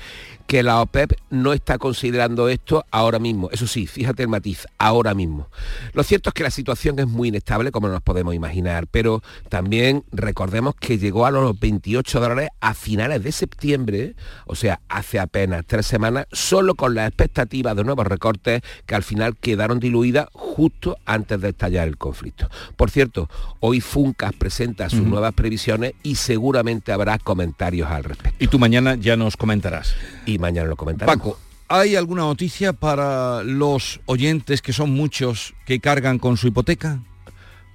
que 0.51 0.63
la 0.63 0.81
OPEP 0.81 1.13
no 1.29 1.53
está 1.53 1.77
considerando 1.77 2.49
esto 2.49 2.83
ahora 2.91 3.19
mismo. 3.19 3.49
Eso 3.51 3.67
sí, 3.67 3.87
fíjate 3.87 4.23
el 4.23 4.27
matiz, 4.27 4.67
ahora 4.77 5.13
mismo. 5.13 5.47
Lo 5.93 6.03
cierto 6.03 6.29
es 6.29 6.33
que 6.33 6.43
la 6.43 6.51
situación 6.51 6.99
es 6.99 7.07
muy 7.07 7.29
inestable, 7.29 7.71
como 7.71 7.87
nos 7.87 8.01
podemos 8.01 8.35
imaginar, 8.35 8.85
pero 8.87 9.23
también 9.47 10.03
recordemos 10.11 10.75
que 10.75 10.97
llegó 10.97 11.25
a 11.25 11.31
los 11.31 11.57
28 11.57 12.19
dólares 12.19 12.49
a 12.59 12.73
finales 12.73 13.23
de 13.23 13.31
septiembre, 13.31 14.15
o 14.45 14.55
sea, 14.55 14.81
hace 14.89 15.21
apenas 15.21 15.63
tres 15.65 15.85
semanas, 15.85 16.25
solo 16.33 16.75
con 16.75 16.95
la 16.95 17.07
expectativa 17.07 17.73
de 17.73 17.85
nuevos 17.85 18.05
recortes 18.05 18.61
que 18.85 18.95
al 18.95 19.03
final 19.03 19.37
quedaron 19.37 19.79
diluidas 19.79 20.27
justo 20.33 20.97
antes 21.05 21.39
de 21.39 21.47
estallar 21.47 21.87
el 21.87 21.95
conflicto. 21.95 22.49
Por 22.75 22.91
cierto, 22.91 23.29
hoy 23.61 23.79
Funcas 23.79 24.33
presenta 24.33 24.89
sus 24.89 25.03
nuevas 25.03 25.33
previsiones 25.33 25.93
y 26.03 26.15
seguramente 26.15 26.91
habrá 26.91 27.19
comentarios 27.19 27.89
al 27.89 28.03
respecto. 28.03 28.43
Y 28.43 28.47
tú 28.47 28.59
mañana 28.59 28.95
ya 28.95 29.15
nos 29.15 29.37
comentarás. 29.37 29.95
Y 30.25 30.40
mañana 30.41 30.67
lo 30.67 30.75
comentaremos. 30.75 31.17
Paco, 31.17 31.39
¿hay 31.67 31.95
alguna 31.95 32.23
noticia 32.23 32.73
para 32.73 33.43
los 33.43 34.01
oyentes 34.05 34.61
que 34.61 34.73
son 34.73 34.91
muchos 34.91 35.53
que 35.65 35.79
cargan 35.79 36.19
con 36.19 36.35
su 36.35 36.47
hipoteca? 36.47 36.99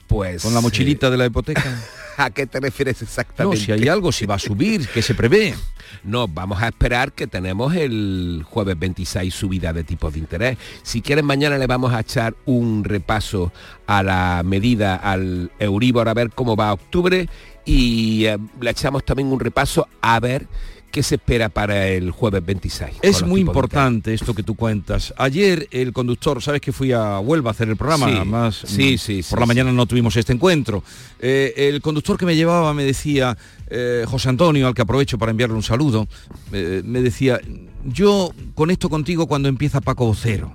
Pues... 0.07 0.43
Con 0.43 0.55
la 0.55 0.61
mochilita 0.61 1.11
de 1.11 1.17
la 1.17 1.27
hipoteca. 1.27 1.65
¿A 2.19 2.31
qué 2.31 2.47
te 2.47 2.61
refieres 2.61 3.03
exactamente? 3.03 3.59
No, 3.59 3.65
si 3.65 3.73
hay 3.73 3.89
algo, 3.89 4.11
si 4.11 4.25
va 4.25 4.37
a 4.37 4.39
subir, 4.39 4.89
que 4.89 5.03
se 5.03 5.15
prevé. 5.15 5.55
No, 6.03 6.27
vamos 6.27 6.63
a 6.63 6.69
esperar 6.69 7.13
que 7.13 7.27
tenemos 7.27 7.75
el 7.75 8.43
jueves 8.49 8.79
26 8.79 9.35
subida 9.35 9.73
de 9.73 9.85
tipos 9.85 10.15
de 10.15 10.21
interés. 10.21 10.59
Si 10.83 11.03
quieren, 11.03 11.27
mañana 11.27 11.59
le 11.59 11.67
vamos 11.67 11.93
a 11.93 12.01
echar 12.01 12.35
un 12.47 12.85
repaso 12.85 13.53
a 13.87 14.03
la 14.03 14.43
medida 14.45 14.97
al 14.97 15.51
Euribor 15.59 16.09
a 16.09 16.15
ver 16.15 16.31
cómo 16.31 16.57
va 16.57 16.73
octubre 16.73 17.29
y 17.67 18.25
eh, 18.25 18.39
le 18.61 18.71
echamos 18.71 19.05
también 19.05 19.31
un 19.31 19.41
repaso 19.41 19.87
a 20.01 20.19
ver 20.21 20.47
qué 20.91 21.03
se 21.03 21.17
espera 21.17 21.49
para 21.49 21.89
el 21.89 22.11
jueves 22.11 22.45
26. 22.45 22.97
Es 23.03 23.23
muy 23.23 23.41
importante 23.41 24.15
esto 24.15 24.35
que 24.35 24.43
tú 24.43 24.55
cuentas. 24.55 25.13
Ayer 25.19 25.69
el 25.71 25.93
conductor, 25.93 26.43
sabes 26.43 26.61
que 26.61 26.73
fui 26.73 26.93
a 26.93 27.19
Huelva 27.21 27.51
a 27.51 27.53
hacer 27.53 27.69
el 27.69 27.77
programa, 27.77 28.09
sí, 28.09 28.29
más 28.29 28.57
sí, 28.67 28.95
mm, 28.95 28.99
sí, 28.99 29.21
por 29.29 29.41
la 29.41 29.47
mañana 29.47 29.73
no 29.73 29.87
tuvimos 29.87 30.17
este 30.17 30.33
encuentro. 30.33 30.83
Eh, 31.21 31.53
el 31.57 31.81
conductor 31.81 32.17
que 32.17 32.27
me 32.27 32.37
llevaba 32.37 32.73
me 32.73 32.85
decía, 32.85 33.37
eh, 33.69 34.05
José 34.07 34.29
Antonio, 34.29 34.67
al 34.67 34.75
que 34.75 34.83
aprovecho 34.83 35.19
para 35.19 35.31
enviarle 35.31 35.57
un 35.57 35.63
saludo, 35.63 36.09
eh, 36.53 36.83
me 36.85 37.03
decía, 37.03 37.41
yo 37.85 38.33
con 38.55 38.71
esto 38.71 38.89
contigo 38.89 39.27
cuando 39.27 39.49
empieza 39.49 39.81
Paco 39.81 40.07
Vocero 40.07 40.55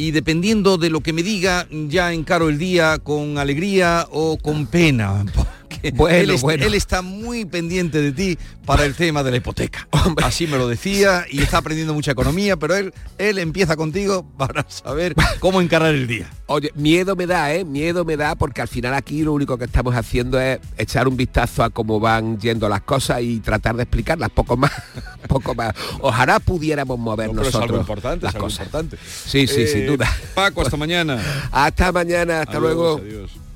y 0.00 0.12
dependiendo 0.12 0.78
de 0.78 0.88
lo 0.88 1.00
que 1.00 1.12
me 1.12 1.22
diga, 1.22 1.66
ya 1.70 2.12
encaro 2.12 2.48
el 2.48 2.58
día 2.58 2.98
con 2.98 3.36
alegría 3.36 4.06
o 4.10 4.38
con 4.38 4.66
pena. 4.66 5.24
Bueno, 5.94 6.16
él, 6.16 6.30
es, 6.30 6.42
bueno. 6.42 6.64
él, 6.64 6.74
está 6.74 7.02
muy 7.02 7.44
pendiente 7.44 8.00
de 8.02 8.12
ti 8.12 8.38
para 8.66 8.84
el 8.84 8.94
tema 8.94 9.22
de 9.22 9.30
la 9.30 9.36
hipoteca. 9.38 9.86
Hombre. 10.04 10.24
Así 10.24 10.46
me 10.46 10.58
lo 10.58 10.68
decía 10.68 11.24
y 11.30 11.40
está 11.42 11.58
aprendiendo 11.58 11.94
mucha 11.94 12.12
economía, 12.12 12.56
pero 12.56 12.76
él, 12.76 12.92
él 13.18 13.38
empieza 13.38 13.76
contigo 13.76 14.24
para 14.36 14.64
saber 14.68 15.14
cómo 15.38 15.60
encarar 15.60 15.94
el 15.94 16.06
día. 16.06 16.28
Oye, 16.46 16.70
miedo 16.74 17.16
me 17.16 17.26
da, 17.26 17.54
¿eh? 17.54 17.64
Miedo 17.64 18.04
me 18.04 18.16
da 18.16 18.34
porque 18.34 18.60
al 18.60 18.68
final 18.68 18.94
aquí 18.94 19.22
lo 19.22 19.32
único 19.32 19.56
que 19.58 19.64
estamos 19.64 19.94
haciendo 19.94 20.40
es 20.40 20.58
echar 20.78 21.08
un 21.08 21.16
vistazo 21.16 21.62
a 21.62 21.70
cómo 21.70 22.00
van 22.00 22.38
yendo 22.40 22.68
las 22.68 22.82
cosas 22.82 23.22
y 23.22 23.40
tratar 23.40 23.76
de 23.76 23.82
explicarlas 23.84 24.30
poco 24.30 24.56
más, 24.56 24.72
poco 25.28 25.54
más. 25.54 25.74
Ojalá 26.00 26.40
pudiéramos 26.40 26.98
mover 26.98 27.28
no, 27.28 27.34
nosotros 27.34 27.62
es 27.64 27.68
algo 27.70 27.80
importante, 27.80 28.24
las 28.24 28.30
es 28.32 28.36
algo 28.36 28.46
cosas. 28.46 28.66
importante. 28.66 28.98
Sí, 29.26 29.46
sí, 29.46 29.62
Eh, 29.62 29.66
sin 29.66 29.86
duda. 29.86 30.10
Paco, 30.34 30.62
hasta 30.62 30.76
mañana. 30.76 31.20
Hasta 31.52 31.92
mañana, 31.92 32.40
hasta 32.40 32.52
Adiós, 32.58 32.62
luego. 32.62 32.96
adiós. 32.98 33.30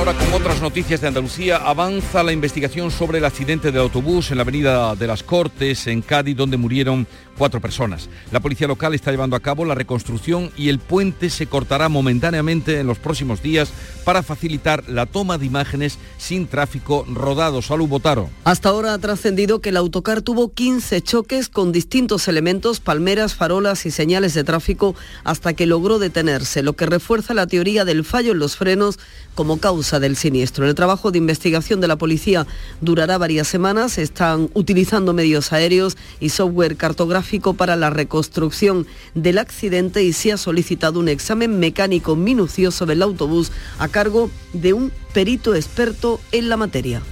Ahora 0.00 0.14
con 0.14 0.32
otras 0.32 0.62
noticias 0.62 1.02
de 1.02 1.08
Andalucía. 1.08 1.58
Avanza 1.58 2.22
la 2.22 2.32
investigación 2.32 2.90
sobre 2.90 3.18
el 3.18 3.24
accidente 3.26 3.70
del 3.70 3.82
autobús 3.82 4.30
en 4.30 4.38
la 4.38 4.44
avenida 4.44 4.96
de 4.96 5.06
las 5.06 5.22
Cortes, 5.22 5.86
en 5.88 6.00
Cádiz, 6.00 6.34
donde 6.34 6.56
murieron 6.56 7.06
cuatro 7.40 7.60
personas. 7.60 8.10
La 8.32 8.40
policía 8.40 8.68
local 8.68 8.94
está 8.94 9.10
llevando 9.10 9.34
a 9.34 9.40
cabo 9.40 9.64
la 9.64 9.74
reconstrucción 9.74 10.50
y 10.56 10.68
el 10.68 10.78
puente 10.78 11.30
se 11.30 11.46
cortará 11.46 11.88
momentáneamente 11.88 12.80
en 12.80 12.86
los 12.86 12.98
próximos 12.98 13.42
días 13.42 13.72
para 14.04 14.22
facilitar 14.22 14.84
la 14.88 15.06
toma 15.06 15.38
de 15.38 15.46
imágenes 15.46 15.98
sin 16.18 16.46
tráfico 16.46 17.06
rodado. 17.08 17.62
Salud 17.62 17.88
Botaro. 17.88 18.28
Hasta 18.44 18.68
ahora 18.68 18.92
ha 18.92 18.98
trascendido 18.98 19.60
que 19.60 19.70
el 19.70 19.78
autocar 19.78 20.20
tuvo 20.20 20.52
15 20.52 21.00
choques 21.00 21.48
con 21.48 21.72
distintos 21.72 22.28
elementos, 22.28 22.80
palmeras, 22.80 23.34
farolas 23.34 23.86
y 23.86 23.90
señales 23.90 24.34
de 24.34 24.44
tráfico 24.44 24.94
hasta 25.24 25.54
que 25.54 25.66
logró 25.66 25.98
detenerse, 25.98 26.62
lo 26.62 26.74
que 26.74 26.86
refuerza 26.86 27.32
la 27.32 27.46
teoría 27.46 27.84
del 27.84 28.04
fallo 28.04 28.32
en 28.32 28.38
los 28.38 28.56
frenos 28.56 28.98
como 29.34 29.58
causa 29.58 29.98
del 29.98 30.16
siniestro. 30.16 30.66
El 30.66 30.74
trabajo 30.74 31.10
de 31.10 31.18
investigación 31.18 31.80
de 31.80 31.88
la 31.88 31.96
policía 31.96 32.46
durará 32.82 33.16
varias 33.16 33.48
semanas. 33.48 33.96
Están 33.96 34.50
utilizando 34.52 35.14
medios 35.14 35.54
aéreos 35.54 35.96
y 36.20 36.28
software 36.28 36.76
cartográfico 36.76 37.29
para 37.56 37.76
la 37.76 37.90
reconstrucción 37.90 38.86
del 39.14 39.38
accidente 39.38 40.02
y 40.02 40.12
se 40.12 40.32
ha 40.32 40.36
solicitado 40.36 40.98
un 40.98 41.08
examen 41.08 41.60
mecánico 41.60 42.16
minucioso 42.16 42.86
del 42.86 43.02
autobús 43.02 43.52
a 43.78 43.86
cargo 43.86 44.30
de 44.52 44.72
un 44.72 44.90
perito 45.14 45.54
experto 45.54 46.20
en 46.32 46.48
la 46.48 46.56
materia. 46.56 47.02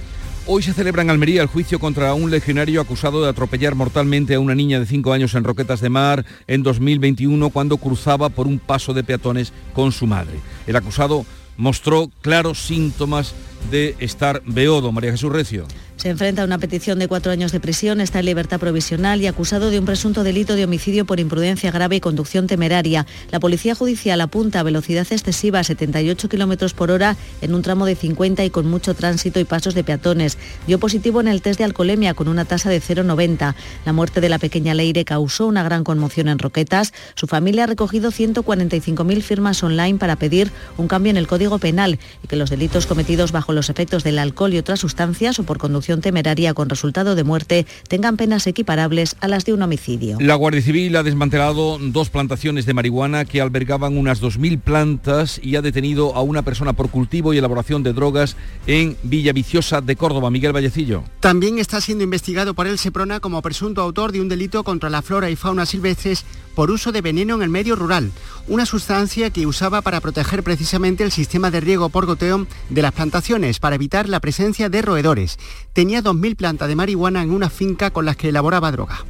Hoy 0.45 0.61
se 0.61 0.73
celebra 0.73 1.03
en 1.03 1.09
Almería 1.09 1.41
el 1.41 1.47
juicio 1.47 1.79
contra 1.79 2.13
un 2.13 2.31
legionario 2.31 2.81
acusado 2.81 3.23
de 3.23 3.29
atropellar 3.29 3.75
mortalmente 3.75 4.35
a 4.35 4.39
una 4.39 4.55
niña 4.55 4.79
de 4.79 4.85
5 4.85 5.13
años 5.13 5.35
en 5.35 5.43
Roquetas 5.45 5.79
de 5.79 5.89
Mar 5.89 6.25
en 6.47 6.63
2021 6.63 7.49
cuando 7.51 7.77
cruzaba 7.77 8.29
por 8.29 8.45
un 8.45 8.59
paso 8.59 8.93
de 8.93 9.03
peatones 9.03 9.53
con 9.73 9.93
su 9.93 10.05
madre. 10.05 10.39
El 10.67 10.75
acusado 10.75 11.25
mostró 11.55 12.09
claros 12.21 12.59
síntomas 12.59 13.35
de 13.71 13.95
estar 13.99 14.41
beodo. 14.45 14.91
María 14.91 15.11
Jesús 15.11 15.31
Recio. 15.31 15.65
Se 15.99 16.07
enfrenta 16.07 16.43
a 16.43 16.45
una 16.45 16.59
petición 16.59 16.97
de 16.97 17.09
cuatro 17.09 17.29
años 17.29 17.51
de 17.51 17.59
prisión, 17.59 17.99
está 17.99 18.19
en 18.19 18.25
libertad 18.27 18.57
provisional 18.57 19.19
y 19.19 19.27
acusado 19.27 19.69
de 19.69 19.79
un 19.79 19.85
presunto 19.85 20.23
delito 20.23 20.55
de 20.55 20.63
homicidio 20.63 21.03
por 21.03 21.19
imprudencia 21.19 21.71
grave 21.71 21.97
y 21.97 21.99
conducción 21.99 22.47
temeraria. 22.47 23.05
La 23.31 23.41
Policía 23.41 23.75
Judicial 23.75 24.21
apunta 24.21 24.61
a 24.61 24.63
velocidad 24.63 25.05
excesiva 25.11 25.59
a 25.59 25.63
78 25.65 26.29
kilómetros 26.29 26.73
por 26.73 26.89
hora 26.89 27.17
en 27.41 27.53
un 27.53 27.63
tramo 27.63 27.85
de 27.85 27.97
50 27.97 28.45
y 28.45 28.49
con 28.49 28.65
mucho 28.65 28.93
tránsito 28.93 29.41
y 29.41 29.43
pasos 29.43 29.73
de 29.73 29.83
peatones. 29.83 30.37
Dio 30.67 30.79
positivo 30.79 31.19
en 31.19 31.27
el 31.27 31.41
test 31.41 31.57
de 31.57 31.65
alcoholemia 31.65 32.13
con 32.13 32.29
una 32.29 32.45
tasa 32.45 32.69
de 32.69 32.81
0,90. 32.81 33.55
La 33.85 33.91
muerte 33.91 34.21
de 34.21 34.29
la 34.29 34.39
pequeña 34.39 34.73
Leire 34.73 35.03
causó 35.03 35.47
una 35.47 35.63
gran 35.63 35.83
conmoción 35.83 36.29
en 36.29 36.39
Roquetas. 36.39 36.93
Su 37.15 37.27
familia 37.27 37.65
ha 37.65 37.67
recogido 37.67 38.09
145.000 38.09 39.21
firmas 39.21 39.61
online 39.63 39.99
para 39.99 40.15
pedir 40.15 40.49
un 40.77 40.87
cambio 40.87 41.09
en 41.09 41.17
el 41.17 41.27
Código 41.27 41.59
Penal 41.59 41.99
y 42.23 42.27
que 42.29 42.37
los 42.37 42.49
delitos 42.49 42.85
cometidos 42.85 43.33
bajo 43.33 43.51
los 43.51 43.69
efectos 43.69 44.05
del 44.05 44.17
alcohol 44.17 44.53
y 44.53 44.59
otras 44.59 44.79
sustancias 44.79 45.39
o 45.39 45.43
por 45.43 45.57
conducción 45.57 45.88
temeraria 45.97 46.53
con 46.53 46.69
resultado 46.69 47.15
de 47.15 47.23
muerte 47.23 47.65
tengan 47.87 48.17
penas 48.17 48.47
equiparables 48.47 49.15
a 49.19 49.27
las 49.27 49.45
de 49.45 49.53
un 49.53 49.61
homicidio. 49.61 50.17
La 50.19 50.35
Guardia 50.35 50.61
Civil 50.61 50.95
ha 50.95 51.03
desmantelado 51.03 51.77
dos 51.79 52.09
plantaciones 52.09 52.65
de 52.65 52.73
marihuana 52.73 53.25
que 53.25 53.41
albergaban 53.41 53.97
unas 53.97 54.21
2.000 54.21 54.61
plantas 54.61 55.39
y 55.43 55.55
ha 55.55 55.61
detenido 55.61 56.15
a 56.15 56.21
una 56.21 56.43
persona 56.43 56.73
por 56.73 56.89
cultivo 56.89 57.33
y 57.33 57.37
elaboración 57.37 57.83
de 57.83 57.93
drogas 57.93 58.35
en 58.67 58.95
Villaviciosa 59.03 59.81
de 59.81 59.95
Córdoba. 59.95 60.29
Miguel 60.29 60.53
Vallecillo. 60.53 61.03
También 61.19 61.59
está 61.59 61.81
siendo 61.81 62.03
investigado 62.03 62.53
por 62.53 62.67
el 62.67 62.77
Seprona 62.77 63.19
como 63.19 63.41
presunto 63.41 63.81
autor 63.81 64.11
de 64.11 64.21
un 64.21 64.29
delito 64.29 64.63
contra 64.63 64.89
la 64.89 65.01
flora 65.01 65.29
y 65.29 65.35
fauna 65.35 65.65
silvestres 65.65 66.25
por 66.59 66.71
uso 66.71 66.91
de 66.91 66.99
veneno 66.99 67.35
en 67.35 67.41
el 67.41 67.47
medio 67.47 67.77
rural, 67.77 68.11
una 68.49 68.65
sustancia 68.65 69.29
que 69.29 69.47
usaba 69.47 69.81
para 69.81 70.01
proteger 70.01 70.43
precisamente 70.43 71.05
el 71.05 71.11
sistema 71.13 71.51
de 71.51 71.61
riego 71.61 71.87
por 71.87 72.05
goteo 72.05 72.47
de 72.67 72.81
las 72.81 72.91
plantaciones 72.91 73.59
para 73.59 73.75
evitar 73.75 74.09
la 74.09 74.19
presencia 74.19 74.67
de 74.67 74.81
roedores. 74.81 75.39
Tenía 75.71 76.03
2.000 76.03 76.35
plantas 76.35 76.67
de 76.67 76.75
marihuana 76.75 77.23
en 77.23 77.31
una 77.31 77.49
finca 77.49 77.91
con 77.91 78.03
las 78.03 78.17
que 78.17 78.27
elaboraba 78.27 78.73
droga. 78.73 79.05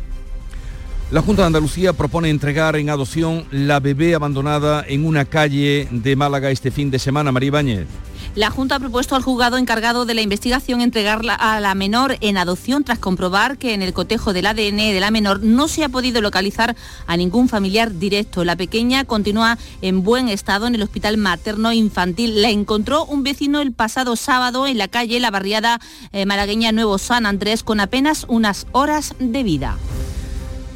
La 1.12 1.24
Junta 1.24 1.42
de 1.42 1.48
Andalucía 1.48 1.94
propone 1.94 2.30
entregar 2.30 2.76
en 2.76 2.92
adopción 2.92 3.44
la 3.50 3.80
bebé 3.80 4.14
abandonada 4.14 4.86
en 4.88 5.08
una 5.08 5.26
calle 5.26 5.88
de 5.90 6.16
Málaga 6.16 6.52
este 6.52 6.70
fin 6.70 6.92
de 6.92 7.00
semana. 7.00 7.32
María 7.32 7.48
Ibáñez. 7.48 7.88
La 8.36 8.52
Junta 8.52 8.76
ha 8.76 8.80
propuesto 8.80 9.16
al 9.16 9.24
juzgado 9.24 9.58
encargado 9.58 10.06
de 10.06 10.14
la 10.14 10.22
investigación 10.22 10.82
entregarla 10.82 11.34
a 11.34 11.60
la 11.60 11.74
menor 11.74 12.18
en 12.22 12.38
adopción 12.38 12.84
tras 12.84 13.00
comprobar 13.00 13.58
que 13.58 13.74
en 13.74 13.82
el 13.82 13.92
cotejo 13.92 14.34
del 14.34 14.46
ADN 14.46 14.78
de 14.78 15.00
la 15.00 15.10
menor 15.10 15.42
no 15.42 15.68
se 15.68 15.84
ha 15.84 15.90
podido 15.90 16.22
localizar 16.22 16.76
a 17.08 17.18
ningún 17.18 17.50
familiar 17.50 17.98
directo. 17.98 18.46
La 18.46 18.56
pequeña 18.56 19.04
continúa 19.04 19.58
en 19.82 20.04
buen 20.04 20.30
estado 20.30 20.68
en 20.68 20.76
el 20.76 20.84
hospital 20.84 21.18
materno 21.18 21.74
infantil. 21.74 22.40
La 22.40 22.52
encontró 22.52 23.04
un 23.06 23.24
vecino 23.24 23.62
el 23.62 23.72
pasado 23.72 24.16
sábado 24.16 24.68
en 24.68 24.78
la 24.78 24.88
calle 24.88 25.20
La 25.20 25.32
Barriada 25.32 25.80
eh, 26.12 26.28
malagueña 26.28 26.72
Nuevo 26.72 27.00
San 27.00 27.26
Andrés 27.26 27.64
con 27.64 27.80
apenas 27.80 28.28
unas 28.30 28.68
horas 28.74 29.16
de 29.18 29.42
vida. 29.42 29.76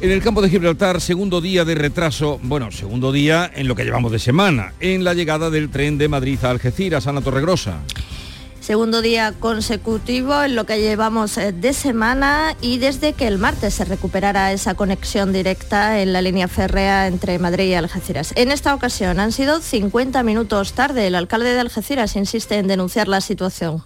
En 0.00 0.10
el 0.10 0.22
campo 0.22 0.42
de 0.42 0.50
Gibraltar, 0.50 1.00
segundo 1.00 1.40
día 1.40 1.64
de 1.64 1.74
retraso, 1.74 2.38
bueno, 2.42 2.70
segundo 2.70 3.12
día 3.12 3.50
en 3.54 3.68
lo 3.68 3.74
que 3.74 3.84
llevamos 3.84 4.12
de 4.12 4.18
semana, 4.18 4.74
en 4.80 5.04
la 5.04 5.14
llegada 5.14 5.50
del 5.50 5.70
tren 5.70 5.96
de 5.98 6.08
Madrid 6.08 6.38
a 6.42 6.50
Algeciras, 6.50 7.06
Ana 7.06 7.20
Torregrosa. 7.20 7.80
Segundo 8.60 9.02
día 9.02 9.32
consecutivo 9.38 10.42
en 10.42 10.56
lo 10.56 10.64
que 10.64 10.80
llevamos 10.80 11.36
eh, 11.36 11.52
de 11.52 11.74
semana 11.74 12.56
y 12.62 12.78
desde 12.78 13.12
que 13.12 13.26
el 13.26 13.38
martes 13.38 13.74
se 13.74 13.84
recuperara 13.84 14.52
esa 14.52 14.74
conexión 14.74 15.34
directa 15.34 16.00
en 16.00 16.14
la 16.14 16.22
línea 16.22 16.48
férrea 16.48 17.06
entre 17.06 17.38
Madrid 17.38 17.68
y 17.68 17.74
Algeciras. 17.74 18.32
En 18.36 18.50
esta 18.50 18.74
ocasión 18.74 19.20
han 19.20 19.32
sido 19.32 19.60
50 19.60 20.22
minutos 20.22 20.72
tarde. 20.72 21.06
El 21.06 21.14
alcalde 21.14 21.52
de 21.52 21.60
Algeciras 21.60 22.16
insiste 22.16 22.56
en 22.56 22.66
denunciar 22.66 23.06
la 23.06 23.20
situación 23.20 23.84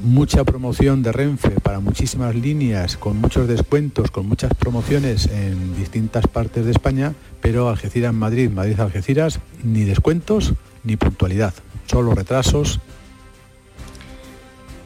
mucha 0.00 0.44
promoción 0.44 1.02
de 1.02 1.12
Renfe 1.12 1.50
para 1.62 1.80
muchísimas 1.80 2.34
líneas, 2.34 2.96
con 2.96 3.16
muchos 3.18 3.48
descuentos, 3.48 4.10
con 4.10 4.26
muchas 4.26 4.54
promociones 4.54 5.26
en 5.26 5.76
distintas 5.76 6.26
partes 6.26 6.64
de 6.64 6.70
España, 6.70 7.14
pero 7.40 7.68
Algeciras-Madrid, 7.68 8.50
Madrid-Algeciras, 8.50 9.40
ni 9.62 9.84
descuentos 9.84 10.54
ni 10.84 10.96
puntualidad, 10.96 11.54
solo 11.86 12.14
retrasos. 12.14 12.80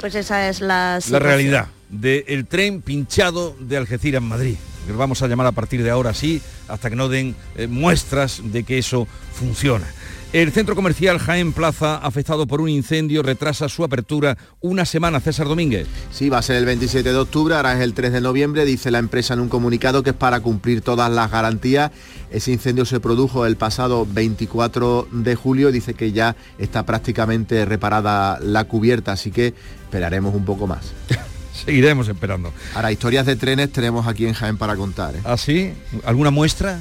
Pues 0.01 0.15
esa 0.15 0.49
es 0.49 0.61
la, 0.61 0.99
la 1.11 1.19
realidad 1.19 1.69
del 1.93 2.47
tren 2.47 2.81
pinchado 2.81 3.55
de 3.61 3.77
Algeciras-Madrid. 3.77 4.57
Vamos 4.97 5.23
a 5.23 5.29
llamar 5.29 5.47
a 5.47 5.53
partir 5.53 5.83
de 5.83 5.91
ahora 5.91 6.11
así, 6.11 6.43
hasta 6.67 6.91
que 6.91 6.97
no 6.97 7.09
den 7.09 7.37
eh, 7.55 7.69
muestras 7.69 8.41
de 8.45 8.65
que 8.65 8.79
eso 8.79 9.07
funciona. 9.33 9.87
El 10.33 10.51
centro 10.51 10.75
comercial 10.75 11.19
Jaén 11.19 11.53
Plaza, 11.53 11.97
afectado 11.97 12.47
por 12.47 12.63
un 12.63 12.71
incendio, 12.71 13.23
retrasa 13.23 13.69
su 13.69 13.85
apertura 13.85 14.39
una 14.63 14.87
semana. 14.87 15.21
César 15.21 15.47
Domínguez. 15.47 15.87
Sí, 16.11 16.31
va 16.31 16.39
a 16.39 16.43
ser 16.43 16.57
el 16.57 16.65
27 16.65 17.13
de 17.13 17.19
octubre, 17.19 17.55
ahora 17.55 17.75
es 17.75 17.83
el 17.83 17.93
3 17.93 18.15
de 18.15 18.23
noviembre, 18.23 18.65
dice 18.65 18.91
la 18.91 18.99
empresa 18.99 19.35
en 19.35 19.41
un 19.41 19.51
comunicado 19.51 20.03
que 20.03 20.11
es 20.11 20.17
para 20.17 20.41
cumplir 20.41 20.81
todas 20.81 21.11
las 21.13 21.31
garantías. 21.31 21.91
Ese 22.31 22.51
incendio 22.51 22.87
se 22.87 22.99
produjo 22.99 23.45
el 23.45 23.57
pasado 23.57 24.07
24 24.11 25.09
de 25.13 25.35
julio, 25.35 25.71
dice 25.71 25.93
que 25.93 26.13
ya 26.13 26.35
está 26.57 26.87
prácticamente 26.87 27.67
reparada 27.67 28.41
la 28.41 28.65
cubierta, 28.65 29.13
así 29.13 29.33
que 29.33 29.53
esperaremos 29.85 30.35
un 30.35 30.47
poco 30.47 30.67
más. 30.67 30.95
Seguiremos 31.67 32.09
esperando. 32.09 32.55
Ahora, 32.75 32.91
historias 32.91 33.27
de 33.27 33.37
trenes 33.37 33.71
tenemos 33.71 34.07
aquí 34.07 34.25
en 34.25 34.33
Jaén 34.33 34.57
para 34.57 34.77
contar. 34.77 35.15
¿eh? 35.15 35.21
¿Ah, 35.25 35.37
sí? 35.37 35.75
¿Alguna 36.07 36.31
muestra? 36.31 36.81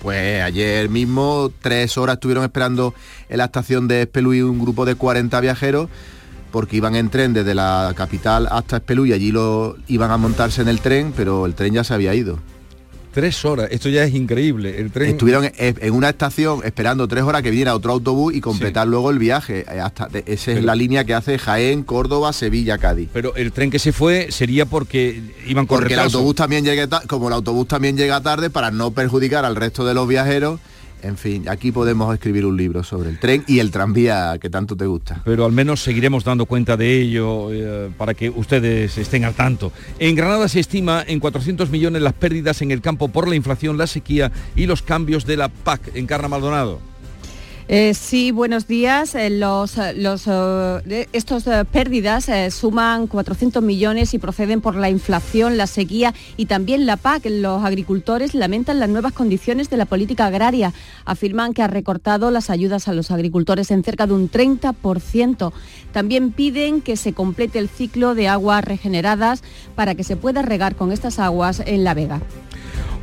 Pues 0.00 0.42
ayer 0.42 0.88
mismo 0.88 1.52
tres 1.60 1.98
horas 1.98 2.14
estuvieron 2.14 2.44
esperando 2.44 2.94
en 3.28 3.38
la 3.38 3.44
estación 3.44 3.86
de 3.86 4.02
Espeluy 4.02 4.40
un 4.42 4.58
grupo 4.58 4.86
de 4.86 4.94
40 4.94 5.38
viajeros 5.40 5.88
porque 6.50 6.76
iban 6.76 6.96
en 6.96 7.10
tren 7.10 7.32
desde 7.32 7.54
la 7.54 7.92
capital 7.96 8.48
hasta 8.50 8.78
Espeluy 8.78 9.10
y 9.10 9.12
allí 9.12 9.30
lo 9.30 9.76
iban 9.88 10.10
a 10.10 10.16
montarse 10.16 10.62
en 10.62 10.68
el 10.68 10.80
tren, 10.80 11.12
pero 11.16 11.46
el 11.46 11.54
tren 11.54 11.74
ya 11.74 11.84
se 11.84 11.94
había 11.94 12.14
ido. 12.14 12.38
Tres 13.12 13.44
horas, 13.44 13.68
esto 13.72 13.88
ya 13.88 14.04
es 14.04 14.14
increíble. 14.14 14.78
El 14.78 14.92
tren... 14.92 15.10
Estuvieron 15.10 15.50
en 15.56 15.92
una 15.92 16.10
estación 16.10 16.60
esperando 16.64 17.08
tres 17.08 17.24
horas 17.24 17.42
que 17.42 17.50
viniera 17.50 17.74
otro 17.74 17.92
autobús 17.92 18.34
y 18.34 18.40
completar 18.40 18.86
luego 18.86 19.10
el 19.10 19.18
viaje. 19.18 19.64
Eh, 19.68 19.80
hasta, 19.80 20.08
esa 20.26 20.52
es 20.52 20.62
la 20.62 20.76
línea 20.76 21.04
que 21.04 21.14
hace 21.14 21.38
Jaén, 21.38 21.82
Córdoba, 21.82 22.32
Sevilla, 22.32 22.78
Cádiz. 22.78 23.08
Pero 23.12 23.34
el 23.34 23.50
tren 23.52 23.70
que 23.70 23.80
se 23.80 23.92
fue 23.92 24.30
sería 24.30 24.64
porque 24.66 25.20
iban 25.46 25.66
con 25.66 25.80
Porque 25.80 25.94
el 25.94 26.00
autobús 26.00 26.36
también 26.36 26.64
llega 26.64 26.88
como 27.08 27.28
el 27.28 27.34
autobús 27.34 27.66
también 27.66 27.96
llega 27.96 28.20
tarde 28.20 28.48
para 28.48 28.70
no 28.70 28.92
perjudicar 28.92 29.44
al 29.44 29.56
resto 29.56 29.84
de 29.84 29.94
los 29.94 30.06
viajeros 30.06 30.60
En 31.02 31.16
fin, 31.16 31.48
aquí 31.48 31.72
podemos 31.72 32.12
escribir 32.12 32.46
un 32.46 32.56
libro 32.56 32.82
sobre 32.82 33.10
el 33.10 33.18
tren 33.18 33.44
y 33.46 33.58
el 33.58 33.70
tranvía 33.70 34.36
que 34.40 34.50
tanto 34.50 34.76
te 34.76 34.86
gusta. 34.86 35.22
Pero 35.24 35.44
al 35.44 35.52
menos 35.52 35.82
seguiremos 35.82 36.24
dando 36.24 36.46
cuenta 36.46 36.76
de 36.76 37.00
ello 37.00 37.52
eh, 37.52 37.90
para 37.96 38.14
que 38.14 38.30
ustedes 38.30 38.96
estén 38.98 39.24
al 39.24 39.34
tanto. 39.34 39.72
En 39.98 40.14
Granada 40.14 40.48
se 40.48 40.60
estima 40.60 41.04
en 41.06 41.20
400 41.20 41.70
millones 41.70 42.02
las 42.02 42.14
pérdidas 42.14 42.62
en 42.62 42.70
el 42.70 42.80
campo 42.80 43.08
por 43.08 43.28
la 43.28 43.36
inflación, 43.36 43.78
la 43.78 43.86
sequía 43.86 44.32
y 44.56 44.66
los 44.66 44.82
cambios 44.82 45.26
de 45.26 45.36
la 45.36 45.48
PAC. 45.48 45.94
En 45.94 46.06
Carna 46.06 46.28
Maldonado. 46.28 46.89
Eh, 47.72 47.94
sí, 47.94 48.32
buenos 48.32 48.66
días. 48.66 49.14
Eh, 49.14 49.30
los, 49.30 49.78
eh, 49.78 49.94
los, 49.94 50.28
estos 51.12 51.44
pérdidas 51.70 52.28
suman 52.52 53.06
400 53.06 53.62
millones 53.62 54.12
y 54.12 54.18
proceden 54.18 54.60
por 54.60 54.74
la 54.74 54.90
inflación, 54.90 55.56
la 55.56 55.68
sequía 55.68 56.12
y 56.36 56.46
también 56.46 56.84
la 56.84 56.96
PAC. 56.96 57.26
Los 57.26 57.62
agricultores 57.62 58.34
lamentan 58.34 58.80
las 58.80 58.88
nuevas 58.88 59.12
condiciones 59.12 59.70
de 59.70 59.76
la 59.76 59.84
política 59.84 60.26
agraria. 60.26 60.72
Afirman 61.04 61.54
que 61.54 61.62
ha 61.62 61.68
recortado 61.68 62.32
las 62.32 62.50
ayudas 62.50 62.88
a 62.88 62.92
los 62.92 63.12
agricultores 63.12 63.70
en 63.70 63.84
cerca 63.84 64.08
de 64.08 64.14
un 64.14 64.28
30%. 64.28 65.52
También 65.92 66.32
piden 66.32 66.80
que 66.80 66.96
se 66.96 67.12
complete 67.12 67.60
el 67.60 67.68
ciclo 67.68 68.16
de 68.16 68.26
aguas 68.26 68.64
regeneradas 68.64 69.44
para 69.76 69.94
que 69.94 70.02
se 70.02 70.16
pueda 70.16 70.42
regar 70.42 70.74
con 70.74 70.90
estas 70.90 71.20
aguas 71.20 71.62
en 71.64 71.84
La 71.84 71.94
Vega. 71.94 72.20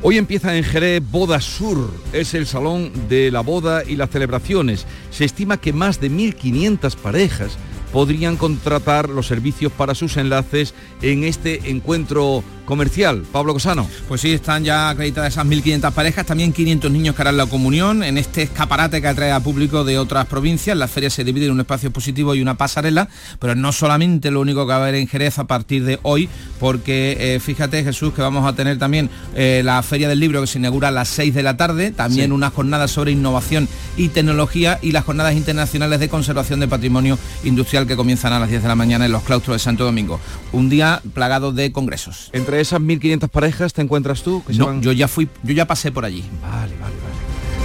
Hoy 0.04 0.18
empieza 0.18 0.56
en 0.56 0.64
Jerez 0.64 1.02
Boda 1.10 1.42
Sur, 1.42 1.92
es 2.14 2.36
el 2.36 2.46
salón 2.46 2.92
de 3.10 3.32
la 3.32 3.42
boda 3.42 3.84
y 3.84 3.96
las 3.96 4.12
celebraciones. 4.12 4.86
Se 5.10 5.26
estima 5.26 5.58
que 5.58 5.74
más 5.74 6.00
de 6.00 6.12
1.500 6.12 6.96
parejas 6.98 7.58
podrían 7.92 8.38
contratar 8.38 9.10
los 9.10 9.26
servicios 9.26 9.72
para 9.72 9.96
sus 9.96 10.18
enlaces 10.18 10.76
en 11.02 11.24
este 11.24 11.72
encuentro 11.72 12.44
comercial. 12.68 13.24
Pablo 13.32 13.54
Cosano. 13.54 13.90
Pues 14.08 14.22
sí, 14.22 14.34
están 14.34 14.64
ya 14.64 14.90
acreditadas 14.90 15.34
esas 15.34 15.48
1.500 15.48 15.92
parejas, 15.94 16.26
también 16.26 16.54
500 16.54 16.92
niños 16.92 17.16
que 17.16 17.22
harán 17.24 17.38
la 17.38 17.48
comunión 17.48 18.04
en 18.04 18.20
este 18.20 18.44
escaparate 18.44 19.02
que 19.02 19.08
atrae 19.08 19.32
a 19.32 19.40
público 19.40 19.84
de 19.84 19.98
otras 19.98 20.28
provincias. 20.28 20.78
La 20.78 20.88
feria 20.88 21.10
se 21.10 21.24
divide 21.24 21.46
en 21.46 21.54
un 21.54 21.62
espacio 21.62 21.88
expositivo 21.88 22.36
y 22.36 22.42
una 22.42 22.56
pasarela, 22.56 23.08
pero 23.40 23.56
no 23.56 23.72
solamente 23.72 24.30
lo 24.30 24.42
único 24.42 24.66
que 24.66 24.70
va 24.70 24.76
a 24.76 24.82
haber 24.82 24.96
en 24.96 25.08
Jerez 25.08 25.40
a 25.40 25.48
partir 25.48 25.86
de 25.86 26.00
hoy, 26.04 26.30
porque 26.60 27.18
eh, 27.20 27.40
fíjate 27.40 27.84
Jesús 27.84 28.14
que 28.14 28.22
vamos 28.22 28.46
a 28.46 28.54
tener 28.54 28.78
también 28.78 29.10
eh, 29.36 29.62
la 29.64 29.82
feria 29.82 30.10
del 30.10 30.20
libro 30.20 30.42
que 30.42 30.48
se 30.48 30.60
inaugura 30.60 30.90
a 30.90 30.92
las 30.92 31.08
6 31.08 31.34
de 31.34 31.44
la 31.44 31.56
tarde, 31.56 31.92
también 31.92 32.34
unas 32.34 32.54
jornadas 32.54 32.92
sobre 32.92 33.12
innovación 33.12 33.70
y 33.96 34.10
tecnología 34.10 34.78
y 34.82 34.92
las 34.92 35.06
jornadas 35.06 35.36
internacionales 35.36 36.02
de 36.02 36.10
conservación 36.10 36.60
de 36.60 36.68
patrimonio 36.68 37.18
industrial 37.46 37.88
que 37.88 37.96
comienzan 37.96 38.34
a 38.34 38.40
las 38.40 38.50
10 38.50 38.62
de 38.62 38.68
la 38.68 38.76
mañana 38.76 39.06
en 39.06 39.14
los 39.14 39.24
claustros 39.24 39.56
de 39.56 39.60
Santo 39.60 39.86
Domingo. 39.86 40.20
Un 40.52 40.68
día 40.70 41.02
plagado 41.14 41.54
de 41.54 41.72
congresos. 41.72 42.30
Entre 42.34 42.57
esas 42.62 42.80
1.500 42.80 43.30
parejas 43.30 43.74
te 43.74 43.82
encuentras 43.82 44.24
tú? 44.24 44.44
no, 44.50 44.82
yo 44.82 44.92
ya 44.92 45.08
fui, 45.08 45.30
yo 45.44 45.54
ya 45.54 45.66
pasé 45.66 45.92
por 45.92 46.06
allí. 46.06 46.24
Vale, 46.42 46.74
vale, 46.80 46.96
vale. 46.96 47.18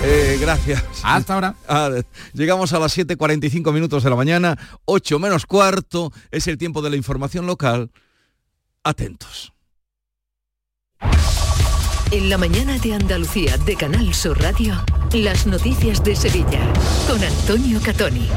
Eh, 0.05 0.39
gracias. 0.41 0.83
Hasta 1.03 1.35
ahora. 1.35 1.55
Ah, 1.69 1.91
llegamos 2.35 2.73
a 2.75 2.79
las 2.79 2.97
7.45 2.97 3.73
minutos 3.73 4.03
de 4.03 4.11
la 4.11 4.17
mañana, 4.17 4.59
8 4.85 5.19
menos 5.19 5.47
cuarto, 5.47 6.13
es 6.31 6.47
el 6.49 6.59
tiempo 6.59 6.83
de 6.83 6.91
la 6.91 6.97
información 6.97 7.47
local. 7.47 7.91
Atentos. 8.85 9.53
En 12.11 12.29
la 12.29 12.37
mañana 12.37 12.79
de 12.79 12.93
Andalucía 12.93 13.57
de 13.57 13.75
Canal 13.75 14.13
Sur 14.13 14.39
Radio, 14.43 14.75
las 15.15 15.47
noticias 15.47 16.05
de 16.05 16.15
Sevilla, 16.15 16.61
con 17.09 17.23
Antonio 17.25 17.81
Catoni. 17.83 18.29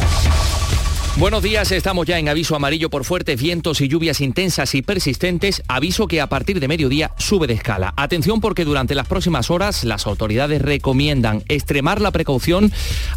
Buenos 1.18 1.44
días, 1.44 1.72
estamos 1.72 2.06
ya 2.06 2.20
en 2.20 2.28
aviso 2.28 2.58
amarillo 2.58 2.90
por 2.90 3.06
fuertes 3.06 3.42
vientos 3.42 3.80
y 3.80 3.88
lluvias 3.88 4.20
intensas 4.20 4.76
y 4.76 4.82
persistentes, 4.82 5.64
aviso 5.70 6.10
que 6.10 6.20
a 6.20 6.28
partir 6.28 6.60
de 6.60 6.68
mediodía 6.68 7.12
sube 7.18 7.48
de 7.48 7.54
escala. 7.54 7.94
Atención 7.96 8.42
porque 8.42 8.66
durante 8.66 8.96
las 8.96 9.08
próximas 9.08 9.50
horas 9.50 9.86
las 9.86 10.08
autoridades 10.08 10.62
recomiendan 10.62 11.42
extremar 11.48 12.02
la 12.02 12.12
precaución 12.12 12.70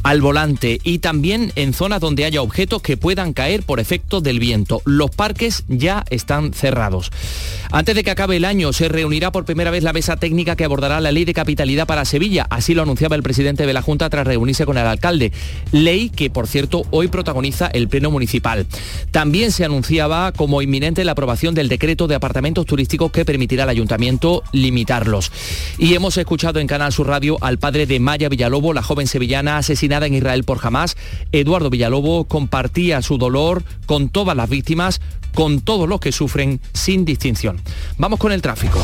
al 0.05 0.20
volante 0.20 0.78
y 0.84 1.01
también 1.01 1.53
en 1.57 1.72
zonas 1.72 2.01
donde 2.01 2.24
haya 2.24 2.40
objetos 2.40 2.82
que 2.82 2.96
puedan 2.96 3.32
caer 3.32 3.64
por 3.64 3.80
efecto 3.80 4.20
del 4.20 4.38
viento. 4.38 4.80
Los 4.84 5.11
parques 5.11 5.64
ya 5.66 6.05
están 6.09 6.53
cerrados. 6.53 7.11
Antes 7.72 7.96
de 7.96 8.05
que 8.05 8.12
acabe 8.12 8.36
el 8.36 8.44
año 8.44 8.72
se 8.72 8.88
reunirá 8.88 9.32
por 9.32 9.44
primera 9.44 9.72
vez 9.72 9.82
la 9.82 9.92
mesa 9.92 10.16
técnica 10.16 10.55
que 10.55 10.64
abordará 10.64 11.01
la 11.01 11.11
ley 11.11 11.24
de 11.24 11.34
capitalidad 11.34 11.88
para 11.88 12.05
Sevilla, 12.05 12.46
así 12.49 12.74
lo 12.74 12.82
anunciaba 12.82 13.16
el 13.16 13.24
presidente 13.24 13.66
de 13.66 13.72
la 13.72 13.82
Junta 13.82 14.09
tras 14.09 14.24
reunirse 14.24 14.66
con 14.66 14.78
el 14.78 14.86
alcalde. 14.86 15.32
Ley 15.72 16.11
que, 16.11 16.30
por 16.30 16.46
cierto, 16.46 16.84
hoy 16.92 17.09
protagoniza 17.09 17.66
el 17.66 17.88
Pleno 17.89 18.11
Municipal. 18.11 18.66
También 19.11 19.53
se 19.53 19.64
anunciaba 19.64 20.32
como 20.32 20.62
inminente 20.62 21.05
la 21.05 21.12
aprobación 21.12 21.55
del 21.55 21.68
decreto 21.68 22.07
de 22.07 22.14
apartamentos 22.14 22.66
turísticos 22.66 23.11
que 23.12 23.24
permitirá 23.24 23.64
al 23.64 23.68
ayuntamiento 23.70 24.43
limitarlos. 24.53 25.32
Y 25.78 25.95
hemos 25.95 26.16
escuchado 26.16 26.61
en 26.61 26.66
Canal 26.66 26.93
Sur 26.93 27.09
Radio 27.09 27.39
al 27.41 27.59
padre 27.59 27.86
de 27.86 28.01
Maya 28.01 28.28
Villalobo, 28.28 28.72
la 28.72 28.82
joven 28.82 29.07
sevillana 29.07 29.59
asesinada 29.59 30.07
en 30.07 30.14
Israel 30.14 30.45
por 30.45 30.59
Hamas. 30.62 30.97
Eduardo 31.32 31.70
Villalobo 31.70 32.24
compartía 32.24 33.03
su 33.03 33.18
dolor 33.18 33.64
con 33.86 34.09
todas 34.09 34.36
las 34.36 34.49
víctimas, 34.49 35.01
con 35.34 35.61
todos 35.61 35.89
los 35.89 36.01
que 36.01 36.12
sufren 36.12 36.61
sin 36.72 37.05
distinción. 37.05 37.61
Vamos 37.97 38.18
con 38.18 38.32
el 38.32 38.43
tráfico. 38.43 38.80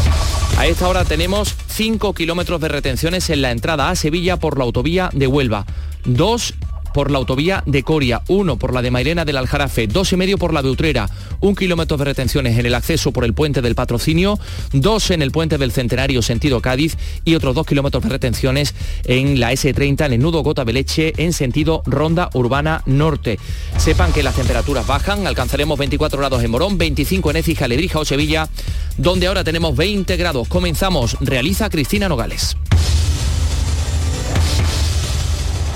A 0.59 0.67
esta 0.67 0.89
hora 0.89 1.05
tenemos 1.05 1.55
5 1.69 2.15
kilómetros 2.15 2.61
de 2.61 2.69
retenciones 2.69 3.29
en 3.31 3.43
la 3.43 3.51
entrada 3.51 3.91
a 3.91 3.97
Sevilla 3.97 4.37
por 4.39 4.59
la 4.59 4.65
autovía 4.65 5.11
de 5.13 5.27
Huelva. 5.27 5.67
Dos 6.05 6.55
por 6.95 7.11
la 7.11 7.19
autovía 7.19 7.63
de 7.67 7.83
Coria, 7.83 8.23
uno 8.29 8.57
por 8.57 8.73
la 8.73 8.81
de 8.81 8.93
Mairena 8.93 9.25
del 9.25 9.37
Aljarafe, 9.37 9.89
dos 9.89 10.13
y 10.13 10.17
medio 10.17 10.39
por 10.39 10.55
la 10.55 10.63
de 10.63 10.71
Utrera, 10.71 11.11
un 11.41 11.57
kilómetro 11.57 11.97
de 11.97 12.05
retenciones 12.05 12.57
en 12.57 12.65
el 12.65 12.75
acceso 12.75 13.13
por 13.13 13.25
el 13.25 13.35
puente 13.35 13.61
del 13.61 13.75
Patrocinio, 13.75 14.39
dos 14.73 15.11
en 15.11 15.21
el 15.21 15.33
puente 15.33 15.59
del 15.59 15.73
Centenario 15.73 16.23
sentido 16.23 16.63
Cádiz 16.63 16.97
y 17.25 17.35
otros 17.35 17.57
dos 17.57 17.67
kilómetros 17.67 18.05
de 18.05 18.09
retenciones 18.09 18.75
en 19.05 19.41
la 19.41 19.53
S30 19.53 20.07
en 20.07 20.13
el 20.15 20.21
nudo 20.21 20.43
Gota 20.43 20.63
Beleche 20.63 21.13
en 21.17 21.33
sentido 21.33 21.83
Ronda 21.85 22.31
Urbana 22.33 22.83
Norte. 22.87 23.41
Sepan 23.77 24.13
que 24.13 24.23
las 24.23 24.37
temperaturas 24.37 24.87
bajan, 24.87 25.27
alcanzaremos 25.27 25.77
24 25.77 26.19
grados 26.19 26.45
en 26.45 26.51
Morón, 26.53 26.79
25 26.79 27.31
en 27.31 27.37
Écija, 27.37 27.67
Ledrija 27.67 27.99
o 27.99 28.05
Sevilla, 28.05 28.49
donde 28.97 29.27
ahora 29.27 29.43
tenemos 29.43 29.77
20 29.77 30.17
grados. 30.17 30.47
Comenzamos, 30.47 31.17
realiza 31.21 31.69
Cristina 31.69 32.09
Nogales. 32.09 32.57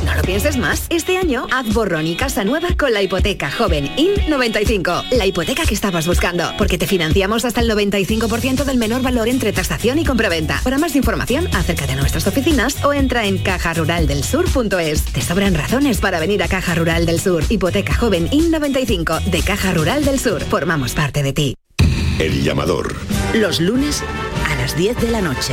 No 0.09 0.15
lo 0.15 0.23
pienses 0.23 0.57
más. 0.57 0.87
Este 0.89 1.19
año 1.19 1.47
haz 1.53 1.67
borrón 1.75 2.07
y 2.07 2.17
casa 2.17 2.43
nueva 2.43 2.69
con 2.79 2.95
la 2.95 3.03
hipoteca 3.03 3.51
joven 3.51 3.95
IN95. 3.97 5.11
La 5.11 5.27
hipoteca 5.27 5.67
que 5.67 5.75
estabas 5.75 6.07
buscando. 6.07 6.51
Porque 6.57 6.79
te 6.79 6.87
financiamos 6.87 7.45
hasta 7.45 7.61
el 7.61 7.71
95% 7.71 8.65
del 8.65 8.79
menor 8.79 9.03
valor 9.03 9.29
entre 9.29 9.53
tasación 9.53 9.99
y 9.99 10.07
compraventa. 10.07 10.63
Para 10.65 10.79
más 10.79 10.97
información, 10.97 11.47
acerca 11.55 11.87
de 11.87 11.97
nuestras 11.97 12.27
oficinas 12.27 12.83
o 12.87 12.95
entra 12.95 13.27
en 13.27 13.37
cajaruraldelsur.es. 13.37 15.05
Te 15.05 15.21
sobran 15.21 15.55
razones 15.55 16.01
para 16.01 16.21
venir 16.21 16.43
a 16.43 16.49
Caja 16.49 16.75
Rural 16.75 17.05
del 17.05 17.21
Sur. 17.21 17.45
Hipoteca 17.51 17.95
joven 17.95 18.31
IN95 18.31 19.25
de 19.25 19.43
Caja 19.43 19.75
Rural 19.75 20.07
del 20.07 20.19
Sur. 20.19 20.41
Formamos 20.43 20.95
parte 20.95 21.23
de 21.23 21.35
ti. 21.35 21.55
El 22.19 22.43
llamador. 22.43 22.97
Los 23.35 23.61
lunes 23.61 24.03
a 24.47 24.55
las 24.55 24.75
10 24.75 24.97
de 25.03 25.11
la 25.11 25.21
noche. 25.21 25.53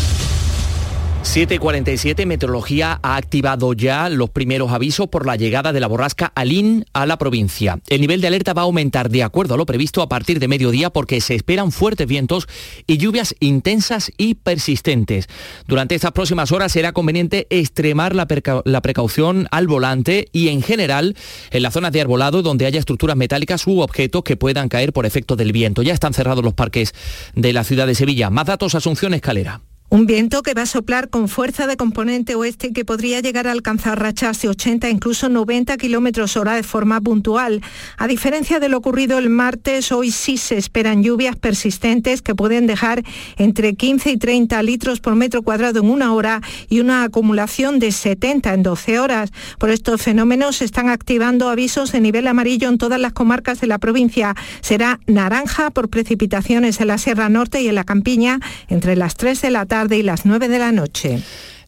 747 1.23 2.25
Meteorología 2.25 2.99
ha 3.03 3.15
activado 3.15 3.73
ya 3.73 4.09
los 4.09 4.31
primeros 4.31 4.71
avisos 4.71 5.07
por 5.07 5.25
la 5.25 5.35
llegada 5.35 5.71
de 5.71 5.79
la 5.79 5.87
borrasca 5.87 6.31
Alín 6.35 6.83
a 6.93 7.05
la 7.05 7.17
provincia. 7.17 7.79
El 7.89 8.01
nivel 8.01 8.21
de 8.21 8.27
alerta 8.27 8.53
va 8.53 8.63
a 8.63 8.65
aumentar 8.65 9.09
de 9.09 9.23
acuerdo 9.23 9.53
a 9.53 9.57
lo 9.57 9.65
previsto 9.65 10.01
a 10.01 10.09
partir 10.09 10.39
de 10.39 10.47
mediodía 10.47 10.89
porque 10.89 11.21
se 11.21 11.35
esperan 11.35 11.71
fuertes 11.71 12.07
vientos 12.07 12.47
y 12.87 12.97
lluvias 12.97 13.35
intensas 13.39 14.11
y 14.17 14.33
persistentes. 14.33 15.27
Durante 15.67 15.95
estas 15.95 16.11
próximas 16.11 16.51
horas 16.51 16.71
será 16.71 16.91
conveniente 16.91 17.47
extremar 17.49 18.15
la, 18.15 18.27
la 18.65 18.81
precaución 18.81 19.47
al 19.51 19.67
volante 19.67 20.27
y 20.33 20.49
en 20.49 20.63
general 20.63 21.15
en 21.51 21.63
las 21.63 21.73
zonas 21.73 21.91
de 21.91 22.01
arbolado 22.01 22.41
donde 22.41 22.65
haya 22.65 22.79
estructuras 22.79 23.15
metálicas 23.15 23.67
u 23.67 23.81
objetos 23.81 24.23
que 24.23 24.37
puedan 24.37 24.69
caer 24.69 24.91
por 24.91 25.05
efecto 25.05 25.35
del 25.35 25.53
viento. 25.53 25.83
Ya 25.83 25.93
están 25.93 26.13
cerrados 26.13 26.43
los 26.43 26.55
parques 26.55 26.93
de 27.35 27.53
la 27.53 27.63
ciudad 27.63 27.87
de 27.87 27.95
Sevilla. 27.95 28.29
Más 28.31 28.47
datos, 28.47 28.75
Asunción 28.75 29.13
Escalera. 29.13 29.61
Un 29.93 30.05
viento 30.05 30.41
que 30.41 30.53
va 30.53 30.61
a 30.61 30.65
soplar 30.65 31.09
con 31.09 31.27
fuerza 31.27 31.67
de 31.67 31.75
componente 31.75 32.35
oeste 32.35 32.71
que 32.71 32.85
podría 32.85 33.19
llegar 33.19 33.45
a 33.45 33.51
alcanzar 33.51 33.99
rachas 33.99 34.41
de 34.41 34.47
80, 34.47 34.89
incluso 34.89 35.27
90 35.27 35.75
kilómetros 35.75 36.37
hora 36.37 36.53
de 36.53 36.63
forma 36.63 37.01
puntual. 37.01 37.61
A 37.97 38.07
diferencia 38.07 38.61
de 38.61 38.69
lo 38.69 38.77
ocurrido 38.77 39.17
el 39.17 39.29
martes, 39.29 39.91
hoy 39.91 40.11
sí 40.11 40.37
se 40.37 40.57
esperan 40.57 41.03
lluvias 41.03 41.35
persistentes 41.35 42.21
que 42.21 42.33
pueden 42.33 42.67
dejar 42.67 43.03
entre 43.35 43.75
15 43.75 44.11
y 44.11 44.17
30 44.17 44.63
litros 44.63 45.01
por 45.01 45.15
metro 45.15 45.41
cuadrado 45.41 45.81
en 45.81 45.89
una 45.89 46.13
hora 46.13 46.39
y 46.69 46.79
una 46.79 47.03
acumulación 47.03 47.79
de 47.79 47.91
70 47.91 48.53
en 48.53 48.63
12 48.63 48.97
horas. 48.97 49.33
Por 49.59 49.71
estos 49.71 50.01
fenómenos 50.01 50.55
se 50.55 50.63
están 50.63 50.87
activando 50.87 51.49
avisos 51.49 51.91
de 51.91 51.99
nivel 51.99 52.27
amarillo 52.27 52.69
en 52.69 52.77
todas 52.77 53.01
las 53.01 53.11
comarcas 53.11 53.59
de 53.59 53.67
la 53.67 53.77
provincia. 53.77 54.37
Será 54.61 55.01
naranja 55.05 55.69
por 55.69 55.89
precipitaciones 55.89 56.79
en 56.79 56.87
la 56.87 56.97
Sierra 56.97 57.27
Norte 57.27 57.61
y 57.61 57.67
en 57.67 57.75
la 57.75 57.83
Campiña 57.83 58.39
entre 58.69 58.95
las 58.95 59.15
3 59.15 59.41
de 59.41 59.51
la 59.51 59.65
tarde 59.65 59.80
y 59.89 60.03
las 60.03 60.25
9 60.25 60.47
de 60.47 60.59
la 60.59 60.71
noche. 60.71 61.19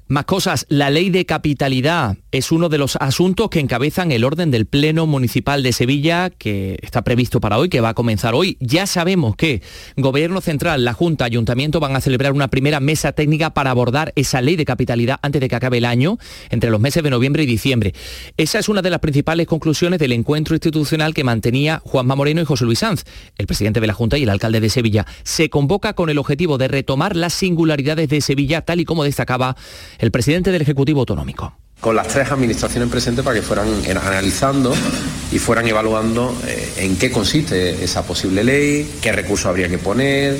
Más 0.08 0.26
cosas, 0.26 0.66
la 0.68 0.90
ley 0.90 1.10
de 1.10 1.26
capitalidad 1.26 2.18
es 2.32 2.52
uno 2.52 2.68
de 2.68 2.78
los 2.78 2.98
asuntos 2.98 3.50
que 3.50 3.62
encabezan 3.62 4.12
el 4.12 4.26
orden 4.26 4.52
del 4.52 4.66
Pleno 4.66 5.08
Municipal 5.08 5.64
de 5.64 5.72
Sevilla, 5.72 6.30
que 6.30 6.78
está 6.82 7.04
previsto 7.04 7.40
para 7.40 7.58
hoy, 7.58 7.70
que 7.70 7.80
va 7.80 7.90
a 7.90 7.94
comenzar 7.94 8.36
hoy. 8.36 8.58
Ya 8.60 8.86
sabemos 8.86 9.38
que 9.38 9.62
Gobierno 9.96 10.42
Central, 10.42 10.84
la 10.84 10.92
Junta, 10.92 11.24
Ayuntamiento 11.24 11.80
van 11.80 11.96
a 11.96 12.02
celebrar 12.02 12.34
una 12.34 12.50
primera 12.50 12.82
mesa 12.82 13.14
técnica 13.14 13.54
para 13.54 13.72
abordar 13.72 14.12
esa 14.18 14.42
ley 14.42 14.58
de 14.58 14.66
capitalidad 14.66 15.20
antes 15.22 15.40
de 15.40 15.48
que 15.48 15.56
acabe 15.56 15.78
el 15.78 15.86
año, 15.86 16.18
entre 16.50 16.70
los 16.70 16.82
meses 16.82 17.02
de 17.02 17.10
noviembre 17.10 17.44
y 17.44 17.46
diciembre. 17.46 17.94
Esa 18.36 18.60
es 18.60 18.68
una 18.68 18.82
de 18.82 18.90
las 18.90 19.00
principales 19.00 19.48
conclusiones 19.48 20.00
del 20.00 20.12
encuentro 20.12 20.54
institucional 20.54 21.14
que 21.14 21.24
mantenía 21.24 21.82
Juanma 21.86 22.16
Moreno 22.16 22.42
y 22.42 22.46
José 22.46 22.66
Luis 22.66 22.80
Sanz, 22.80 23.06
el 23.38 23.48
presidente 23.48 23.80
de 23.80 23.88
la 23.88 23.94
Junta 23.94 24.18
y 24.18 24.24
el 24.24 24.30
alcalde 24.30 24.60
de 24.60 24.70
Sevilla. 24.70 25.06
Se 25.24 25.50
convoca 25.50 25.94
con 25.94 26.10
el 26.10 26.18
objetivo 26.18 26.58
de 26.58 26.68
retomar 26.68 27.16
las 27.16 27.34
singularidades 27.34 28.10
de 28.10 28.20
Sevilla, 28.20 28.62
tal 28.62 28.82
y 28.82 28.86
como 28.86 29.06
destacaba 29.06 29.56
el 30.00 30.12
presidente 30.12 30.52
del 30.52 30.62
Ejecutivo 30.62 31.02
Autonómico 31.02 31.58
con 31.84 31.98
las 31.98 32.08
tres 32.08 32.32
administraciones 32.32 32.90
presentes 32.90 33.26
para 33.26 33.36
que 33.36 33.42
fueran 33.42 33.68
analizando 34.02 34.74
y 35.34 35.38
fueran 35.38 35.68
evaluando 35.68 36.34
eh, 36.48 36.76
en 36.78 36.96
qué 36.96 37.12
consiste 37.12 37.84
esa 37.84 38.04
posible 38.08 38.42
ley, 38.42 38.90
qué 39.02 39.12
recursos 39.12 39.48
habría 39.48 39.68
que 39.68 39.78
poner, 39.78 40.40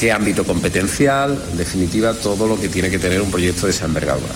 qué 0.00 0.10
ámbito 0.10 0.42
competencial, 0.42 1.40
en 1.52 1.58
definitiva 1.58 2.12
todo 2.14 2.48
lo 2.48 2.60
que 2.60 2.68
tiene 2.68 2.90
que 2.90 2.98
tener 2.98 3.22
un 3.22 3.30
proyecto 3.30 3.66
de 3.66 3.72
esa 3.72 3.84
envergadura. 3.84 4.34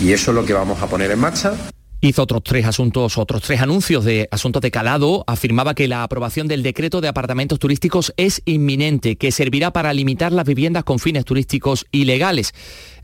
Y 0.00 0.10
eso 0.10 0.32
es 0.32 0.34
lo 0.34 0.44
que 0.44 0.54
vamos 0.54 0.82
a 0.82 0.88
poner 0.88 1.08
en 1.12 1.20
marcha. 1.20 1.54
Hizo 2.00 2.22
otros 2.22 2.42
tres 2.42 2.66
asuntos, 2.66 3.16
otros 3.16 3.42
tres 3.42 3.60
anuncios 3.60 4.04
de 4.04 4.26
asuntos 4.32 4.60
de 4.60 4.72
calado. 4.72 5.22
Afirmaba 5.28 5.74
que 5.74 5.86
la 5.86 6.02
aprobación 6.02 6.48
del 6.48 6.64
decreto 6.64 7.00
de 7.00 7.06
apartamentos 7.06 7.60
turísticos 7.60 8.12
es 8.16 8.42
inminente, 8.44 9.14
que 9.14 9.30
servirá 9.30 9.72
para 9.72 9.92
limitar 9.92 10.32
las 10.32 10.44
viviendas 10.44 10.82
con 10.82 10.98
fines 10.98 11.24
turísticos 11.24 11.86
ilegales. 11.92 12.54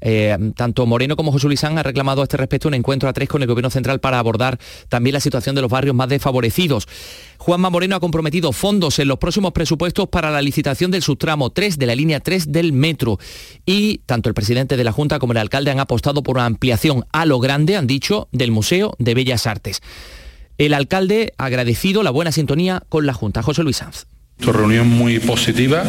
Eh, 0.01 0.37
tanto 0.55 0.87
Moreno 0.87 1.17
como 1.17 1.33
José 1.33 1.47
Luis 1.47 1.65
han 1.65 1.83
reclamado 1.83 2.21
a 2.21 2.25
este 2.25 2.37
respecto 2.37 2.69
un 2.69 2.75
encuentro 2.75 3.09
a 3.09 3.13
tres 3.13 3.29
con 3.29 3.43
el 3.43 3.49
Gobierno 3.49 3.71
Central 3.71 4.01
para 4.01 4.19
abordar 4.19 4.59
también 4.89 5.15
la 5.15 5.21
situación 5.21 5.55
de 5.55 5.63
los 5.63 5.71
barrios 5.71 5.95
más 5.95 6.09
desfavorecidos. 6.09 6.87
Juanma 7.39 7.71
Moreno 7.71 7.97
ha 7.97 8.01
comprometido 8.01 8.53
fondos 8.53 8.99
en 8.99 9.09
los 9.09 9.19
próximos 9.19 9.53
presupuestos 9.53 10.09
para 10.09 10.31
la 10.31 10.43
licitación 10.43 10.91
del 10.91 11.03
subtramo 11.03 11.51
3 11.51 11.79
de 11.79 11.87
la 11.87 11.95
línea 11.95 12.21
3 12.21 12.53
del 12.53 12.73
metro. 12.73 13.19
Y 13.65 13.99
tanto 14.07 14.29
el 14.29 14.35
presidente 14.35 14.77
de 14.77 14.85
la 14.85 14.93
Junta 14.93 15.19
como 15.19 15.33
el 15.33 15.39
alcalde 15.39 15.71
han 15.71 15.81
apostado 15.81 16.23
por 16.23 16.37
una 16.37 16.47
ampliación 16.47 17.05
a 17.13 17.27
lo 17.27 17.39
grande, 17.39 17.77
han 17.77 17.87
dicho, 17.87 18.29
del 18.33 18.51
Museo 18.51 18.95
de 18.99 19.15
Bellas 19.15 19.47
Artes. 19.47 19.83
El 20.59 20.75
alcalde 20.75 21.33
ha 21.39 21.45
agradecido 21.45 22.03
la 22.03 22.11
buena 22.11 22.33
sintonía 22.33 22.83
con 22.89 23.07
la 23.07 23.15
Junta. 23.15 23.43
José 23.43 23.63
Luis 23.63 23.77
Sanz. 23.77 24.07
reunión 24.41 24.89
muy 24.89 25.21
positiva 25.21 25.85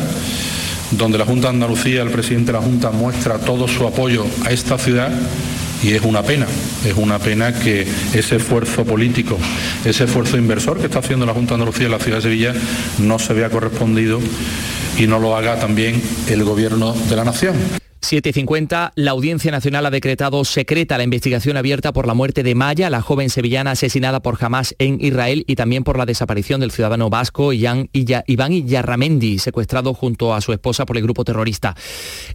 donde 0.91 1.17
la 1.17 1.25
Junta 1.25 1.47
de 1.47 1.55
Andalucía, 1.55 2.01
el 2.01 2.09
presidente 2.09 2.51
de 2.51 2.57
la 2.57 2.63
Junta 2.63 2.91
muestra 2.91 3.37
todo 3.37 3.67
su 3.67 3.85
apoyo 3.85 4.25
a 4.45 4.51
esta 4.51 4.77
ciudad 4.77 5.11
y 5.83 5.93
es 5.93 6.01
una 6.01 6.23
pena, 6.23 6.45
es 6.85 6.93
una 6.95 7.19
pena 7.19 7.53
que 7.53 7.87
ese 8.13 8.35
esfuerzo 8.35 8.83
político, 8.83 9.37
ese 9.85 10.05
esfuerzo 10.05 10.37
inversor 10.37 10.79
que 10.79 10.87
está 10.87 10.99
haciendo 10.99 11.25
la 11.25 11.33
Junta 11.33 11.49
de 11.49 11.61
Andalucía 11.61 11.85
en 11.85 11.91
la 11.91 11.99
ciudad 11.99 12.17
de 12.17 12.23
Sevilla 12.23 12.53
no 12.99 13.19
se 13.19 13.33
vea 13.33 13.49
correspondido 13.49 14.19
y 14.97 15.07
no 15.07 15.19
lo 15.19 15.35
haga 15.35 15.59
también 15.59 16.01
el 16.27 16.43
Gobierno 16.43 16.93
de 16.93 17.15
la 17.15 17.23
Nación. 17.23 17.88
7.50, 18.01 18.91
la 18.95 19.11
Audiencia 19.11 19.51
Nacional 19.51 19.85
ha 19.85 19.91
decretado 19.91 20.45
secreta 20.45 20.97
la 20.97 21.03
investigación 21.03 21.57
abierta 21.57 21.91
por 21.91 22.07
la 22.07 22.13
muerte 22.13 22.43
de 22.43 22.55
Maya, 22.55 22.89
la 22.89 23.01
joven 23.01 23.29
sevillana 23.29 23.71
asesinada 23.71 24.21
por 24.21 24.37
Hamas 24.43 24.73
en 24.79 24.99
Israel 25.01 25.43
y 25.47 25.55
también 25.55 25.83
por 25.83 25.97
la 25.97 26.05
desaparición 26.05 26.61
del 26.61 26.71
ciudadano 26.71 27.09
vasco 27.09 27.51
Iván 27.51 27.89
Iyarramendi, 27.93 29.39
secuestrado 29.39 29.93
junto 29.93 30.33
a 30.33 30.41
su 30.41 30.53
esposa 30.53 30.85
por 30.85 30.97
el 30.97 31.03
grupo 31.03 31.25
terrorista. 31.25 31.75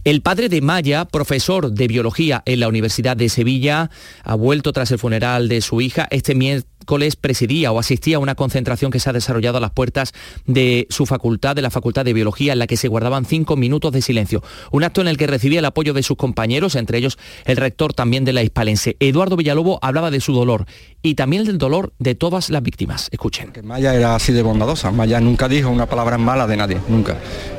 El 0.03 0.21
padre 0.21 0.49
de 0.49 0.61
Maya, 0.61 1.05
profesor 1.05 1.71
de 1.71 1.87
biología 1.87 2.43
en 2.45 2.59
la 2.59 2.67
Universidad 2.67 3.17
de 3.17 3.29
Sevilla, 3.29 3.89
ha 4.23 4.35
vuelto 4.35 4.71
tras 4.71 4.91
el 4.91 4.99
funeral 4.99 5.49
de 5.49 5.61
su 5.61 5.81
hija 5.81 6.07
este 6.11 6.35
miércoles 6.35 6.74
presidía 7.19 7.71
o 7.71 7.79
asistía 7.79 8.17
a 8.17 8.19
una 8.19 8.35
concentración 8.35 8.91
que 8.91 8.99
se 8.99 9.09
ha 9.09 9.13
desarrollado 9.13 9.57
a 9.57 9.61
las 9.61 9.71
puertas 9.71 10.13
de 10.45 10.87
su 10.89 11.05
facultad, 11.05 11.55
de 11.55 11.61
la 11.61 11.69
Facultad 11.69 12.05
de 12.05 12.13
Biología, 12.13 12.53
en 12.53 12.59
la 12.59 12.67
que 12.67 12.77
se 12.77 12.87
guardaban 12.87 13.25
cinco 13.25 13.55
minutos 13.55 13.91
de 13.91 14.01
silencio. 14.01 14.43
Un 14.71 14.83
acto 14.83 15.01
en 15.01 15.07
el 15.07 15.17
que 15.17 15.27
recibía 15.27 15.59
el 15.59 15.65
apoyo 15.65 15.93
de 15.93 16.03
sus 16.03 16.17
compañeros, 16.17 16.75
entre 16.75 16.97
ellos 16.97 17.17
el 17.45 17.57
rector 17.57 17.93
también 17.93 18.25
de 18.25 18.33
la 18.33 18.43
Hispalense. 18.43 18.95
Eduardo 18.99 19.35
Villalobo 19.35 19.79
hablaba 19.81 20.11
de 20.11 20.21
su 20.21 20.33
dolor 20.33 20.65
y 21.01 21.15
también 21.15 21.43
del 21.43 21.57
dolor 21.57 21.93
de 21.99 22.15
todas 22.15 22.49
las 22.49 22.63
víctimas. 22.63 23.09
Escuchen. 23.11 23.51
Maya 23.63 23.93
era 23.93 24.15
así 24.15 24.31
de 24.31 24.41
bondadosa. 24.41 24.91
Maya 24.91 25.19
nunca 25.19 25.47
dijo 25.47 25.69
una 25.69 25.85
palabra 25.85 26.17
mala 26.17 26.47
de 26.47 26.57
nadie, 26.57 26.77
nunca. 26.87 27.17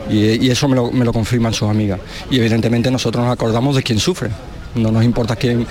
Y, 0.08 0.48
eso 0.48 0.68
me 0.68 0.76
lo, 0.76 0.90
me 0.92 1.04
lo 1.04 1.12
confirman 1.12 1.52
sus 1.52 1.68
amigas. 1.68 2.00
Y 2.30 2.38
evidentemente 2.38 2.90
nosotros 2.90 3.24
nos 3.24 3.32
acordamos 3.32 3.76
de 3.76 3.82
quien 3.82 3.98
sufre 3.98 4.30
no 4.76 4.92
nos 4.92 5.04
importa 5.04 5.36
quién, 5.36 5.66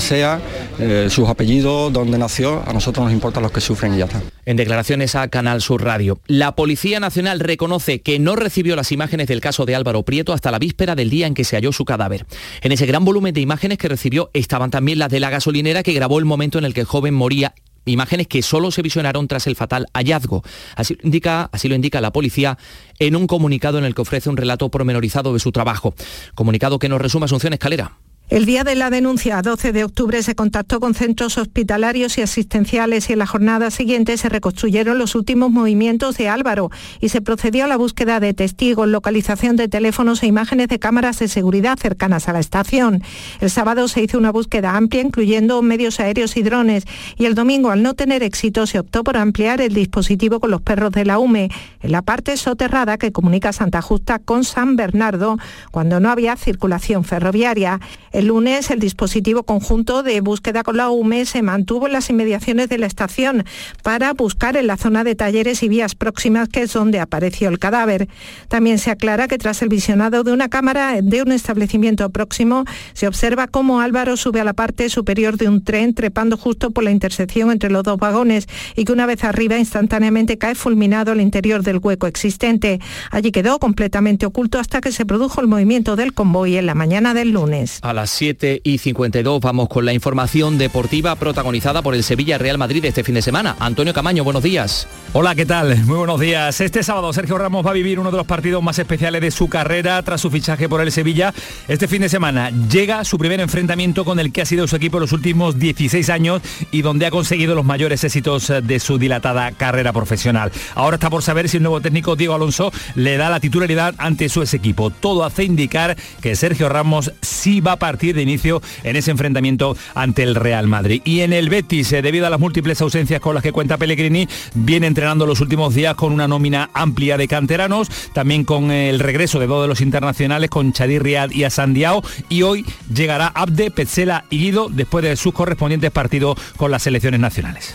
sea, 0.00 0.40
eh, 0.78 1.08
sus 1.10 1.28
apellidos, 1.28 1.92
dónde 1.92 2.18
nació, 2.18 2.62
a 2.66 2.72
nosotros 2.72 3.04
nos 3.04 3.12
importa 3.12 3.40
los 3.40 3.52
que 3.52 3.60
sufren 3.60 3.94
y 3.94 3.98
ya 3.98 4.04
está. 4.04 4.22
En 4.44 4.56
declaraciones 4.56 5.14
a 5.14 5.28
Canal 5.28 5.60
Sur 5.60 5.84
Radio, 5.84 6.20
la 6.26 6.54
Policía 6.54 7.00
Nacional 7.00 7.40
reconoce 7.40 8.00
que 8.00 8.18
no 8.18 8.36
recibió 8.36 8.76
las 8.76 8.92
imágenes 8.92 9.28
del 9.28 9.40
caso 9.40 9.66
de 9.66 9.74
Álvaro 9.74 10.02
Prieto 10.04 10.32
hasta 10.32 10.50
la 10.50 10.58
víspera 10.58 10.94
del 10.94 11.10
día 11.10 11.26
en 11.26 11.34
que 11.34 11.44
se 11.44 11.56
halló 11.56 11.72
su 11.72 11.84
cadáver. 11.84 12.26
En 12.62 12.72
ese 12.72 12.86
gran 12.86 13.04
volumen 13.04 13.34
de 13.34 13.40
imágenes 13.40 13.78
que 13.78 13.88
recibió 13.88 14.30
estaban 14.32 14.70
también 14.70 14.98
las 14.98 15.10
de 15.10 15.20
la 15.20 15.30
gasolinera 15.30 15.82
que 15.82 15.92
grabó 15.92 16.18
el 16.18 16.24
momento 16.24 16.58
en 16.58 16.64
el 16.64 16.74
que 16.74 16.80
el 16.80 16.86
joven 16.86 17.14
moría 17.14 17.54
imágenes 17.90 18.26
que 18.26 18.42
solo 18.42 18.70
se 18.70 18.82
visionaron 18.82 19.28
tras 19.28 19.46
el 19.46 19.56
fatal 19.56 19.86
hallazgo. 19.94 20.42
Así 20.76 20.94
lo, 20.94 21.00
indica, 21.04 21.48
así 21.52 21.68
lo 21.68 21.74
indica 21.74 22.00
la 22.00 22.12
policía 22.12 22.58
en 22.98 23.16
un 23.16 23.26
comunicado 23.26 23.78
en 23.78 23.84
el 23.84 23.94
que 23.94 24.02
ofrece 24.02 24.30
un 24.30 24.36
relato 24.36 24.70
pormenorizado 24.70 25.32
de 25.32 25.40
su 25.40 25.52
trabajo. 25.52 25.94
Comunicado 26.34 26.78
que 26.78 26.88
nos 26.88 27.00
resume 27.00 27.24
Asunción 27.24 27.52
Escalera. 27.52 27.96
El 28.30 28.44
día 28.44 28.62
de 28.62 28.74
la 28.74 28.90
denuncia, 28.90 29.40
12 29.40 29.72
de 29.72 29.84
octubre, 29.84 30.22
se 30.22 30.34
contactó 30.34 30.80
con 30.80 30.92
centros 30.92 31.38
hospitalarios 31.38 32.18
y 32.18 32.20
asistenciales 32.20 33.08
y 33.08 33.14
en 33.14 33.20
la 33.20 33.26
jornada 33.26 33.70
siguiente 33.70 34.18
se 34.18 34.28
reconstruyeron 34.28 34.98
los 34.98 35.14
últimos 35.14 35.50
movimientos 35.50 36.18
de 36.18 36.28
Álvaro 36.28 36.70
y 37.00 37.08
se 37.08 37.22
procedió 37.22 37.64
a 37.64 37.68
la 37.68 37.78
búsqueda 37.78 38.20
de 38.20 38.34
testigos, 38.34 38.86
localización 38.86 39.56
de 39.56 39.68
teléfonos 39.68 40.22
e 40.22 40.26
imágenes 40.26 40.68
de 40.68 40.78
cámaras 40.78 41.18
de 41.20 41.28
seguridad 41.28 41.78
cercanas 41.78 42.28
a 42.28 42.34
la 42.34 42.40
estación. 42.40 43.02
El 43.40 43.48
sábado 43.48 43.88
se 43.88 44.02
hizo 44.02 44.18
una 44.18 44.30
búsqueda 44.30 44.76
amplia, 44.76 45.00
incluyendo 45.00 45.62
medios 45.62 45.98
aéreos 45.98 46.36
y 46.36 46.42
drones, 46.42 46.84
y 47.16 47.24
el 47.24 47.34
domingo, 47.34 47.70
al 47.70 47.82
no 47.82 47.94
tener 47.94 48.22
éxito, 48.22 48.66
se 48.66 48.78
optó 48.78 49.04
por 49.04 49.16
ampliar 49.16 49.62
el 49.62 49.72
dispositivo 49.72 50.38
con 50.38 50.50
los 50.50 50.60
perros 50.60 50.92
de 50.92 51.06
la 51.06 51.18
UME 51.18 51.48
en 51.80 51.92
la 51.92 52.02
parte 52.02 52.36
soterrada 52.36 52.98
que 52.98 53.10
comunica 53.10 53.54
Santa 53.54 53.80
Justa 53.80 54.18
con 54.18 54.44
San 54.44 54.76
Bernardo, 54.76 55.38
cuando 55.70 55.98
no 55.98 56.10
había 56.10 56.36
circulación 56.36 57.04
ferroviaria. 57.04 57.80
El 58.18 58.26
lunes 58.26 58.72
el 58.72 58.80
dispositivo 58.80 59.44
conjunto 59.44 60.02
de 60.02 60.20
búsqueda 60.20 60.64
con 60.64 60.76
la 60.76 60.90
UME 60.90 61.24
se 61.24 61.40
mantuvo 61.40 61.86
en 61.86 61.92
las 61.92 62.10
inmediaciones 62.10 62.68
de 62.68 62.76
la 62.76 62.86
estación 62.86 63.44
para 63.84 64.12
buscar 64.12 64.56
en 64.56 64.66
la 64.66 64.76
zona 64.76 65.04
de 65.04 65.14
talleres 65.14 65.62
y 65.62 65.68
vías 65.68 65.94
próximas 65.94 66.48
que 66.48 66.62
es 66.62 66.72
donde 66.72 66.98
apareció 66.98 67.48
el 67.48 67.60
cadáver. 67.60 68.08
También 68.48 68.80
se 68.80 68.90
aclara 68.90 69.28
que 69.28 69.38
tras 69.38 69.62
el 69.62 69.68
visionado 69.68 70.24
de 70.24 70.32
una 70.32 70.48
cámara 70.48 71.00
de 71.00 71.22
un 71.22 71.30
establecimiento 71.30 72.10
próximo 72.10 72.64
se 72.92 73.06
observa 73.06 73.46
cómo 73.46 73.80
Álvaro 73.80 74.16
sube 74.16 74.40
a 74.40 74.44
la 74.44 74.52
parte 74.52 74.88
superior 74.88 75.36
de 75.36 75.48
un 75.48 75.62
tren 75.62 75.94
trepando 75.94 76.36
justo 76.36 76.72
por 76.72 76.82
la 76.82 76.90
intersección 76.90 77.52
entre 77.52 77.70
los 77.70 77.84
dos 77.84 77.98
vagones 77.98 78.48
y 78.74 78.84
que 78.84 78.90
una 78.90 79.06
vez 79.06 79.22
arriba 79.22 79.58
instantáneamente 79.58 80.38
cae 80.38 80.56
fulminado 80.56 81.12
al 81.12 81.20
interior 81.20 81.62
del 81.62 81.78
hueco 81.80 82.08
existente. 82.08 82.80
Allí 83.12 83.30
quedó 83.30 83.60
completamente 83.60 84.26
oculto 84.26 84.58
hasta 84.58 84.80
que 84.80 84.90
se 84.90 85.06
produjo 85.06 85.40
el 85.40 85.46
movimiento 85.46 85.94
del 85.94 86.14
convoy 86.14 86.56
en 86.56 86.66
la 86.66 86.74
mañana 86.74 87.14
del 87.14 87.30
lunes. 87.30 87.78
7 88.10 88.60
y 88.64 88.78
52 88.78 89.40
vamos 89.40 89.68
con 89.68 89.84
la 89.84 89.92
información 89.92 90.58
deportiva 90.58 91.14
protagonizada 91.16 91.82
por 91.82 91.94
el 91.94 92.02
Sevilla 92.02 92.38
Real 92.38 92.58
Madrid 92.58 92.84
este 92.84 93.04
fin 93.04 93.14
de 93.14 93.22
semana. 93.22 93.56
Antonio 93.60 93.94
Camaño, 93.94 94.24
buenos 94.24 94.42
días. 94.42 94.88
Hola, 95.12 95.34
¿qué 95.34 95.46
tal? 95.46 95.76
Muy 95.84 95.96
buenos 95.96 96.20
días. 96.20 96.60
Este 96.60 96.82
sábado 96.82 97.12
Sergio 97.12 97.38
Ramos 97.38 97.64
va 97.64 97.70
a 97.70 97.74
vivir 97.74 97.98
uno 97.98 98.10
de 98.10 98.16
los 98.16 98.26
partidos 98.26 98.62
más 98.62 98.78
especiales 98.78 99.20
de 99.20 99.30
su 99.30 99.48
carrera 99.48 100.02
tras 100.02 100.20
su 100.20 100.30
fichaje 100.30 100.68
por 100.68 100.80
el 100.80 100.92
Sevilla. 100.92 101.32
Este 101.66 101.88
fin 101.88 102.02
de 102.02 102.08
semana 102.08 102.50
llega 102.50 103.04
su 103.04 103.18
primer 103.18 103.40
enfrentamiento 103.40 104.04
con 104.04 104.18
el 104.20 104.32
que 104.32 104.42
ha 104.42 104.46
sido 104.46 104.66
su 104.66 104.76
equipo 104.76 104.98
en 104.98 105.02
los 105.02 105.12
últimos 105.12 105.58
16 105.58 106.10
años 106.10 106.42
y 106.70 106.82
donde 106.82 107.06
ha 107.06 107.10
conseguido 107.10 107.54
los 107.54 107.64
mayores 107.64 108.04
éxitos 108.04 108.52
de 108.62 108.80
su 108.80 108.98
dilatada 108.98 109.52
carrera 109.52 109.92
profesional. 109.92 110.52
Ahora 110.74 110.96
está 110.96 111.10
por 111.10 111.22
saber 111.22 111.48
si 111.48 111.58
el 111.58 111.62
nuevo 111.62 111.80
técnico 111.80 112.16
Diego 112.16 112.34
Alonso 112.34 112.72
le 112.94 113.16
da 113.16 113.30
la 113.30 113.40
titularidad 113.40 113.94
ante 113.98 114.28
su 114.28 114.42
ex 114.42 114.54
equipo. 114.54 114.90
Todo 114.90 115.24
hace 115.24 115.44
indicar 115.44 115.96
que 116.20 116.36
Sergio 116.36 116.68
Ramos 116.68 117.12
sí 117.22 117.60
va 117.60 117.72
a 117.72 117.76
partir 117.76 117.97
de 117.98 118.22
inicio 118.22 118.62
en 118.84 118.96
ese 118.96 119.10
enfrentamiento 119.10 119.76
ante 119.94 120.22
el 120.22 120.34
Real 120.34 120.68
Madrid. 120.68 121.02
Y 121.04 121.20
en 121.20 121.32
el 121.32 121.48
Betis, 121.48 121.92
eh, 121.92 122.02
debido 122.02 122.26
a 122.26 122.30
las 122.30 122.40
múltiples 122.40 122.80
ausencias 122.80 123.20
con 123.20 123.34
las 123.34 123.42
que 123.42 123.52
cuenta 123.52 123.76
Pellegrini, 123.76 124.28
viene 124.54 124.86
entrenando 124.86 125.26
los 125.26 125.40
últimos 125.40 125.74
días 125.74 125.94
con 125.94 126.12
una 126.12 126.28
nómina 126.28 126.70
amplia 126.72 127.16
de 127.16 127.28
canteranos, 127.28 127.88
también 128.12 128.44
con 128.44 128.70
el 128.70 129.00
regreso 129.00 129.38
de 129.38 129.46
dos 129.46 129.62
de 129.62 129.68
los 129.68 129.80
internacionales, 129.80 130.50
con 130.50 130.72
Chadir 130.72 131.02
Riad 131.02 131.30
y 131.30 131.44
Asandiao, 131.44 132.02
y 132.28 132.42
hoy 132.42 132.64
llegará 132.92 133.28
Abde, 133.28 133.70
Petzela 133.70 134.24
y 134.30 134.38
Guido 134.38 134.68
después 134.70 135.04
de 135.04 135.16
sus 135.16 135.32
correspondientes 135.32 135.90
partidos 135.90 136.38
con 136.56 136.70
las 136.70 136.82
selecciones 136.82 137.20
nacionales. 137.20 137.74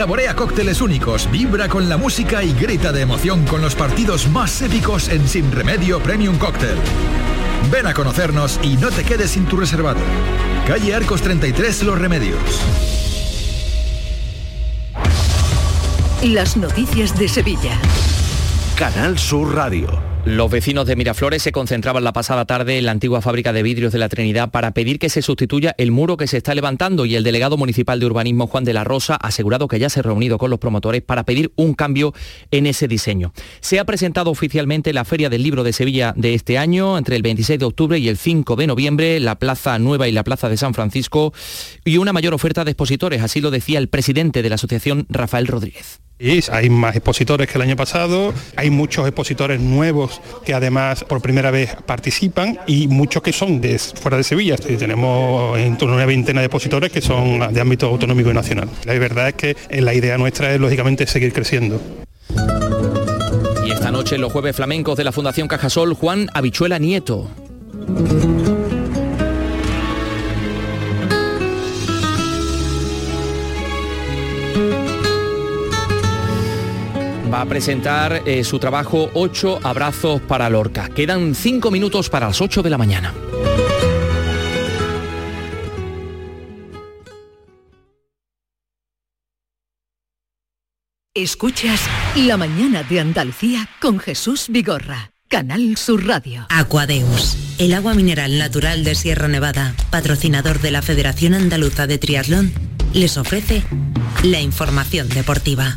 Saborea 0.00 0.34
cócteles 0.34 0.80
únicos, 0.80 1.30
vibra 1.30 1.68
con 1.68 1.90
la 1.90 1.98
música 1.98 2.42
y 2.42 2.54
grita 2.54 2.90
de 2.90 3.02
emoción 3.02 3.44
con 3.44 3.60
los 3.60 3.74
partidos 3.74 4.30
más 4.30 4.62
épicos 4.62 5.10
en 5.10 5.28
Sin 5.28 5.52
Remedio 5.52 6.00
Premium 6.00 6.38
Cóctel. 6.38 6.78
Ven 7.70 7.86
a 7.86 7.92
conocernos 7.92 8.58
y 8.62 8.78
no 8.78 8.88
te 8.88 9.04
quedes 9.04 9.32
sin 9.32 9.44
tu 9.44 9.58
reservado. 9.58 10.00
Calle 10.66 10.94
Arcos 10.94 11.20
33 11.20 11.82
Los 11.82 11.98
Remedios. 11.98 12.40
Las 16.22 16.56
noticias 16.56 17.18
de 17.18 17.28
Sevilla. 17.28 17.78
Canal 18.78 19.18
Sur 19.18 19.54
Radio. 19.54 20.09
Los 20.26 20.50
vecinos 20.50 20.84
de 20.86 20.96
Miraflores 20.96 21.42
se 21.42 21.50
concentraban 21.50 22.04
la 22.04 22.12
pasada 22.12 22.44
tarde 22.44 22.76
en 22.76 22.84
la 22.84 22.92
antigua 22.92 23.22
fábrica 23.22 23.54
de 23.54 23.62
vidrios 23.62 23.90
de 23.90 23.98
la 23.98 24.10
Trinidad 24.10 24.50
para 24.50 24.72
pedir 24.72 24.98
que 24.98 25.08
se 25.08 25.22
sustituya 25.22 25.74
el 25.78 25.92
muro 25.92 26.18
que 26.18 26.26
se 26.26 26.36
está 26.36 26.54
levantando 26.54 27.06
y 27.06 27.14
el 27.16 27.24
delegado 27.24 27.56
municipal 27.56 27.98
de 27.98 28.04
urbanismo 28.04 28.46
Juan 28.46 28.64
de 28.64 28.74
la 28.74 28.84
Rosa 28.84 29.14
ha 29.14 29.28
asegurado 29.28 29.66
que 29.66 29.78
ya 29.78 29.88
se 29.88 30.00
ha 30.00 30.02
reunido 30.02 30.36
con 30.36 30.50
los 30.50 30.58
promotores 30.58 31.00
para 31.00 31.24
pedir 31.24 31.52
un 31.56 31.72
cambio 31.72 32.12
en 32.50 32.66
ese 32.66 32.86
diseño. 32.86 33.32
Se 33.60 33.80
ha 33.80 33.86
presentado 33.86 34.30
oficialmente 34.30 34.92
la 34.92 35.06
Feria 35.06 35.30
del 35.30 35.42
Libro 35.42 35.64
de 35.64 35.72
Sevilla 35.72 36.12
de 36.14 36.34
este 36.34 36.58
año 36.58 36.98
entre 36.98 37.16
el 37.16 37.22
26 37.22 37.58
de 37.58 37.64
octubre 37.64 37.98
y 37.98 38.08
el 38.08 38.18
5 38.18 38.56
de 38.56 38.66
noviembre, 38.66 39.20
la 39.20 39.38
Plaza 39.38 39.78
Nueva 39.78 40.06
y 40.06 40.12
la 40.12 40.22
Plaza 40.22 40.50
de 40.50 40.58
San 40.58 40.74
Francisco 40.74 41.32
y 41.82 41.96
una 41.96 42.12
mayor 42.12 42.34
oferta 42.34 42.64
de 42.64 42.72
expositores, 42.72 43.22
así 43.22 43.40
lo 43.40 43.50
decía 43.50 43.78
el 43.78 43.88
presidente 43.88 44.42
de 44.42 44.50
la 44.50 44.56
asociación 44.56 45.06
Rafael 45.08 45.46
Rodríguez. 45.46 46.00
Hay 46.52 46.68
más 46.68 46.96
expositores 46.96 47.48
que 47.48 47.56
el 47.56 47.62
año 47.62 47.76
pasado, 47.76 48.34
hay 48.54 48.68
muchos 48.68 49.06
expositores 49.06 49.58
nuevos 49.58 50.20
que 50.44 50.52
además 50.52 51.02
por 51.04 51.22
primera 51.22 51.50
vez 51.50 51.74
participan 51.86 52.58
y 52.66 52.88
muchos 52.88 53.22
que 53.22 53.32
son 53.32 53.60
de 53.62 53.78
fuera 53.78 54.18
de 54.18 54.24
Sevilla. 54.24 54.56
tenemos 54.56 55.58
en 55.58 55.78
torno 55.78 55.94
a 55.94 55.96
una 55.96 56.06
veintena 56.06 56.40
de 56.40 56.46
expositores 56.46 56.92
que 56.92 57.00
son 57.00 57.52
de 57.54 57.60
ámbito 57.60 57.86
autonómico 57.86 58.30
y 58.30 58.34
nacional. 58.34 58.68
La 58.84 58.92
verdad 58.98 59.28
es 59.28 59.34
que 59.34 59.56
la 59.80 59.94
idea 59.94 60.18
nuestra 60.18 60.52
es 60.52 60.60
lógicamente 60.60 61.06
seguir 61.06 61.32
creciendo. 61.32 61.80
Y 63.64 63.70
esta 63.70 63.90
noche 63.90 64.18
los 64.18 64.30
jueves 64.30 64.54
flamencos 64.54 64.98
de 64.98 65.04
la 65.04 65.12
Fundación 65.12 65.48
Cajasol, 65.48 65.94
Juan 65.94 66.28
Habichuela 66.34 66.78
Nieto. 66.78 67.30
Va 77.32 77.42
a 77.42 77.46
presentar 77.46 78.22
eh, 78.26 78.44
su 78.44 78.58
trabajo 78.58 79.10
Ocho 79.14 79.60
abrazos 79.62 80.20
para 80.22 80.50
Lorca. 80.50 80.88
Quedan 80.88 81.34
cinco 81.34 81.70
minutos 81.70 82.10
para 82.10 82.26
las 82.26 82.40
8 82.40 82.62
de 82.62 82.70
la 82.70 82.78
mañana. 82.78 83.14
Escuchas 91.14 91.80
La 92.14 92.36
mañana 92.36 92.82
de 92.82 93.00
Andalucía 93.00 93.68
con 93.80 93.98
Jesús 93.98 94.46
Vigorra, 94.48 95.12
Canal 95.28 95.76
Sur 95.76 96.06
Radio. 96.06 96.46
Aquadeus, 96.48 97.36
el 97.58 97.74
agua 97.74 97.94
mineral 97.94 98.38
natural 98.38 98.84
de 98.84 98.94
Sierra 98.94 99.28
Nevada, 99.28 99.74
patrocinador 99.90 100.60
de 100.60 100.70
la 100.70 100.82
Federación 100.82 101.34
Andaluza 101.34 101.86
de 101.86 101.98
Triatlón, 101.98 102.52
les 102.94 103.16
ofrece 103.16 103.64
la 104.22 104.40
información 104.40 105.08
deportiva. 105.08 105.76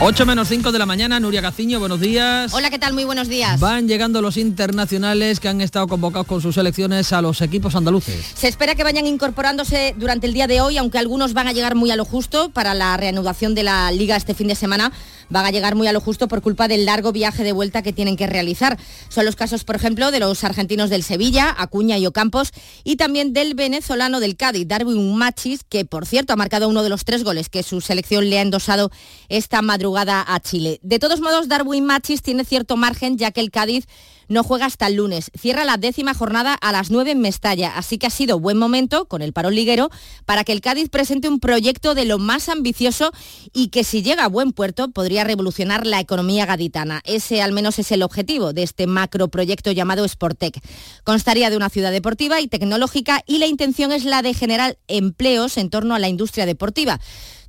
8 0.00 0.26
menos 0.26 0.46
5 0.46 0.70
de 0.70 0.78
la 0.78 0.86
mañana, 0.86 1.18
Nuria 1.18 1.40
Gaciño, 1.40 1.80
buenos 1.80 1.98
días. 1.98 2.54
Hola, 2.54 2.70
¿qué 2.70 2.78
tal? 2.78 2.92
Muy 2.92 3.02
buenos 3.02 3.26
días. 3.26 3.58
Van 3.58 3.88
llegando 3.88 4.22
los 4.22 4.36
internacionales 4.36 5.40
que 5.40 5.48
han 5.48 5.60
estado 5.60 5.88
convocados 5.88 6.28
con 6.28 6.40
sus 6.40 6.54
selecciones 6.54 7.12
a 7.12 7.20
los 7.20 7.40
equipos 7.40 7.74
andaluces. 7.74 8.24
Se 8.36 8.46
espera 8.46 8.76
que 8.76 8.84
vayan 8.84 9.08
incorporándose 9.08 9.96
durante 9.98 10.28
el 10.28 10.34
día 10.34 10.46
de 10.46 10.60
hoy, 10.60 10.78
aunque 10.78 10.98
algunos 10.98 11.32
van 11.32 11.48
a 11.48 11.52
llegar 11.52 11.74
muy 11.74 11.90
a 11.90 11.96
lo 11.96 12.04
justo 12.04 12.50
para 12.50 12.74
la 12.74 12.96
reanudación 12.96 13.56
de 13.56 13.64
la 13.64 13.90
liga 13.90 14.14
este 14.14 14.34
fin 14.34 14.46
de 14.46 14.54
semana 14.54 14.92
van 15.28 15.46
a 15.46 15.50
llegar 15.50 15.74
muy 15.74 15.86
a 15.86 15.92
lo 15.92 16.00
justo 16.00 16.28
por 16.28 16.42
culpa 16.42 16.68
del 16.68 16.84
largo 16.84 17.12
viaje 17.12 17.44
de 17.44 17.52
vuelta 17.52 17.82
que 17.82 17.92
tienen 17.92 18.16
que 18.16 18.26
realizar. 18.26 18.78
Son 19.08 19.24
los 19.24 19.36
casos, 19.36 19.64
por 19.64 19.76
ejemplo, 19.76 20.10
de 20.10 20.20
los 20.20 20.44
argentinos 20.44 20.90
del 20.90 21.02
Sevilla, 21.02 21.54
Acuña 21.56 21.98
y 21.98 22.06
Ocampos, 22.06 22.50
y 22.84 22.96
también 22.96 23.32
del 23.32 23.54
venezolano 23.54 24.20
del 24.20 24.36
Cádiz, 24.36 24.66
Darwin 24.66 25.16
Machis, 25.16 25.64
que 25.68 25.84
por 25.84 26.06
cierto 26.06 26.32
ha 26.32 26.36
marcado 26.36 26.68
uno 26.68 26.82
de 26.82 26.88
los 26.88 27.04
tres 27.04 27.24
goles 27.24 27.48
que 27.48 27.62
su 27.62 27.80
selección 27.80 28.28
le 28.30 28.38
ha 28.38 28.42
endosado 28.42 28.90
esta 29.28 29.62
madrugada 29.62 30.24
a 30.26 30.40
Chile. 30.40 30.78
De 30.82 30.98
todos 30.98 31.20
modos, 31.20 31.48
Darwin 31.48 31.84
Machis 31.84 32.22
tiene 32.22 32.44
cierto 32.44 32.76
margen 32.76 33.18
ya 33.18 33.30
que 33.30 33.40
el 33.40 33.50
Cádiz 33.50 33.86
no 34.28 34.44
juega 34.44 34.66
hasta 34.66 34.86
el 34.86 34.94
lunes. 34.94 35.30
Cierra 35.38 35.64
la 35.64 35.76
décima 35.76 36.14
jornada 36.14 36.54
a 36.54 36.72
las 36.72 36.90
9 36.90 37.12
en 37.12 37.20
Mestalla, 37.20 37.76
así 37.76 37.98
que 37.98 38.06
ha 38.06 38.10
sido 38.10 38.38
buen 38.38 38.56
momento, 38.56 39.06
con 39.06 39.22
el 39.22 39.32
parón 39.32 39.54
liguero, 39.54 39.90
para 40.24 40.44
que 40.44 40.52
el 40.52 40.60
Cádiz 40.60 40.88
presente 40.88 41.28
un 41.28 41.40
proyecto 41.40 41.94
de 41.94 42.04
lo 42.04 42.18
más 42.18 42.48
ambicioso 42.48 43.12
y 43.52 43.68
que 43.68 43.84
si 43.84 44.02
llega 44.02 44.24
a 44.24 44.28
buen 44.28 44.52
puerto 44.52 44.90
podría 44.90 45.24
revolucionar 45.24 45.86
la 45.86 46.00
economía 46.00 46.46
gaditana. 46.46 47.00
Ese 47.04 47.42
al 47.42 47.52
menos 47.52 47.78
es 47.78 47.90
el 47.92 48.02
objetivo 48.02 48.52
de 48.52 48.62
este 48.62 48.86
macroproyecto 48.86 49.72
llamado 49.72 50.06
Sportec. 50.06 50.60
Constaría 51.04 51.50
de 51.50 51.56
una 51.56 51.70
ciudad 51.70 51.92
deportiva 51.92 52.40
y 52.40 52.48
tecnológica 52.48 53.22
y 53.26 53.38
la 53.38 53.46
intención 53.46 53.92
es 53.92 54.04
la 54.04 54.22
de 54.22 54.34
generar 54.34 54.78
empleos 54.88 55.56
en 55.56 55.70
torno 55.70 55.94
a 55.94 55.98
la 55.98 56.08
industria 56.08 56.46
deportiva. 56.46 57.00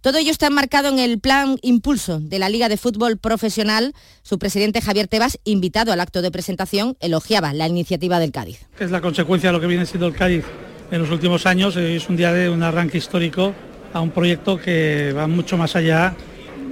Todo 0.01 0.17
ello 0.17 0.31
está 0.31 0.47
enmarcado 0.47 0.87
en 0.87 0.97
el 0.97 1.19
plan 1.19 1.57
Impulso 1.61 2.21
de 2.21 2.39
la 2.39 2.47
Liga 2.47 2.69
de 2.69 2.77
Fútbol 2.77 3.17
Profesional. 3.17 3.93
Su 4.21 4.39
presidente 4.39 4.79
Javier 4.79 5.09
Tebas, 5.09 5.39
invitado 5.43 5.91
al 5.91 5.99
acto 5.99 6.21
de 6.21 6.31
presentación, 6.31 6.95
elogiaba 7.01 7.51
la 7.53 7.67
iniciativa 7.67 8.17
del 8.17 8.31
Cádiz. 8.31 8.65
Es 8.79 8.91
la 8.91 9.01
consecuencia 9.01 9.49
de 9.49 9.53
lo 9.53 9.59
que 9.59 9.67
viene 9.67 9.85
siendo 9.85 10.07
el 10.07 10.13
Cádiz 10.13 10.45
en 10.89 11.01
los 11.01 11.11
últimos 11.11 11.45
años. 11.45 11.75
Es 11.75 12.07
un 12.07 12.15
día 12.15 12.31
de 12.31 12.49
un 12.49 12.63
arranque 12.63 12.97
histórico 12.97 13.53
a 13.91 13.99
un 13.99 14.11
proyecto 14.11 14.57
que 14.57 15.11
va 15.11 15.27
mucho 15.27 15.57
más 15.57 15.75
allá 15.75 16.15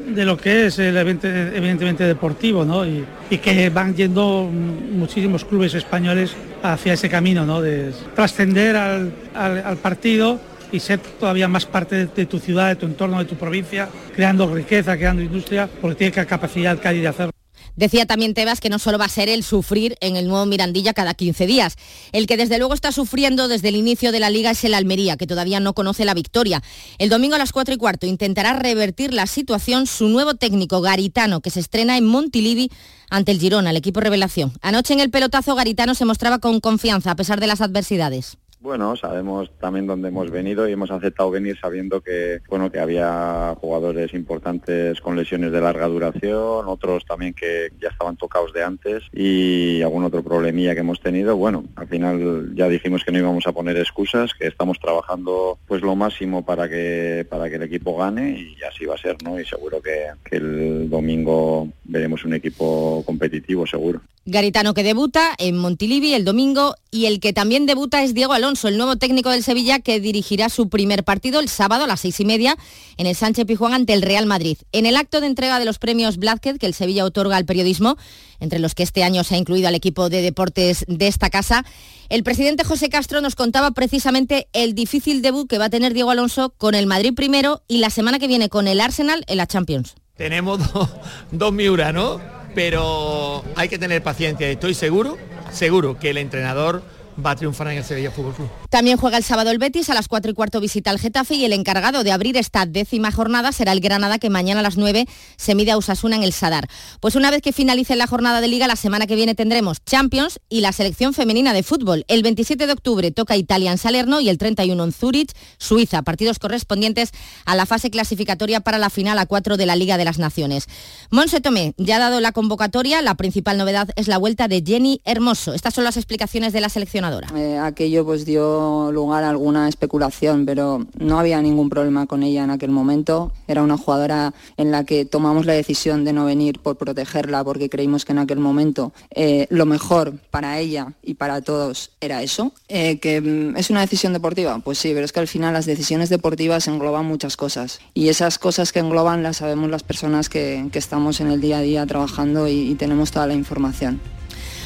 de 0.08 0.24
lo 0.24 0.38
que 0.38 0.68
es 0.68 0.80
el 0.80 0.96
evidentemente 0.96 2.06
deportivo 2.06 2.66
y, 2.86 3.38
que 3.40 3.70
van 3.70 3.94
yendo 3.94 4.50
muchísimos 4.50 5.44
clubes 5.44 5.74
españoles 5.74 6.32
hacia 6.64 6.94
ese 6.94 7.10
camino 7.10 7.62
de 7.62 7.92
trascender 8.16 8.78
al 8.78 9.78
partido 9.82 10.40
y 10.72 10.80
ser 10.80 11.00
todavía 11.00 11.48
más 11.48 11.66
parte 11.66 12.08
de, 12.08 12.26
tu 12.26 12.40
ciudad, 12.40 12.70
de 12.70 12.76
tu 12.76 12.86
entorno, 12.86 13.20
de 13.20 13.26
tu 13.26 13.36
provincia, 13.36 13.90
creando 14.16 14.54
riqueza, 14.54 14.98
creando 14.98 15.22
industria, 15.22 15.70
porque 15.82 15.96
tiene 15.96 16.26
capacidad 16.26 16.80
Cádiz 16.80 17.02
de 17.02 17.08
hacerlo. 17.08 17.32
Decía 17.78 18.08
también 18.08 18.34
Tebas 18.34 18.60
que 18.60 18.70
no 18.70 18.80
solo 18.80 18.98
va 18.98 19.06
a 19.06 19.10
ser 19.10 19.30
el 19.30 19.44
sufrir 19.44 19.98
en 20.02 20.16
el 20.16 20.28
nuevo 20.28 20.48
Mirandilla 20.48 20.96
cada 20.96 21.14
15 21.14 21.46
días. 21.46 21.76
El 22.12 22.26
que 22.26 22.36
desde 22.36 22.58
luego 22.58 22.74
está 22.74 22.92
sufriendo 22.92 23.48
desde 23.48 23.70
el 23.70 23.76
inicio 23.76 24.12
de 24.12 24.20
la 24.20 24.32
liga 24.32 24.50
es 24.50 24.64
el 24.64 24.74
Almería, 24.74 25.16
que 25.16 25.28
todavía 25.28 25.60
no 25.60 25.74
conoce 25.74 26.04
la 26.04 26.16
victoria. 26.16 26.64
El 26.98 27.10
domingo 27.10 27.36
a 27.36 27.38
las 27.38 27.52
4 27.52 27.76
y 27.76 27.78
cuarto 27.78 28.08
intentará 28.08 28.54
revertir 28.54 29.14
la 29.14 29.28
situación 29.28 29.86
su 29.86 30.10
nuevo 30.10 30.34
técnico 30.34 30.82
Garitano, 30.82 31.42
que 31.42 31.52
se 31.52 31.60
estrena 31.60 31.98
en 31.98 32.06
Montilivi 32.08 32.72
ante 33.12 33.32
el 33.32 33.40
Girona, 33.40 33.70
el 33.70 33.78
equipo 33.78 34.00
revelación. 34.00 34.54
Anoche 34.62 34.96
en 34.96 35.00
el 35.00 35.12
pelotazo 35.12 35.54
Garitano 35.54 35.94
se 35.94 36.06
mostraba 36.06 36.40
con 36.40 36.60
confianza 36.60 37.12
a 37.12 37.16
pesar 37.16 37.40
de 37.40 37.46
las 37.46 37.62
adversidades. 37.62 38.40
Bueno, 38.60 38.96
sabemos 38.96 39.52
también 39.60 39.86
dónde 39.86 40.08
hemos 40.08 40.32
venido 40.32 40.68
y 40.68 40.74
hemos 40.74 40.90
aceptado 40.90 41.30
venir 41.30 41.58
sabiendo 41.62 42.02
que 42.02 42.40
bueno 42.50 42.72
que 42.72 42.80
había 42.80 43.56
jugadores 43.62 44.14
importantes 44.16 45.00
con 45.00 45.16
lesiones 45.16 45.52
de 45.52 45.62
larga 45.62 45.88
duración, 45.88 46.68
otros 46.68 47.06
también 47.06 47.36
que 47.36 47.70
ya 47.80 47.90
estaban 47.90 48.18
tocados 48.18 48.54
de 48.54 48.64
antes 48.64 49.04
y 49.14 49.82
algún 49.84 50.06
otro 50.06 50.24
problemilla 50.24 50.74
que 50.74 50.82
hemos 50.82 51.00
tenido. 51.00 51.38
Bueno, 51.38 51.66
al 51.76 51.88
final 51.88 52.56
ya 52.56 52.68
dijimos 52.68 53.04
que 53.04 53.12
no 53.12 53.20
íbamos 53.20 53.46
a 53.46 53.52
poner 53.52 53.78
excusas, 53.78 54.32
que 54.34 54.48
estamos 54.48 54.80
trabajando 54.80 55.60
pues 55.68 55.84
lo 55.84 55.96
máximo 55.96 56.44
para 56.44 56.68
que 56.68 57.28
para 57.30 57.50
que 57.50 57.58
el 57.58 57.64
equipo 57.64 57.96
gane 57.96 58.40
y 58.40 58.64
así 58.64 58.86
va 58.86 58.96
a 58.96 58.98
ser, 58.98 59.18
¿no? 59.24 59.40
Y 59.40 59.46
seguro 59.46 59.82
que, 59.82 60.08
que 60.28 60.38
el 60.38 60.90
domingo 60.90 61.70
veremos 61.84 62.26
un 62.26 62.34
equipo 62.34 63.04
competitivo, 63.06 63.68
seguro. 63.68 64.02
Garitano 64.30 64.74
que 64.74 64.84
debuta 64.84 65.36
en 65.38 65.58
Montilivi 65.58 66.14
el 66.14 66.26
domingo 66.26 66.76
y 66.92 67.06
el 67.06 67.22
que 67.22 67.32
también 67.32 67.66
debuta 67.66 68.04
es 68.04 68.14
Diego 68.14 68.34
Alonso, 68.34 68.47
el 68.48 68.78
nuevo 68.78 68.96
técnico 68.96 69.30
del 69.30 69.44
Sevilla 69.44 69.80
que 69.80 70.00
dirigirá 70.00 70.48
su 70.48 70.70
primer 70.70 71.04
partido 71.04 71.42
el 71.42 71.50
sábado 71.50 71.84
a 71.84 71.88
las 71.88 72.00
seis 72.00 72.18
y 72.22 72.26
media 72.26 72.56
en 72.96 73.06
el 73.06 73.14
Sánchez 73.14 73.46
Pijuán 73.46 73.74
ante 73.74 73.92
el 73.92 74.02
Real 74.02 74.26
Madrid. 74.26 74.58
En 74.72 74.86
el 74.86 74.96
acto 74.96 75.20
de 75.20 75.28
entrega 75.28 75.60
de 75.60 75.66
los 75.66 75.80
premios 75.80 76.16
Blázquez 76.16 76.58
que 76.58 76.66
el 76.66 76.74
Sevilla 76.74 77.04
otorga 77.04 77.36
al 77.36 77.46
periodismo, 77.46 77.98
entre 78.40 78.60
los 78.60 78.74
que 78.74 78.84
este 78.84 79.04
año 79.04 79.26
se 79.26 79.36
ha 79.36 79.38
incluido 79.38 79.68
al 79.68 79.76
equipo 79.76 80.08
de 80.08 80.22
deportes 80.22 80.86
de 80.88 81.08
esta 81.08 81.30
casa, 81.30 81.66
el 82.08 82.24
presidente 82.24 82.64
José 82.64 82.88
Castro 82.88 83.20
nos 83.20 83.36
contaba 83.36 83.72
precisamente 83.72 84.48
el 84.54 84.76
difícil 84.76 85.22
debut 85.22 85.50
que 85.50 85.58
va 85.58 85.66
a 85.66 85.70
tener 85.70 85.94
Diego 85.94 86.12
Alonso 86.12 86.54
con 86.58 86.74
el 86.74 86.88
Madrid 86.88 87.14
primero 87.14 87.64
y 87.68 87.80
la 87.80 87.90
semana 87.90 88.18
que 88.18 88.28
viene 88.28 88.48
con 88.48 88.70
el 88.70 88.80
Arsenal 88.80 89.26
en 89.28 89.38
la 89.38 89.48
Champions. 89.48 89.96
Tenemos 90.16 90.62
dos 91.32 91.52
Miura, 91.52 91.92
¿no? 91.92 92.22
Pero 92.56 93.44
hay 93.58 93.68
que 93.68 93.78
tener 93.78 94.02
paciencia. 94.02 94.50
Estoy 94.50 94.74
seguro, 94.74 95.18
seguro 95.52 96.00
que 96.00 96.12
el 96.12 96.18
entrenador 96.18 96.82
va 97.24 97.32
a 97.32 97.36
triunfar 97.36 97.68
en 97.72 97.78
el 97.78 97.84
Sevilla 97.84 98.12
Fútbol 98.12 98.34
Club. 98.34 98.50
También 98.70 98.98
juega 98.98 99.18
el 99.18 99.24
sábado 99.24 99.50
el 99.50 99.58
Betis, 99.58 99.90
a 99.90 99.94
las 99.94 100.08
4 100.08 100.32
y 100.32 100.34
cuarto 100.34 100.60
visita 100.60 100.90
al 100.90 101.00
Getafe 101.00 101.36
y 101.36 101.46
el 101.46 101.54
encargado 101.54 102.04
de 102.04 102.12
abrir 102.12 102.36
esta 102.36 102.66
décima 102.66 103.12
jornada 103.12 103.52
será 103.54 103.72
el 103.72 103.80
Granada 103.80 104.20
que 104.20 104.30
mañana 104.30 104.60
a 104.60 104.64
las 104.64 104.78
9 104.78 105.08
se 105.38 105.56
mide 105.56 105.72
a 105.72 105.78
Usasuna 105.78 106.18
en 106.18 106.24
el 106.24 106.34
Sadar. 106.34 106.68
Pues 107.00 107.16
una 107.16 107.32
vez 107.32 107.42
que 107.42 107.54
finalice 107.54 107.96
la 107.96 108.08
jornada 108.08 108.42
de 108.42 108.50
liga, 108.50 108.68
la 108.68 108.76
semana 108.76 109.08
que 109.08 109.16
viene 109.16 109.36
tendremos 109.36 109.78
Champions 109.86 110.40
y 110.50 110.62
la 110.62 110.74
selección 110.74 111.14
femenina 111.14 111.54
de 111.54 111.64
fútbol. 111.64 112.04
El 112.10 112.24
27 112.24 112.68
de 112.68 112.74
octubre 112.74 113.12
toca 113.12 113.38
Italia 113.38 113.72
en 113.72 113.78
Salerno 113.78 114.20
y 114.20 114.28
el 114.28 114.38
31 114.38 114.84
en 114.84 114.92
Zurich, 114.92 115.32
Suiza, 115.58 116.02
partidos 116.02 116.40
correspondientes 116.40 117.12
a 117.46 117.56
la 117.56 117.66
fase 117.66 117.90
clasificatoria 117.90 118.60
para 118.60 118.78
la 118.78 118.90
final 118.90 119.18
a 119.20 119.26
4 119.26 119.56
de 119.56 119.66
la 119.66 119.78
Liga 119.78 119.98
de 119.98 120.06
las 120.06 120.20
Naciones. 120.20 120.68
Monse 121.10 121.40
Tomé 121.40 121.74
ya 121.78 121.96
ha 121.96 122.00
dado 122.00 122.20
la 122.20 122.34
convocatoria, 122.34 123.02
la 123.02 123.16
principal 123.16 123.58
novedad 123.58 123.90
es 123.96 124.08
la 124.08 124.18
vuelta 124.18 124.48
de 124.48 124.62
Jenny 124.66 125.02
Hermoso. 125.06 125.54
Estas 125.54 125.74
son 125.74 125.86
las 125.86 125.96
explicaciones 125.96 126.52
de 126.52 126.60
la 126.62 126.68
selección 126.70 126.98
eh, 127.36 127.60
aquello 127.60 128.06
pues 128.06 128.26
dio 128.26 128.57
lugar 128.92 129.24
a 129.24 129.30
alguna 129.30 129.68
especulación, 129.68 130.46
pero 130.46 130.86
no 130.98 131.20
había 131.20 131.42
ningún 131.42 131.70
problema 131.70 132.06
con 132.06 132.24
ella 132.24 132.44
en 132.44 132.52
aquel 132.52 132.72
momento. 132.72 133.32
Era 133.48 133.64
una 133.64 133.78
jugadora 133.78 134.34
en 134.58 134.72
la 134.72 134.84
que 134.84 135.06
tomamos 135.06 135.46
la 135.46 135.54
decisión 135.54 136.04
de 136.04 136.14
no 136.14 136.26
venir 136.26 136.60
por 136.60 136.78
protegerla 136.78 137.44
porque 137.44 137.70
creímos 137.70 138.06
que 138.06 138.12
en 138.12 138.20
aquel 138.20 138.40
momento 138.40 138.94
eh, 139.12 139.48
lo 139.50 139.66
mejor 139.66 140.14
para 140.32 140.60
ella 140.60 140.94
y 141.04 141.16
para 141.16 141.42
todos 141.42 141.92
era 142.02 142.24
eso. 142.24 142.52
Eh, 142.68 143.00
que 143.00 143.22
mm, 143.22 143.58
es 143.58 143.70
una 143.70 143.82
decisión 143.82 144.14
deportiva, 144.14 144.60
pues 144.60 144.78
sí, 144.78 144.92
pero 144.94 145.06
es 145.06 145.12
que 145.12 145.20
al 145.20 145.28
final 145.28 145.54
las 145.54 145.66
decisiones 145.66 146.10
deportivas 146.10 146.68
engloban 146.68 147.06
muchas 147.06 147.38
cosas 147.38 147.80
y 147.94 148.10
esas 148.10 148.40
cosas 148.40 148.72
que 148.72 148.80
engloban 148.80 149.24
las 149.24 149.38
sabemos 149.38 149.70
las 149.70 149.84
personas 149.84 150.30
que, 150.30 150.70
estamos 150.78 151.22
en 151.22 151.32
el 151.32 151.42
día 151.42 151.58
a 151.58 151.62
día 151.62 151.86
trabajando 151.88 152.48
y 152.48 152.76
tenemos 152.76 153.10
toda 153.10 153.26
la 153.26 153.34
información. 153.34 154.00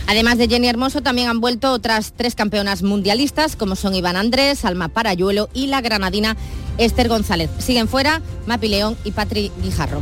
Además 0.08 0.38
de 0.38 0.48
Jenny 0.48 0.68
Hermoso, 0.68 1.02
también 1.02 1.30
han 1.30 1.42
vuelto 1.42 1.72
otras 1.72 2.14
tres 2.16 2.36
campeonas 2.36 2.84
mundialistas, 2.84 3.56
como 3.56 3.76
son 3.76 3.96
Iván 3.96 4.18
Andrés, 4.18 4.66
Alma 4.66 4.90
Parayuelo 4.90 5.50
y 5.54 5.68
la 5.68 5.82
granadina 5.82 6.36
Esther 6.78 7.08
González. 7.08 7.50
Siguen 7.60 7.88
fuera 7.88 8.22
Mapi 8.46 8.68
León 8.68 8.98
y 9.04 9.12
Patri 9.12 9.52
Guijarro. 9.64 10.02